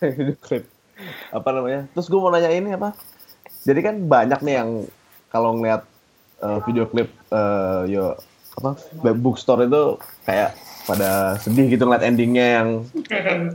[0.00, 0.64] Video klip.
[1.30, 1.86] Apa namanya?
[1.94, 2.92] Terus gue mau nanya ini apa?
[3.64, 4.70] Jadi kan banyak nih yang
[5.30, 5.86] kalau ngeliat
[6.42, 8.16] eh, video klip eh, yo
[8.60, 8.76] apa
[9.14, 9.96] bookstore itu
[10.26, 12.68] kayak pada sedih gitu ngeliat endingnya yang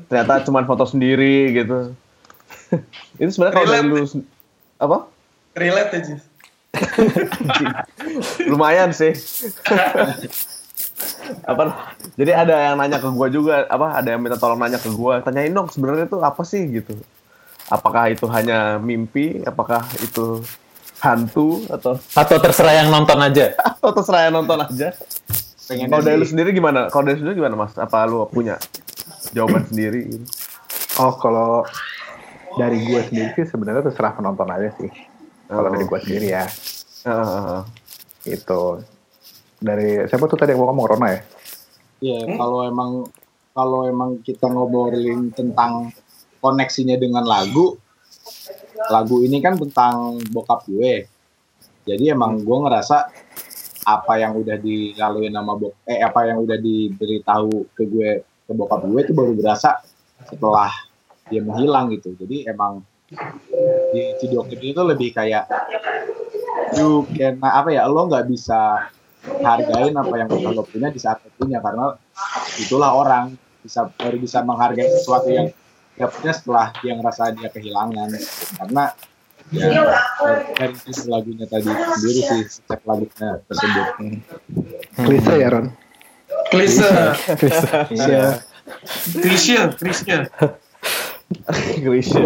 [0.08, 1.92] ternyata cuma foto sendiri gitu.
[3.22, 4.02] itu sebenarnya kalau dari lu
[4.80, 4.98] apa?
[5.56, 6.16] Relate aja.
[8.52, 9.12] Lumayan sih.
[11.44, 11.94] apa?
[12.16, 14.00] Jadi ada yang nanya ke gua juga, apa?
[14.00, 16.96] Ada yang minta tolong nanya ke gua, tanyain dong sebenarnya itu apa sih gitu.
[17.68, 19.42] Apakah itu hanya mimpi?
[19.44, 20.46] Apakah itu
[21.02, 23.52] hantu atau Atau terserah yang nonton aja?
[23.82, 24.94] atau terserah yang nonton aja?
[25.66, 26.94] Kalau dari lu sendiri gimana?
[26.94, 27.74] Kalau dari lu sendiri gimana, Mas?
[27.76, 28.62] Apa lu punya
[29.34, 30.06] jawaban sendiri?
[30.14, 30.26] gitu?
[31.02, 31.66] Oh kalau
[32.56, 34.88] dari gue sendiri sih sebenarnya terserah penonton aja sih.
[35.50, 35.74] Kalau Oh.
[35.74, 36.46] dari gue sendiri ya.
[37.04, 37.60] Heeh.
[38.30, 38.86] Itu
[39.60, 41.22] dari siapa tuh tadi yang mau ngomong Rona ya?
[42.04, 42.92] Iya, kalau emang
[43.56, 45.96] kalau emang kita ngobrolin tentang
[46.44, 47.80] koneksinya dengan lagu,
[48.92, 51.08] lagu ini kan tentang bokap gue.
[51.88, 52.98] Jadi emang gue ngerasa
[53.86, 58.82] apa yang udah dilalui nama bok eh apa yang udah diberitahu ke gue ke bokap
[58.82, 59.78] gue itu baru berasa
[60.26, 60.74] setelah
[61.30, 62.18] dia menghilang gitu.
[62.18, 62.82] Jadi emang
[63.94, 65.46] di video itu lebih kayak
[66.74, 68.90] you can apa ya lo nggak bisa
[69.42, 71.98] hargain apa yang lo punya di saat punya karena
[72.62, 73.34] itulah orang
[73.66, 75.50] bisa baru bisa menghargai sesuatu yang
[75.98, 78.10] dapetnya setelah dia ngerasa dia kehilangan
[78.62, 78.84] karena
[79.54, 79.70] ya
[80.58, 83.88] dari sisi lagunya tadi sendiri sih setiap lagunya tersebut
[84.96, 85.68] Klise ya Ron.
[86.50, 86.90] Klise,
[87.94, 88.42] Iya.
[89.14, 90.18] klise, klise.
[91.86, 92.24] klise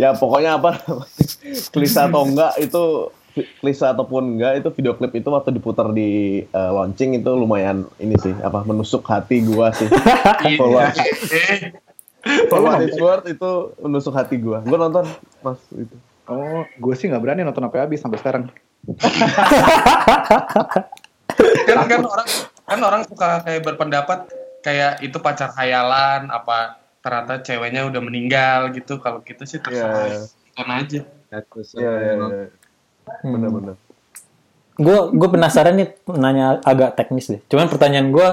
[0.00, 0.80] ya pokoknya apa
[1.72, 6.70] klise atau enggak itu klise ataupun enggak itu video klip itu waktu diputar di eh,
[6.72, 9.86] launching itu lumayan ini sih apa menusuk hati gua sih.
[10.60, 10.94] For what,
[12.20, 14.60] Eh, for what it's worth itu menusuk hati gua.
[14.60, 15.08] Gua nonton
[15.40, 15.96] pas itu.
[16.30, 18.44] Oh, gue sih nggak berani nonton sampai habis sampai sekarang.
[21.66, 22.28] kan kan orang
[22.68, 24.30] kan orang suka kayak berpendapat
[24.62, 29.02] kayak itu pacar hayalan apa ternyata ceweknya udah meninggal gitu.
[29.02, 30.06] Kalau gitu sih terserah.
[30.06, 30.20] Iya.
[30.54, 32.14] kan aja Ya, terus, Iya, iya,
[33.22, 33.32] emang iya.
[33.36, 33.76] Bener-bener.
[34.80, 38.28] gue gue penasaran nih nanya agak teknis deh cuman pertanyaan gue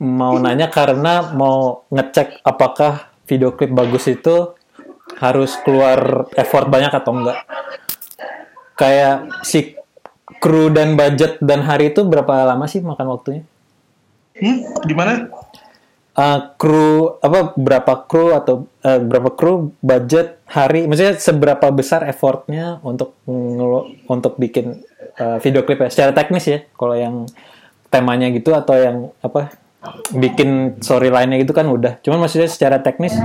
[0.00, 4.56] mau nanya karena mau ngecek apakah video klip bagus itu
[5.20, 7.38] harus keluar effort banyak atau enggak
[8.74, 9.76] kayak si
[10.40, 13.42] kru dan budget dan hari itu berapa lama sih makan waktunya
[14.40, 15.28] hmm, gimana
[16.14, 22.78] Eh, kru apa berapa kru atau eh, berapa kru budget hari maksudnya seberapa besar effortnya
[22.86, 23.18] untuk
[24.06, 24.78] untuk bikin
[25.18, 25.90] eh, video klip ya?
[25.90, 27.26] Secara teknis ya kalau yang
[27.90, 29.58] temanya gitu atau yang apa
[30.14, 31.98] bikin storyline-nya gitu kan udah.
[31.98, 33.18] Cuman maksudnya secara teknis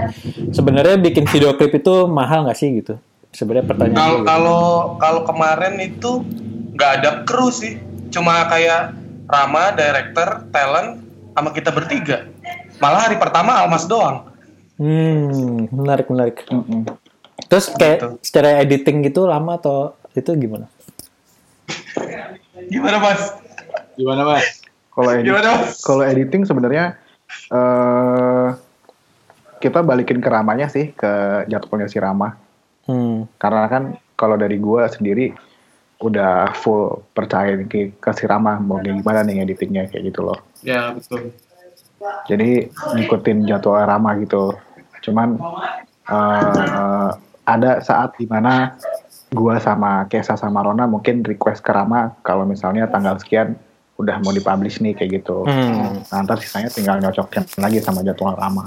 [0.49, 2.97] sebenarnya bikin video klip itu mahal nggak sih gitu?
[3.29, 4.25] Sebenarnya pertanyaan kalau gitu.
[4.25, 4.63] kalau
[4.97, 6.25] kalau kemarin itu
[6.73, 7.77] nggak ada kru sih.
[8.09, 8.97] Cuma kayak
[9.29, 11.05] Rama director talent
[11.37, 12.25] sama kita bertiga
[12.79, 14.27] malah hari pertama Almas doang
[14.79, 16.87] hmm menarik menarik Mm-mm.
[17.47, 18.07] terus kayak Gitu.
[18.23, 20.67] secara editing gitu lama atau itu gimana
[22.67, 23.21] gimana mas
[23.95, 24.45] gimana mas
[24.89, 26.99] Kalau edit, gimana mas kalau editing sebenarnya
[27.49, 28.47] eh
[29.59, 32.31] kita balikin ke Ramanya sih ke jadwalnya si Rama.
[32.87, 33.83] hmm Karena kan
[34.15, 35.35] kalau dari gua sendiri
[35.99, 40.39] udah full percaya ke, ke si Rama mau kayak gimana nih editingnya kayak gitu loh.
[40.63, 41.31] ya betul
[42.25, 42.65] Jadi
[42.95, 44.55] ngikutin jadwal Rama gitu.
[45.01, 45.35] Cuman
[46.05, 47.09] eh,
[47.43, 48.77] ada saat di mana
[49.29, 53.53] gua sama Kesa sama Rona mungkin request ke Rama kalau misalnya tanggal sekian
[53.95, 55.43] udah mau dipublish nih kayak gitu.
[55.43, 55.99] Hmm.
[56.01, 58.65] Nah, ntar sisanya tinggal nyocokin lagi sama jadwal Rama.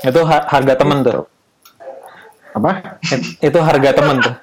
[0.00, 1.28] Itu ha- harga temen tuh.
[2.54, 2.96] Apa?
[3.12, 4.34] It- Itu harga temen tuh.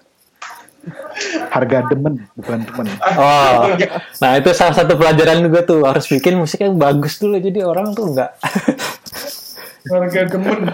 [1.56, 2.86] Harga demen, bukan temen.
[3.16, 3.72] Oh,
[4.20, 7.96] nah itu salah satu pelajaran juga tuh harus bikin musik yang bagus dulu jadi orang
[7.96, 8.32] tuh nggak.
[9.86, 10.74] harga demen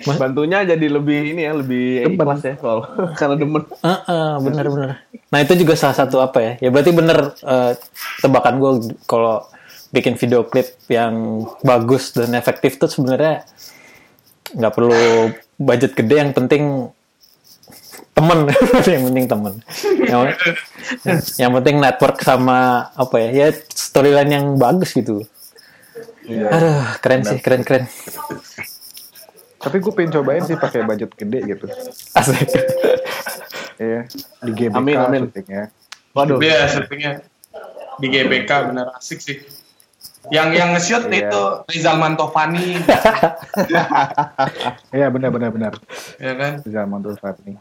[0.00, 2.16] Bantunya jadi lebih ini ya, lebih Demen.
[2.16, 2.82] ikhlas ya kalau
[3.20, 3.62] karena demen.
[3.84, 4.90] Heeh, bener-bener.
[5.28, 6.52] Nah itu juga salah satu apa ya?
[6.64, 7.72] Ya berarti bener eh,
[8.24, 8.70] tebakan gue
[9.04, 9.44] kalau
[9.90, 13.44] bikin video klip yang bagus dan efektif tuh sebenarnya
[14.56, 15.30] nggak perlu
[15.60, 16.90] budget gede yang penting
[18.20, 18.38] temen
[18.92, 19.54] yang penting temen
[20.04, 20.22] yang,
[21.40, 22.58] yang penting network sama
[22.92, 25.24] apa ya ya storyline yang bagus gitu
[26.28, 27.84] aduh keren sih keren keren
[29.60, 31.68] Tapi gue pengen cobain sih pakai budget gede gitu.
[32.16, 32.48] asik
[33.80, 34.08] Iya,
[34.40, 35.22] di GBK Amin, amin.
[35.28, 35.64] syutingnya.
[36.12, 36.36] Waduh.
[36.40, 37.12] Iya, syutingnya
[37.96, 39.36] di GBK bener asik sih.
[40.28, 41.28] Yang yang nge-shoot Iya.
[41.28, 42.76] itu Rizal Mantovani,
[44.92, 45.72] Iya, benar benar benar.
[46.16, 46.52] ya kan?
[47.16, 47.56] Saat ini.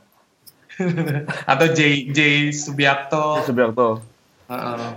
[1.51, 1.79] Atau J
[2.09, 2.19] J
[2.49, 3.99] Subiakto, Subiakto.
[4.47, 4.89] Heeh,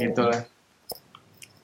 [0.00, 0.40] gitu lah.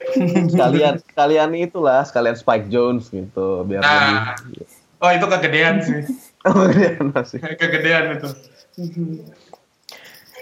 [0.51, 4.67] Sekalian sekalian itulah, sekalian Spike Jones gitu biar Nah, lebih.
[4.99, 6.01] oh itu kegedean sih,
[6.47, 7.39] Oh, iya, masih.
[7.39, 8.29] kegedean itu.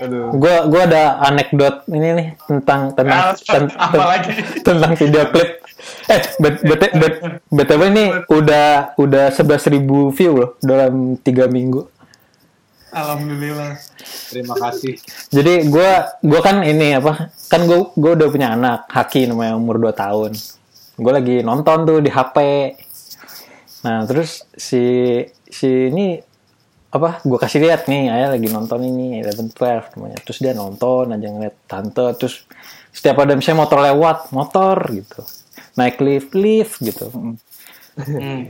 [0.02, 0.34] Aduh.
[0.34, 4.26] gua gua ada anekdot ini nih tentang tentang Ah, ten- ten-
[4.66, 5.62] tentang video klip
[6.08, 7.14] eh bet, bet, bet,
[7.48, 9.78] btw ini udah udah 11.000
[10.10, 11.86] view loh dalam tiga minggu
[12.92, 13.80] Alhamdulillah.
[14.32, 15.00] terima kasih.
[15.32, 19.80] Jadi gua gua kan ini apa kan gua gua udah punya anak Haki namanya umur
[19.80, 20.32] 2 tahun.
[21.00, 22.38] Gua lagi nonton tuh di HP
[23.82, 24.78] nah terus si
[25.50, 26.22] si ini
[26.92, 30.20] apa gue kasih lihat nih ayah lagi nonton ini Eleven Twelve namanya.
[30.28, 32.44] Terus dia nonton aja ngeliat tante terus
[32.92, 35.24] setiap ada misalnya motor lewat motor gitu.
[35.80, 37.36] Naik lift lift gitu.
[37.92, 38.48] Hmm.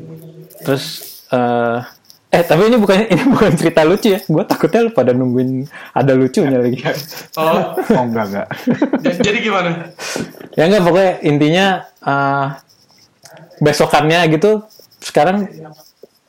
[0.61, 0.85] terus
[1.34, 1.80] eh
[2.31, 6.15] eh tapi ini bukan ini bukan cerita lucu ya gue takutnya lu pada nungguin ada
[6.15, 6.79] lucunya lagi
[7.35, 8.47] Oh, Oh enggak enggak.
[9.03, 9.71] j- jadi gimana?
[10.55, 11.65] ya enggak pokoknya intinya
[12.01, 12.47] eh
[13.59, 14.63] besokannya gitu
[14.99, 15.47] sekarang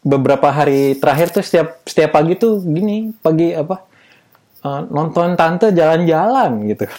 [0.03, 3.87] beberapa hari terakhir tuh setiap setiap pagi tuh gini pagi apa
[4.61, 6.83] eh, nonton tante jalan-jalan gitu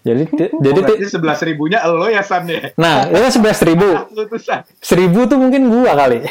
[0.00, 2.72] Jadi ti- Oh, jadi sebelas ribunya lo ya San ya?
[2.74, 3.84] nah itu sebelas ribu.
[4.10, 4.64] Lu tuh San.
[4.80, 6.24] Seribu tuh mungkin gua kali.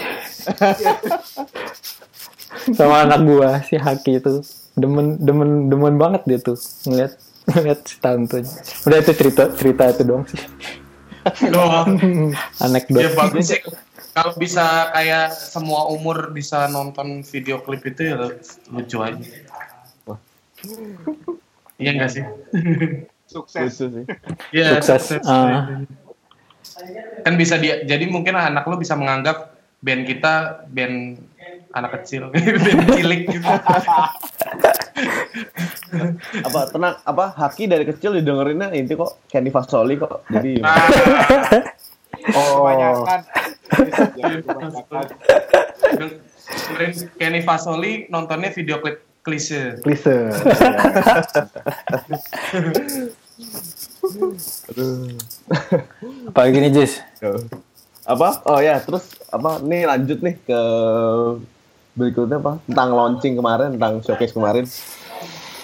[2.69, 4.41] Sama anak gua si Haki itu
[4.73, 7.13] demen demen demen banget dia tuh ngeliat
[7.47, 8.49] ngeliat si Tantunya.
[8.85, 10.41] Udah itu cerita cerita itu doang sih.
[11.45, 11.87] Doang.
[12.57, 13.01] Anekdot.
[13.01, 13.61] Ya bagus sih.
[14.09, 18.15] Kalau bisa kayak semua umur bisa nonton video klip itu ya
[18.67, 19.21] lucu aja.
[21.77, 22.23] Iya enggak sih?
[23.29, 23.77] Sukses.
[23.77, 24.05] Sih.
[24.49, 25.21] Iya, Sukses.
[25.21, 25.85] Ah.
[27.21, 31.21] Kan bisa dia jadi mungkin anak lo bisa menganggap band kita band
[31.71, 33.45] anak kecil, band cilik gitu.
[36.43, 40.25] Apa tenang apa Haki dari kecil didengerinnya inti kok Candy Fasoli kok.
[40.27, 40.75] Jadi Ah,
[42.35, 42.67] Oh.
[42.67, 43.21] Kebanyakan.
[46.69, 49.77] Dengerin Kenny Fasoli nontonnya video klip klise.
[49.85, 50.33] Klise.
[56.33, 57.05] Apalagi nih Jis.
[58.09, 58.41] apa?
[58.49, 59.61] Oh ya, terus apa?
[59.61, 60.61] Nih lanjut nih ke
[61.93, 62.57] berikutnya apa?
[62.65, 64.65] Tentang launching kemarin, tentang showcase kemarin.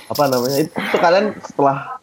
[0.06, 0.62] Apa namanya?
[0.62, 1.98] Itu, itu kalian setelah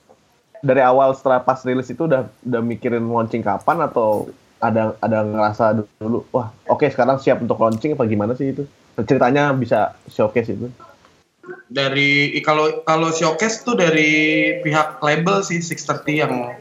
[0.62, 4.30] dari awal setelah pas rilis itu udah udah mikirin launching kapan atau
[4.62, 8.62] ada ada ngerasa dulu wah oke sekarang siap untuk launching apa gimana sih itu
[8.94, 10.70] ceritanya bisa showcase itu
[11.66, 14.10] Dari kalau kalau showcase tuh dari
[14.62, 16.54] pihak label sih 630 yang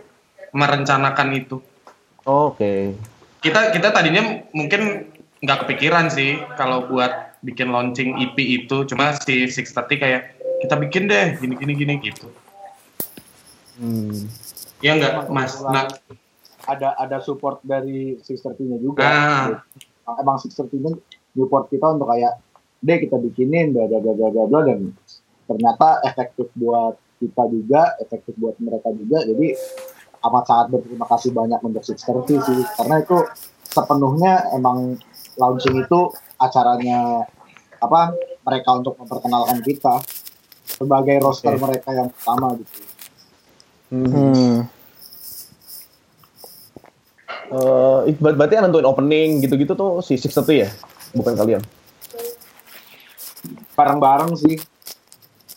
[0.52, 1.62] merencanakan itu.
[2.26, 2.94] Oh, oke
[3.42, 5.10] Kita kita tadinya mungkin
[5.42, 10.22] nggak kepikiran sih kalau buat bikin launching EP itu, cuma si 630 kayak
[10.62, 12.30] kita bikin deh gini gini gini gitu.
[13.82, 14.30] hmm.
[14.82, 15.58] Ya nggak Mas?
[15.62, 15.90] Nah,
[16.70, 19.02] Ada ada support dari Sister nya juga.
[19.02, 19.66] Ah.
[20.22, 20.94] Emang Sister nya
[21.34, 22.38] support kita untuk kayak
[22.82, 24.92] deh kita bikinin bla bla bla bla bla, bla dan
[25.46, 29.22] ternyata efektif buat kita juga, efektif buat mereka juga.
[29.22, 29.54] Jadi
[30.22, 33.18] amat sangat berterima kasih banyak untuk Sister sih karena itu
[33.66, 34.98] sepenuhnya emang
[35.38, 37.26] launching itu acaranya
[37.82, 38.14] apa
[38.46, 40.02] mereka untuk memperkenalkan kita
[40.66, 41.62] sebagai roster Oke.
[41.62, 42.74] mereka yang pertama gitu.
[43.92, 44.58] Hmm.
[48.22, 50.72] Ber- berarti yang nentuin opening gitu-gitu tuh si Six ya
[51.12, 51.62] bukan kalian
[53.82, 54.56] Bareng-bareng sih.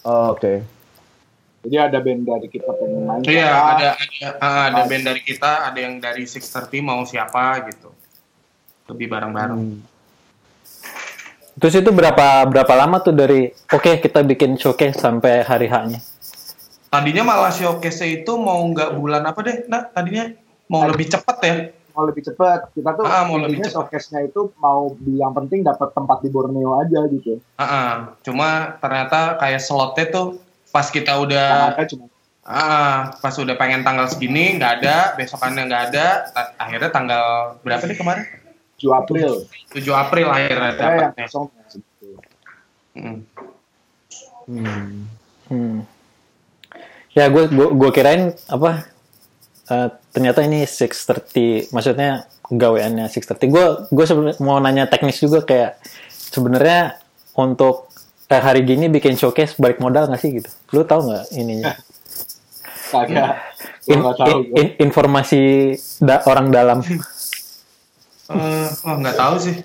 [0.04, 0.60] Oh, oke
[1.64, 3.24] Jadi ada band dari kita pengen main.
[3.24, 7.88] Iya, ada ada ah, ada band dari kita, ada yang dari 630 mau siapa gitu.
[8.92, 9.60] Lebih bareng-bareng.
[9.60, 9.80] Hmm.
[11.54, 16.02] Terus itu berapa berapa lama tuh dari oke kita bikin showcase sampai hari H-nya?
[16.92, 19.56] Tadinya malah showcase itu mau nggak bulan apa deh?
[19.70, 20.28] Nah, tadinya
[20.68, 21.54] mau lebih cepet ya.
[21.94, 22.74] Mau lebih cepat.
[22.74, 27.06] Kita tuh Ah, mau lebih showcase-nya itu mau yang penting dapat tempat di Borneo aja
[27.08, 27.38] gitu.
[27.54, 27.90] Ah, ah.
[28.20, 30.26] Cuma ternyata kayak slotnya tuh
[30.74, 32.10] pas kita udah ada cuma
[32.42, 36.06] ah, pas udah pengen tanggal segini nggak ada, besokannya nggak ada,
[36.58, 37.24] akhirnya tanggal
[37.62, 38.26] berapa nih kemarin?
[38.76, 39.30] 7 April.
[39.70, 41.26] 7 April akhirnya Saya yang dapatnya.
[41.30, 42.08] kosong gitu.
[42.98, 43.18] Hmm.
[44.44, 45.08] Hmm.
[45.48, 45.78] Hmm.
[47.14, 48.84] Ya gue gue kirain apa
[49.70, 53.50] eh, ternyata ini 630 maksudnya gaweannya 630.
[53.50, 56.96] Gue gue sebenarnya mau nanya teknis juga kayak sebenarnya
[57.34, 57.90] untuk
[58.30, 60.48] eh, hari gini bikin showcase balik modal nggak sih gitu?
[60.70, 61.74] Lu tahu nggak ininya?
[62.88, 63.42] Kagak.
[63.84, 66.78] Gua In- in- in- informasi da- orang dalam.
[66.80, 69.56] Eh, oh nggak tahu sih.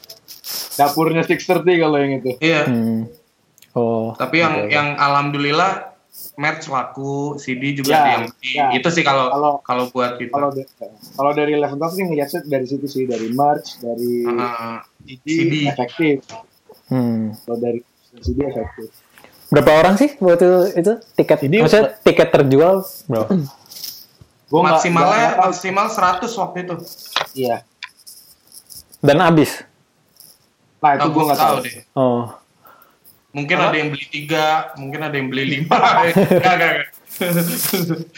[0.76, 2.30] Dapurnya 630 kalau yang itu.
[2.42, 2.66] Iya.
[2.66, 3.06] Hmm.
[3.78, 4.12] Oh.
[4.18, 5.89] Tapi yang yang alhamdulillah
[6.40, 8.66] merch laku, CD juga Ya, ada yang ya.
[8.72, 10.32] Itu sih kalau Kalau- kalau buat kita.
[10.32, 10.50] Kalau
[11.14, 15.54] kalau dari Eleven Talk sih ngeliatnya dari situ sih dari merch, dari Ah, CD, CD.
[15.68, 16.24] efektif.
[16.88, 17.36] Hmm.
[17.38, 17.80] Kalau dari
[18.18, 18.88] CD efektif.
[19.50, 21.40] Berapa orang sih waktu itu tiket?
[21.44, 22.76] Ini- maksudnya tiket terjual
[23.06, 23.30] berapa?
[24.48, 25.42] Gua maksimalnya tahu.
[25.46, 26.76] maksimal 100 waktu itu.
[27.38, 27.62] Iya.
[29.00, 29.62] Dan habis.
[30.80, 31.56] Nah itu Tahu gue nggak tahu.
[31.62, 31.76] deh.
[31.94, 32.24] Oh.
[33.30, 35.78] Mungkin ada yang beli tiga, mungkin ada yang beli lima.
[36.10, 36.88] Enggak, enggak, enggak.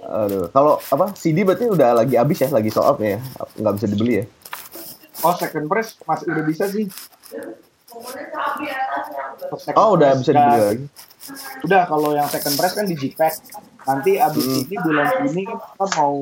[0.00, 3.20] Aduh, kalau apa CD berarti udah lagi habis ya, lagi sold out ya,
[3.60, 4.26] nggak bisa dibeli ya?
[5.20, 6.88] Oh second press masih udah bisa sih.
[9.76, 10.84] Oh udah bisa dibeli lagi.
[11.62, 13.34] Udah kalau yang second press kan di Gpack.
[13.84, 14.64] Nanti abis Hmm.
[14.64, 16.16] ini bulan ini kita mau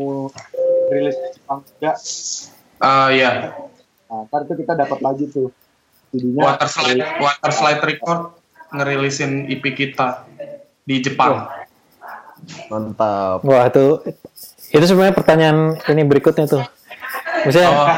[0.91, 1.93] rilis Jepang juga.
[2.83, 3.55] Ah, iya.
[4.11, 5.55] Nah, ntar itu kita dapat lagi tuh
[6.12, 6.36] CD-nya.
[6.36, 8.36] Water slide, water slide record
[8.70, 10.28] ngerilisin EP kita
[10.82, 11.48] di Jepang.
[12.68, 13.40] Mantap.
[13.43, 14.02] Wah itu
[14.68, 16.64] itu sebenarnya pertanyaan ini berikutnya tuh.
[17.43, 17.89] Maksudnya Oh.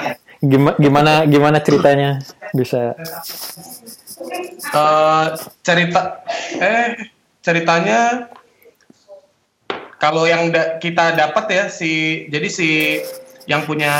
[0.41, 2.21] gimana gimana gimana ceritanya
[2.51, 2.93] bisa
[4.67, 5.27] Eh,
[5.61, 6.21] cerita
[6.55, 6.97] eh
[7.41, 8.29] ceritanya
[9.97, 11.93] kalau yang da- kita dapat ya si
[12.27, 13.01] jadi si
[13.45, 13.93] yang punya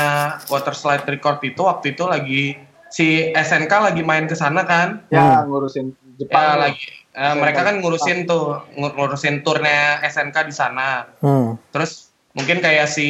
[0.45, 2.43] water slide record itu waktu itu lagi
[2.87, 6.57] si SNK lagi main ke sana kan Ya ngurusin ya Jepang.
[6.61, 11.55] lagi eh, mereka kan ngurusin tuh ngur- ngurusin turnya SNK di sana Hmm.
[11.69, 13.07] terus mungkin kayak si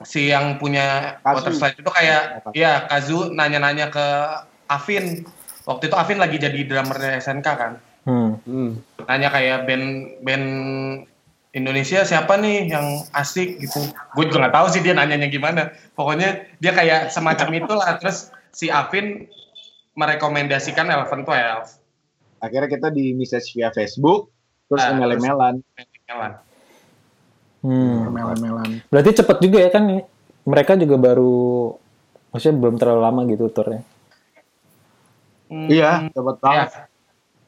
[0.00, 1.34] si yang punya Kazu.
[1.36, 4.06] water slide itu kayak ya Kazu nanya-nanya ke
[4.66, 5.24] Afin
[5.62, 8.40] waktu itu Afin lagi jadi drummernya SNK kan Hmm.
[8.42, 8.80] Hmm.
[9.04, 9.86] nanya kayak band
[10.20, 10.46] band
[11.50, 13.82] Indonesia siapa nih yang asik gitu.
[14.14, 15.68] Gue juga nggak tahu sih dia nanyanya gimana.
[15.92, 17.98] Pokoknya dia kayak semacam itulah.
[17.98, 19.26] Terus si Afin
[19.94, 21.68] merekomendasikan Eleven Twelve.
[22.40, 24.32] Akhirnya kita di message via Facebook,
[24.66, 25.60] terus Ah, email-emailan.
[27.60, 28.08] Hmm.
[28.08, 28.80] Melan-melan.
[28.88, 29.84] Berarti cepet juga ya kan
[30.48, 31.76] mereka juga baru
[32.32, 33.84] maksudnya belum terlalu lama gitu turnya.
[35.50, 36.68] Hmm, Iya, cepet ya, banget.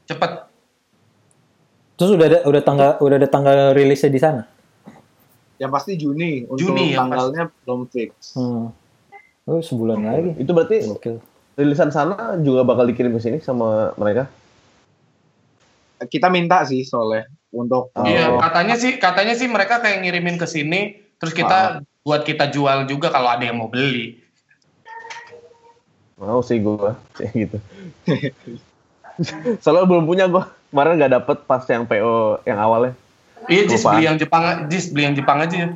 [0.05, 0.31] cepet.
[1.97, 4.43] Terus udah ada udah tanggal udah ada tanggal rilisnya di sana.
[5.57, 6.45] Yang pasti Juni.
[6.45, 8.37] Untuk Juni, yang tanggalnya belum fix.
[8.37, 8.69] Hmm.
[9.47, 10.31] Oh, sebulan lagi.
[10.39, 11.17] Itu berarti Gokil.
[11.53, 14.31] rilisan sana juga bakal dikirim ke sini sama mereka.
[16.03, 18.07] Kita minta sih soalnya untuk Oh.
[18.07, 20.99] Iya, katanya sih katanya sih mereka kayak ngirimin ke sini.
[21.21, 24.19] Terus kita buat kita jual juga kalau ada yang mau beli.
[26.19, 27.59] Mau sih gua kayak gitu.
[29.63, 30.51] Soalnya belum punya gua.
[30.73, 32.97] Kemarin nggak dapet pas yang PO yang awalnya.
[33.51, 35.57] Iya, Jis beli yang Jepang, Jis beli yang Jepang aja.
[35.57, 35.69] ya.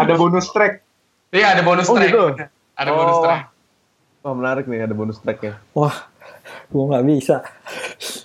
[0.00, 0.89] ada bonus track.
[1.30, 2.10] Iya, ada bonus Oh, track.
[2.10, 2.22] gitu?
[2.74, 3.22] Ada bonus Oh.
[3.22, 3.42] track.
[4.20, 5.56] Wah menarik nih ada bonus tracknya.
[5.72, 5.94] Wah,
[6.68, 7.40] gua nggak bisa.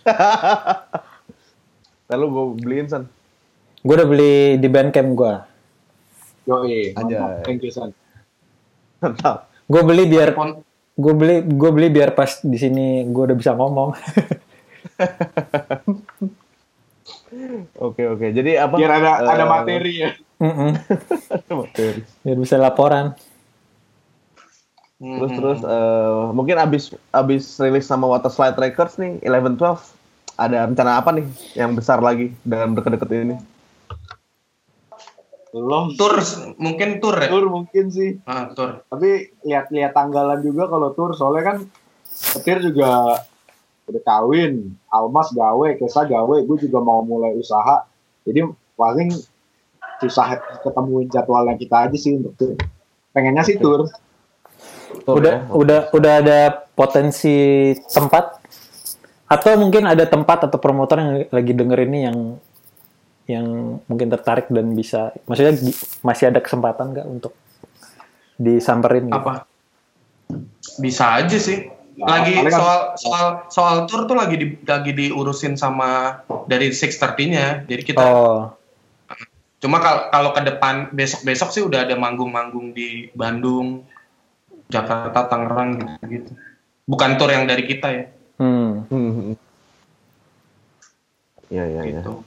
[2.12, 3.04] Lalu gua beliin san.
[3.80, 5.46] Gue udah beli di Bandcamp gua.
[6.46, 7.42] Yoi, mantap.
[7.42, 7.94] Thank you, San.
[8.98, 9.50] Mantap.
[9.66, 10.34] Gue beli biar
[10.96, 13.94] gue beli gue beli biar pas di sini gue udah bisa ngomong.
[17.78, 18.32] Oke oke.
[18.32, 18.76] Jadi apa?
[18.78, 20.10] Biar ada eh, ada materi ya.
[21.50, 22.02] Materi.
[22.24, 23.16] biar bisa laporan.
[24.96, 25.38] Terus Hmm.
[25.40, 29.92] terus eh, mungkin abis abis rilis sama Water Slide Records nih 11 12
[30.40, 33.36] ada rencana apa nih yang besar lagi dalam deket-deket ini?
[35.52, 35.96] Belum.
[35.96, 36.20] Tur
[36.60, 37.32] mungkin tur ya.
[37.32, 38.20] Tur mungkin sih.
[38.28, 38.84] Ah, tur.
[38.88, 41.58] Tapi lihat-lihat tanggalan juga kalau tur soalnya kan
[42.36, 43.20] Petir juga
[43.86, 47.84] udah kawin, Almas gawe, Kesa gawe, gue juga mau mulai usaha.
[48.24, 48.48] Jadi
[48.80, 49.12] paling
[50.02, 52.54] susah ketemuin jadwalnya kita aja sih untuk tur.
[53.16, 53.88] Pengennya sih tur.
[55.06, 55.52] Tur, udah ya?
[55.52, 56.40] udah udah ada
[56.74, 58.40] potensi tempat
[59.26, 62.18] atau mungkin ada tempat atau promotor yang lagi denger ini yang
[63.26, 63.48] yang
[63.90, 65.58] mungkin tertarik dan bisa maksudnya
[66.06, 67.34] masih ada kesempatan nggak untuk
[68.38, 69.18] disamperin gitu?
[69.18, 69.50] Apa?
[70.78, 71.66] Bisa aja sih.
[71.96, 77.64] Nah, Lagi kan- soal soal soal tur tuh lagi di, lagi diurusin sama dari 630-nya.
[77.66, 78.52] Jadi kita Oh,
[79.66, 83.82] cuma kalau kalau ke depan besok-besok sih udah ada manggung-manggung di Bandung,
[84.68, 86.32] Jakarta, Tangerang gitu-gitu.
[86.86, 88.06] Bukan tur yang dari kita ya,
[88.38, 88.70] hmm.
[88.86, 89.36] Hmm, hmm.
[91.48, 92.02] Iya iya iya.
[92.06, 92.22] gitu.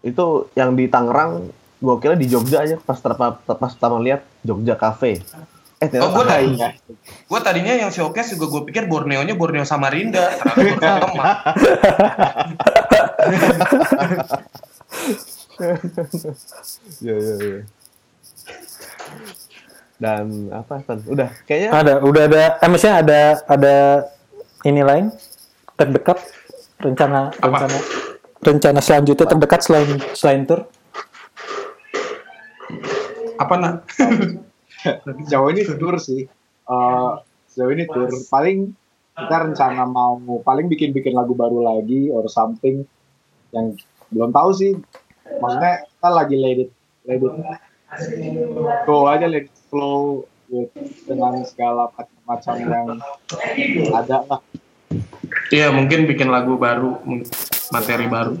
[0.00, 4.78] Itu yang di Tangerang gua kira di Jogja aja pas terpa- pas pertama lihat Jogja
[4.78, 5.18] Cafe.
[5.76, 6.56] Eh Oh, gua Tangerang.
[6.56, 6.94] tadi,
[7.26, 11.36] gua tadinya yang showcase juga gue pikir Borneo-nya Borneo Samarinda, ternyata Borneo Demak.
[15.56, 17.60] Iya iya iya.
[19.96, 21.00] Dan apa San?
[21.08, 23.76] Udah kayaknya ada udah ada eh, maksudnya ada ada
[24.68, 25.08] ini lain
[25.76, 26.20] terdekat
[26.84, 27.64] rencana Apa?
[27.64, 27.78] rencana
[28.44, 30.68] rencana selanjutnya terdekat selain selain tur
[33.36, 33.74] Apa nak?
[35.04, 36.24] Sejauh ini tur sih.
[36.66, 37.10] Eh,
[37.52, 38.08] sejauh ini tur.
[38.32, 38.72] Paling
[39.12, 42.88] kita rencana mau paling bikin-bikin lagu baru lagi or something
[43.52, 43.76] yang
[44.08, 44.72] belum tahu sih.
[45.38, 46.70] Maksudnya kita lagi let it,
[47.06, 47.34] let it
[48.88, 50.70] go aja let it flow with,
[51.06, 51.90] dengan segala
[52.26, 52.98] macam yang
[53.94, 54.40] ada lah.
[55.50, 56.98] Iya mungkin bikin lagu baru,
[57.70, 58.36] materi baru.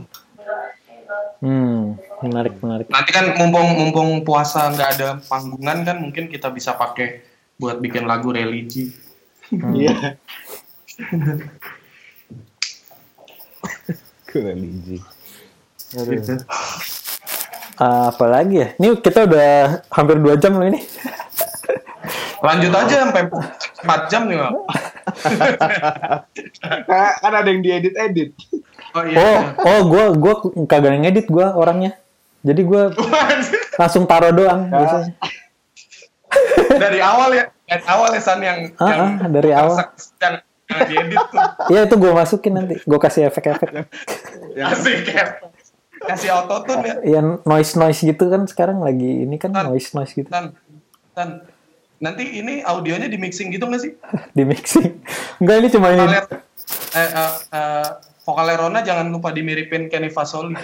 [1.36, 6.72] hmm menarik menarik Nanti kan mumpung mumpung puasa nggak ada panggungan kan mungkin kita bisa
[6.72, 7.20] pakai
[7.60, 8.88] buat bikin lagu religi.
[9.52, 10.16] Iya.
[14.28, 15.00] ke religi.
[15.96, 16.32] Gitu.
[17.76, 20.80] Ah, apa lagi ya ini kita udah hampir dua jam loh ini
[22.36, 24.38] Lanjut aja sampai 4 jam nih.
[24.38, 24.54] Bang.
[26.86, 28.38] Kayak kan ada yang diedit-edit.
[28.94, 29.52] Oh oh iya.
[29.60, 32.00] oh gue gua kagak ngedit gue orangnya
[32.40, 32.82] jadi gue
[33.76, 35.12] langsung taruh doang biasanya
[36.80, 39.76] dari awal ya, dari awal ya San yang Ah, yang ah, dari awal.
[40.20, 40.34] yang,
[40.68, 41.44] yang diedit tuh.
[41.72, 43.84] Iya itu gue masukin nanti gue kasih efek-efek
[44.56, 45.24] Asik ya.
[46.06, 46.94] Kasih auto tune ya.
[47.18, 49.68] Yang noise noise gitu kan sekarang lagi ini kan Tan.
[49.70, 50.54] noise noise gitu Tan,
[51.12, 51.42] Tan,
[52.00, 53.92] nanti ini audionya di mixing gitu nggak sih?
[54.36, 55.00] di mixing.
[55.42, 56.04] Enggak ini cuma ini.
[56.04, 56.22] Vokalnya,
[56.94, 57.88] eh, eh, eh,
[58.26, 60.54] vokalnya Rona jangan lupa dimiripin Kenny Fasoli.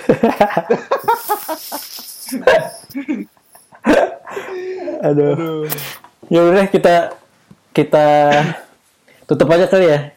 [5.02, 5.66] Aduh.
[6.30, 7.12] Ya udah kita
[7.72, 8.06] kita
[9.26, 10.12] tutup aja kali ya.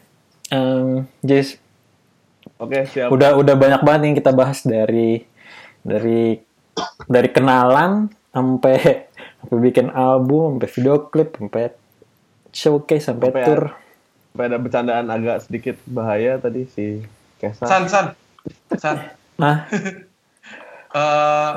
[0.52, 1.58] Em, Jis,
[2.56, 3.12] Oke, siap.
[3.12, 5.20] udah udah banyak banget yang kita bahas dari
[5.84, 6.40] dari
[7.04, 9.06] dari kenalan sampai
[9.40, 11.72] sampai bikin album, sampai video klip, sampai
[12.50, 13.62] showcase, sampai Sampai- tour.
[14.32, 17.00] Sampai ada bercandaan agak sedikit bahaya tadi si
[17.36, 17.64] Kesa.
[17.64, 18.06] San, San,
[18.76, 18.96] San.
[19.36, 19.68] Nah,
[20.96, 21.52] eh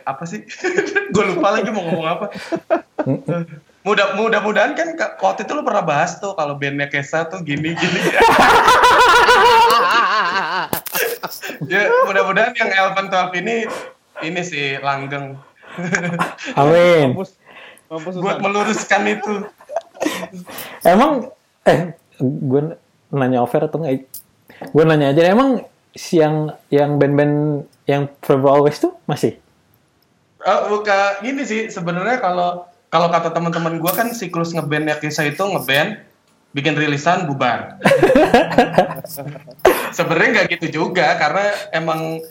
[0.00, 0.44] apa sih?
[1.12, 2.26] Gue lupa lagi mau ngomong apa.
[3.80, 7.72] Mudah mudah-mudahan kan ka- waktu itu lu pernah bahas tuh kalau bandnya Kesa tuh gini
[7.72, 8.00] gini.
[11.72, 13.56] ya mudah-mudahan yang Elven 12 ini
[14.20, 15.36] ini sih langgeng
[16.60, 17.14] amin.
[17.14, 17.38] Mampus.
[17.88, 19.46] Mampus buat meluruskan itu.
[20.82, 21.30] Emang
[21.64, 22.76] eh gue
[23.10, 24.04] nanya over atau enggak?
[24.74, 29.38] Gue nanya aja emang si yang yang band-band yang Forever Always tuh masih?
[30.40, 35.40] Eh, buka gini sih sebenarnya kalau kalau kata teman-teman gue kan siklus ngebandnya Kesa itu
[35.40, 36.02] ngeband
[36.50, 37.78] bikin rilisan bubar.
[39.96, 42.22] sebenarnya nggak gitu juga karena emang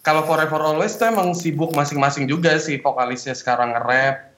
[0.00, 4.32] kalau Forever Always itu emang sibuk masing-masing juga sih vokalisnya sekarang nge-rap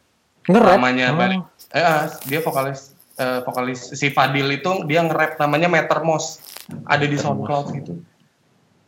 [0.48, 0.78] Nge-rap?
[0.78, 1.18] namanya Oh.
[1.18, 1.40] balik
[1.74, 6.40] eh ah, dia vokalis eh, vokalis si Fadil itu dia nge-rap namanya Metermos
[6.86, 7.94] ada di SoundCloud gitu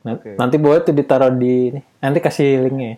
[0.00, 0.32] Oke.
[0.40, 2.96] Nanti boleh tuh ditaruh di nanti kasih linknya.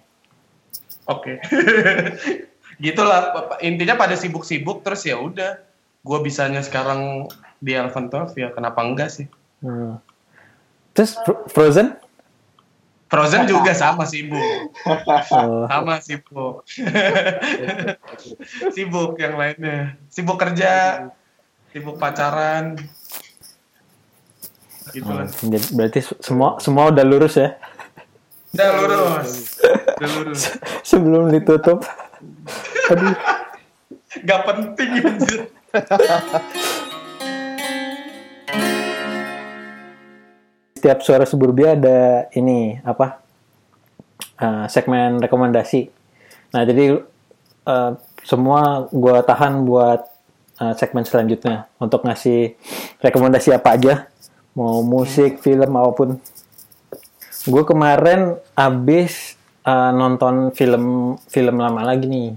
[1.10, 1.42] Oke.
[2.82, 3.30] Gitulah
[3.62, 5.62] intinya pada sibuk-sibuk terus ya udah.
[6.02, 7.30] Gua bisanya sekarang
[7.62, 9.30] di Elven 12 ya kenapa enggak sih?
[9.62, 10.02] Hmm.
[10.90, 11.94] Terus Fro- Frozen?
[13.06, 14.72] Frozen juga sama sibuk.
[14.82, 16.66] Oh, Sama sibuk.
[18.74, 19.94] sibuk yang lainnya.
[20.08, 21.06] Sibuk kerja,
[21.70, 22.80] sibuk pacaran.
[24.90, 25.30] Gitu lah.
[25.30, 27.54] jadi berarti semua semua udah lurus ya
[28.52, 29.30] Udah lurus.
[29.96, 30.40] Udah lurus.
[30.90, 31.86] sebelum ditutup.
[32.90, 33.16] Aduh.
[34.22, 35.40] Gak penting anjir.
[40.76, 43.22] Setiap suara suburbia ada ini apa
[44.36, 45.88] eh, segmen rekomendasi.
[46.52, 47.00] Nah jadi
[47.66, 47.92] eh,
[48.26, 50.04] semua gua tahan buat
[50.60, 52.58] eh, segmen selanjutnya untuk ngasih
[53.00, 53.94] rekomendasi apa aja,
[54.52, 56.10] mau musik, film apa pun.
[57.42, 62.30] Gue kemarin abis eh, nonton film film lama lagi nih,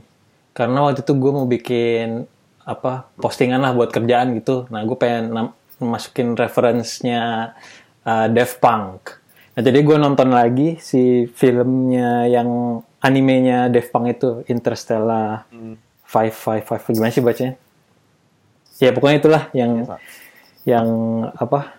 [0.54, 2.30] karena waktu itu gue mau bikin
[2.66, 4.66] apa postingan lah buat kerjaan gitu.
[4.74, 7.54] Nah gue pengen masukin referensinya
[8.02, 9.22] uh, Daft Punk.
[9.54, 15.46] Nah jadi gue nonton lagi si filmnya yang animenya Daft Punk itu Interstellar
[16.10, 17.54] Five Five Five gimana sih bacanya?
[18.82, 19.96] Ya pokoknya itulah yang Biasa.
[20.66, 20.88] yang
[21.38, 21.78] apa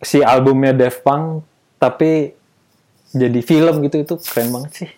[0.00, 1.44] si albumnya Daft Punk
[1.76, 2.37] tapi
[3.14, 4.90] jadi film gitu itu keren banget sih.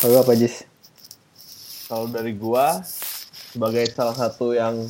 [0.00, 0.64] Lalu apa Jis?
[1.86, 2.80] Kalau dari gua
[3.50, 4.86] sebagai salah satu yang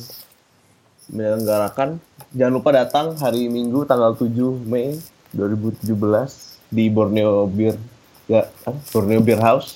[1.09, 1.97] menyelenggarakan
[2.31, 4.31] jangan lupa datang hari Minggu tanggal 7
[4.69, 4.95] Mei
[5.33, 5.91] 2017
[6.69, 7.75] di Borneo Beer
[8.29, 8.77] ya apa?
[8.93, 9.75] Borneo Beer House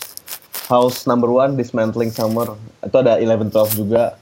[0.70, 4.16] House number one Dismantling Summer itu ada 11-12 juga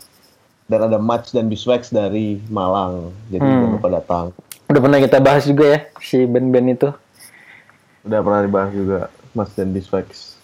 [0.65, 3.52] dan ada Match dan Biswax dari Malang jadi Hmm.
[3.61, 4.26] jangan lupa datang
[4.69, 6.90] Udah pernah kita bahas juga ya si band-band itu.
[8.03, 8.99] udah pernah dibahas juga
[9.31, 10.35] Match dan Biswax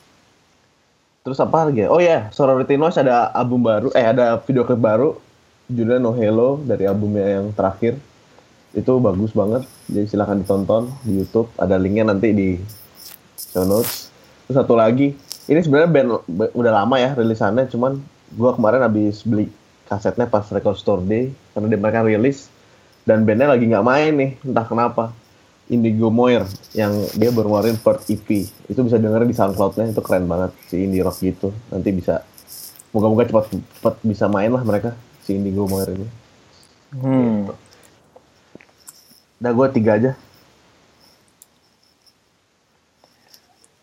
[1.29, 1.93] terus apa lagi ya?
[1.93, 5.13] oh ya Sorority Noise ada album baru eh ada video klip baru.
[5.69, 8.01] Judulnya No Hello dari albumnya yang terakhir.
[8.73, 11.45] Itu bagus banget jadi silahkan ditonton di YouTube.
[11.61, 12.57] Ada linknya nanti di
[13.37, 14.09] show notes.
[14.49, 15.13] Terus satu lagi
[15.45, 16.09] ini sebenarnya band
[16.57, 18.01] udah lama ya rilisannya cuman
[18.33, 19.53] gua kemarin habis beli
[19.85, 22.49] kasetnya pas Record Store Day karena dia mereka rilis
[23.09, 25.09] dan bandnya lagi nggak main nih entah kenapa.
[25.69, 30.25] Indigo Moir yang dia baru ngeluarin third EP itu bisa dengerin di SoundCloud-nya itu keren
[30.25, 31.53] banget si indie rock gitu.
[31.69, 32.25] Nanti bisa
[32.89, 36.07] moga-moga cepat cepat bisa main lah mereka si Indigo Moir ini.
[36.89, 37.53] Hmm.
[39.39, 40.11] udah gue tiga aja.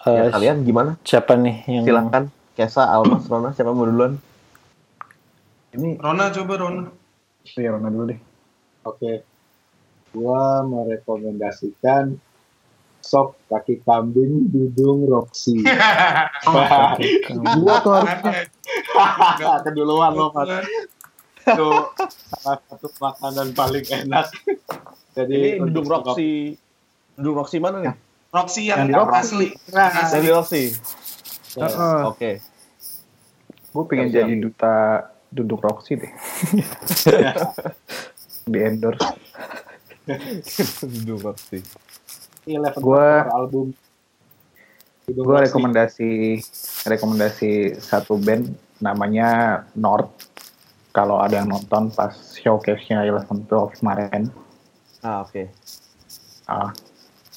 [0.07, 0.99] Eh, ya, kalian gimana?
[1.07, 4.19] siapa nih yang silahkan Kesa Almas Rona siapa mau duluan?
[5.71, 6.91] Ini Rona coba Rona.
[7.55, 8.26] ya Rona dulu deh.
[8.87, 9.27] Oke.
[10.15, 12.15] Gua merekomendasikan
[13.03, 15.61] sop kaki kambing dudung Roxy.
[17.59, 18.47] Gua tuh harusnya
[19.67, 20.65] Keduluan lo, Mas.
[21.47, 21.69] Itu
[22.33, 24.27] salah satu makanan paling enak.
[25.13, 26.57] Jadi ini buka- Roxy
[27.17, 27.95] Duduk Roxy mana nih?
[28.29, 29.17] Roxy Yang yang, di Roxy.
[29.17, 29.49] asli.
[29.73, 30.65] Nah, di Roxy.
[31.57, 32.01] Heeh.
[32.05, 32.31] Oke.
[33.73, 34.77] gue pengen jadi duta
[35.29, 36.09] duduk Roxy deh.
[38.47, 39.11] Di endorse.
[42.47, 43.67] Ini level Gua- cover album.
[45.07, 46.11] Gue rekomendasi
[46.87, 50.31] rekomendasi satu band namanya North.
[50.91, 54.31] Kalau ada yang nonton pas showcase-nya Eleven Twelve kemarin,
[55.03, 55.47] Ah, oke.
[56.47, 56.71] ah,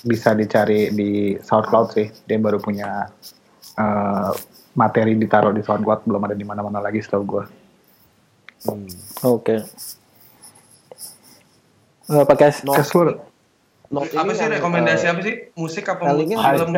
[0.01, 2.07] bisa dicari di SoundCloud sih.
[2.23, 3.09] Dia baru punya
[3.75, 4.31] eh,
[4.73, 7.43] materi ditaruh di SoundCloud, belum ada di mana-mana lagi setahu gue.
[8.65, 8.89] Hmm.
[9.25, 9.57] Oke.
[12.09, 15.35] Eh, pakai Not Apa sih rekomendasi eh, apa sih?
[15.53, 16.69] Musik apa Palingnya film?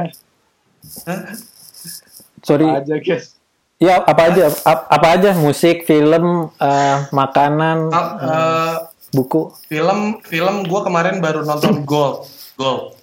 [2.40, 2.68] sorry.
[2.68, 3.36] aja guys.
[3.80, 4.52] Ya apa aja?
[4.64, 5.32] Ap- Apa aja?
[5.36, 8.76] Musik, film, eh, makanan, Ah, eh,
[9.12, 9.52] buku.
[9.68, 12.95] film film gue kemarin baru nonton Gold Gold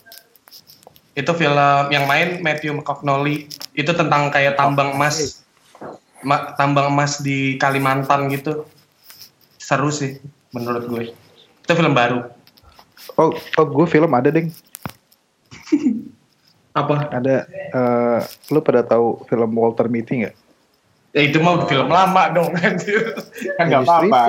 [1.13, 5.43] itu film yang main Matthew McConaughey itu tentang kayak tambang emas
[6.23, 8.67] Ma- tambang emas di Kalimantan gitu
[9.59, 10.23] seru sih
[10.55, 11.03] menurut gue
[11.69, 12.24] itu film baru
[13.20, 14.49] oh, oh gue film ada ding.
[16.73, 20.36] apa Ada, eh, lu pada tahu film Walter Mitty nggak?
[21.11, 23.12] ya itu mah film lama dong anjir
[23.59, 24.20] Kan nggak apa-apa.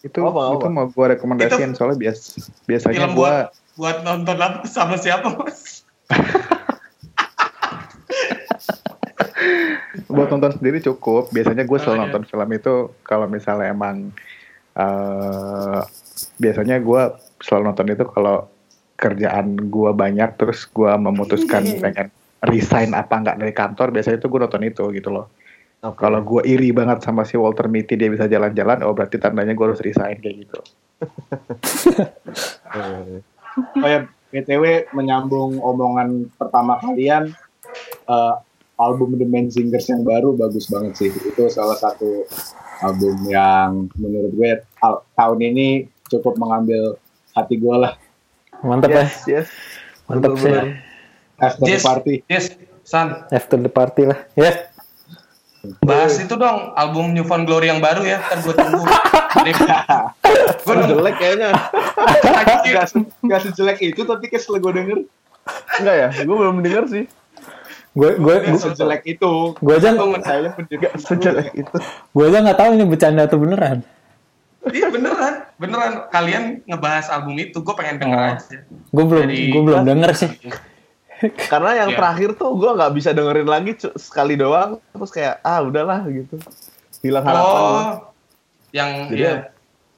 [0.00, 0.20] itu.
[0.20, 0.56] Apa, apa?
[0.58, 3.46] itu mau gue rekomendasiin soalnya bias biasanya film gue buat
[3.76, 5.80] buat nonton apa sama siapa mas
[10.10, 11.30] buat nonton sendiri cukup.
[11.30, 12.02] Biasanya gue selalu Oh, iya.
[12.08, 14.10] nonton film itu kalau misalnya emang
[14.74, 15.80] eh
[16.36, 17.02] biasanya gue
[17.40, 18.48] selalu nonton itu kalau
[19.00, 22.12] kerjaan gue banyak terus gue memutuskan pengen
[22.44, 25.26] resign apa enggak dari kantor biasanya itu gue nonton itu gitu loh.
[25.80, 25.96] Oke.
[26.04, 29.64] Kalau gue iri banget sama si Walter Mitty dia bisa jalan-jalan, oh berarti tandanya gue
[29.64, 30.60] harus resign kayak gitu.
[33.82, 37.34] Oh ya, BTW menyambung omongan pertama kalian,
[38.06, 38.34] eh,
[38.78, 41.10] album The Man Singers yang baru bagus banget sih.
[41.10, 42.24] Itu salah satu
[42.80, 44.50] album yang menurut gue
[45.18, 46.98] tahun ini cukup mengambil
[47.30, 47.94] hati gue lah.
[48.60, 48.98] Mantap ya.
[49.00, 49.46] yes, yes.
[50.04, 50.52] Mantap sih.
[51.38, 51.80] After Yes.
[51.80, 52.14] Party.
[52.26, 52.44] yes
[52.82, 54.18] San After the party lah.
[54.34, 54.68] Ya.
[55.78, 58.80] bahas itu dong album New Found Glory yang baru ya kan gue tunggu
[60.64, 61.48] gue jelek kayaknya.
[62.66, 64.98] Gak, se- gak sejelek itu tapi kesel gue denger.
[65.76, 66.08] Enggak ya?
[66.18, 67.04] Gue belum denger sih.
[67.90, 69.32] Gue gue sejelek itu.
[69.52, 71.76] gue aja Saya mendengar Sejelek itu.
[72.08, 73.78] gue aja nggak tahu ini bercanda atau beneran.
[74.62, 78.28] Iya beneran, beneran kalian ngebahas album itu, gue pengen denger Oh.
[78.30, 78.56] aja.
[78.68, 80.30] Gue belum gue belum denger sih.
[81.52, 81.96] Karena yang Iya.
[81.96, 84.76] terakhir tuh gue nggak bisa dengerin lagi sekali doang.
[84.90, 86.36] Terus kayak ah udahlah gitu.
[87.00, 87.44] Hilang harapan.
[87.46, 87.84] Oh, gua.
[88.70, 89.34] yang Jadi ya.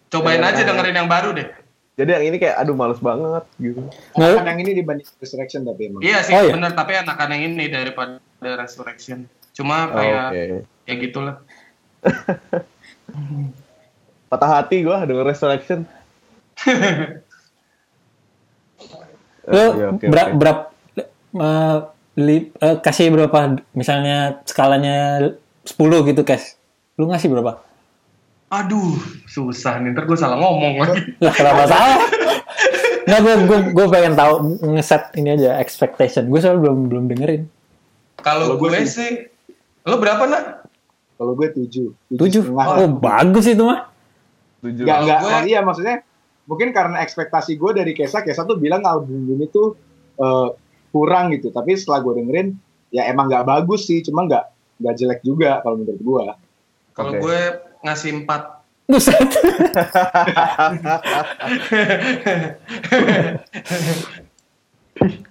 [0.08, 1.48] Cobain yang- aja dengerin yang baru deh.
[1.92, 3.82] Jadi yang ini kayak aduh males banget gitu.
[4.14, 6.00] Kan yang ini dibanding Resurrection tapi emang.
[6.00, 6.54] Iya sih, Oh, iya.
[6.54, 6.70] bener.
[6.72, 9.26] Tapi enakan yang ini daripada Resurrection.
[9.52, 10.42] Cuma Oh, kayak Oke.
[10.86, 11.36] ya gitulah.
[14.32, 15.84] Patah hati gue denger Resurrection.
[19.44, 20.38] Lo Oke, oke, berapa oke.
[20.40, 20.62] berapa
[21.36, 21.76] eh,
[22.16, 23.38] li- eh, kasih berapa
[23.72, 25.20] misalnya skalanya
[25.62, 25.76] 10
[26.08, 26.56] gitu, Kes.
[26.96, 27.60] Lu ngasih berapa?
[28.48, 28.96] Aduh,
[29.26, 29.92] susah nih.
[29.92, 31.12] Ntar gue salah ngomong lagi.
[31.20, 32.00] Lah kenapa salah?
[33.02, 34.32] Nggak, gue gue gue pengen tahu
[34.70, 36.24] ngeset ini aja expectation.
[36.24, 37.42] Gue soalnya belum belum dengerin.
[38.16, 39.28] Kalau gue gue sih-
[39.82, 40.64] lo berapa nak?
[41.16, 41.92] Kalau gue tujuh.
[42.08, 42.44] Tujuh.
[42.48, 42.80] lah.
[42.80, 43.91] Oh bagus itu mah.
[44.62, 44.86] Tujuh.
[44.86, 45.18] Enggak, enggak.
[45.20, 45.96] gue- iya maksudnya
[46.46, 49.74] mungkin karena ekspektasi gue dari Kesa, Kesa tuh bilang album ini tuh
[50.16, 50.48] eh,
[50.94, 51.50] kurang gitu.
[51.50, 52.48] Tapi setelah gue dengerin,
[52.94, 54.44] ya emang nggak bagus sih, cuma nggak
[54.78, 56.24] nggak jelek juga kalau menurut gue.
[56.92, 57.20] Kalau Oke.
[57.24, 57.38] gue
[57.82, 58.62] ngasih 4.
[58.86, 59.16] Buset.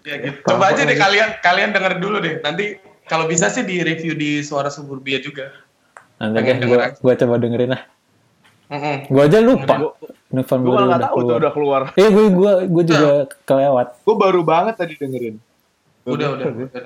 [0.07, 0.37] ya gitu.
[0.43, 2.41] Coba aja deh kalian kalian denger dulu deh.
[2.41, 2.75] Nanti
[3.07, 5.51] kalau bisa sih di review di Suara Suburbia juga.
[6.21, 7.81] Nanti gue gue coba dengerin lah.
[8.71, 8.97] Mm-mm.
[9.11, 9.75] Gue aja lupa.
[10.31, 11.37] Novan Gue tahu tuh keluar.
[11.43, 11.81] udah keluar.
[11.99, 13.09] Iya gue gue gue juga
[13.43, 13.87] kelewat.
[14.07, 15.35] Gue baru banget tadi dengerin.
[16.07, 16.83] Udah, udah, udah,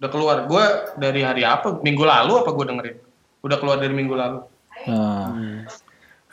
[0.00, 0.36] udah keluar.
[0.48, 0.64] Gue
[0.96, 1.76] dari hari apa?
[1.84, 2.96] Minggu lalu apa gue dengerin?
[3.44, 4.38] Udah keluar dari minggu lalu.
[4.88, 5.68] Nah.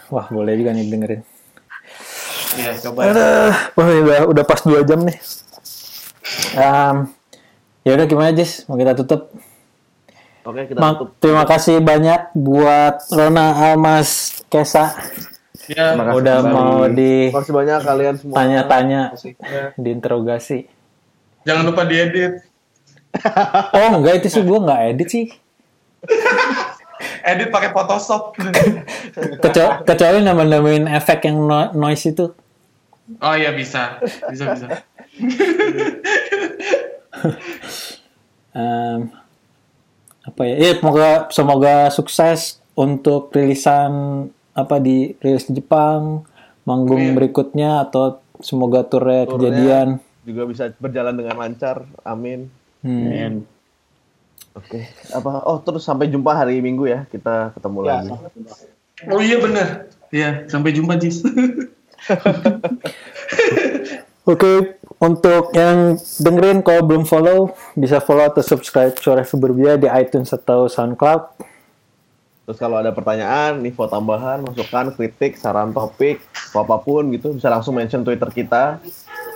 [0.08, 1.22] Wah boleh juga nih dengerin.
[2.54, 3.00] Iya, coba.
[3.12, 5.18] Aduh, wah udah udah pas dua jam nih.
[6.56, 7.12] Um,
[7.84, 8.64] ya udah gimana Jis?
[8.72, 9.34] Mau kita tutup?
[10.44, 11.07] Oke kita Ma- tutup.
[11.18, 14.10] terima kasih banyak buat Rona Almas
[14.45, 14.91] Kesa
[15.65, 16.52] Ya, Terima kasih udah kembali.
[16.52, 18.34] mau Terima kasih banyak kalian semua.
[18.36, 19.02] ditanya-tanya,
[19.76, 20.68] diinterogasi.
[21.41, 22.44] jangan lupa diedit.
[23.72, 25.26] Oh enggak itu sih gue nggak edit sih.
[27.24, 28.36] Edit pakai Photoshop.
[29.40, 32.28] Kecuali, kecuali nama-namain efek yang no- noise itu.
[33.18, 34.68] oh iya bisa, bisa bisa.
[38.53, 38.99] Em,
[40.24, 40.56] apa ya?
[40.58, 42.40] Iya, semoga semoga sukses
[42.74, 43.91] untuk rilisan
[44.54, 46.24] apa di rilis di Jepang,
[46.64, 47.16] manggung Amin.
[47.16, 49.88] berikutnya atau semoga turnya Turnya kejadian.
[50.24, 51.84] Juga bisa berjalan dengan lancar.
[52.02, 52.48] Amin.
[52.80, 53.44] Hmm.
[54.54, 54.86] Oke.
[55.10, 55.44] Apa?
[55.44, 57.04] Oh, terus sampai jumpa hari Minggu ya.
[57.10, 58.10] Kita ketemu Ya, lagi.
[58.14, 58.54] sampai jumpa.
[59.10, 59.68] Oh iya bener.
[60.14, 61.26] Iya, sampai jumpa Jis.
[64.24, 70.32] Oke, untuk yang dengerin kalau belum follow, bisa follow atau subscribe Suara Suburbia di iTunes
[70.32, 71.44] atau SoundCloud.
[72.48, 76.24] Terus kalau ada pertanyaan, info tambahan, masukan, kritik, saran topik,
[76.56, 78.80] apa pun gitu, bisa langsung mention Twitter kita.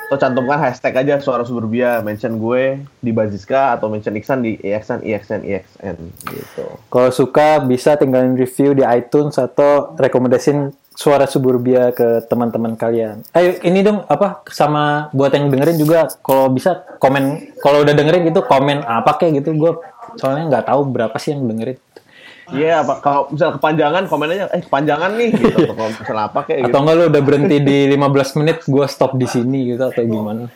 [0.08, 4.72] Atau cantumkan hashtag aja suara suburbia, mention gue di Baziska atau mention Iksan di E
[4.72, 5.96] IXN, IXN, IXN
[6.32, 6.66] gitu.
[6.88, 13.22] Kalau suka bisa tinggalin review di iTunes atau rekomendasiin Suara Suburbia ke teman-teman kalian.
[13.38, 18.26] Ayo ini dong apa sama buat yang dengerin juga kalau bisa komen kalau udah dengerin
[18.34, 19.78] gitu komen apa kayak gitu gue
[20.18, 21.78] soalnya nggak tahu berapa sih yang dengerin
[22.48, 25.68] Iya, apa kalau misal kepanjangan komen aja, eh kepanjangan nih gitu.
[25.68, 26.68] Atau kalau misal apa kayak gitu.
[26.72, 30.48] atau enggak lu udah berhenti di 15 menit gue stop di sini gitu atau gimana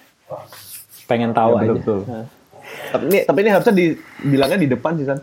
[1.11, 1.99] pengen tahu Ya, betul, aja betul.
[2.07, 2.27] Nah.
[2.71, 5.19] Tapi ini tapi ini harusnya dibilangnya di depan sih, San.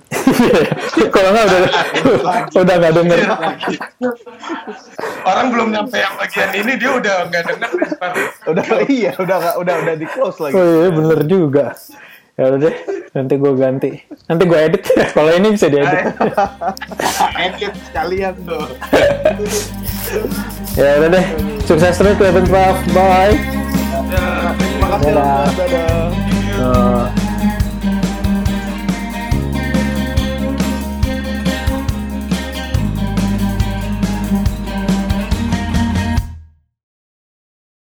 [1.17, 1.61] kalau nggak udah
[2.61, 3.19] udah nggak denger
[5.25, 7.71] Orang belum nyampe yang bagian ini dia udah nggak denger.
[8.53, 10.61] Udah iya, udah udah udah di close lagi.
[10.61, 11.73] oh iya bener juga
[12.39, 12.77] ya udah deh
[13.19, 13.91] nanti gue ganti.
[14.31, 14.83] Nanti gue edit.
[15.17, 16.07] Kalau ini bisa diedit.
[17.51, 18.67] Edit sekalian tuh.
[20.79, 21.27] ya udah deh
[21.67, 23.35] sukses terus Cleveland Puff bye.
[24.55, 25.45] Terima kasih, Dadah.
[25.59, 26.07] Dadah.
[26.59, 27.05] Uh,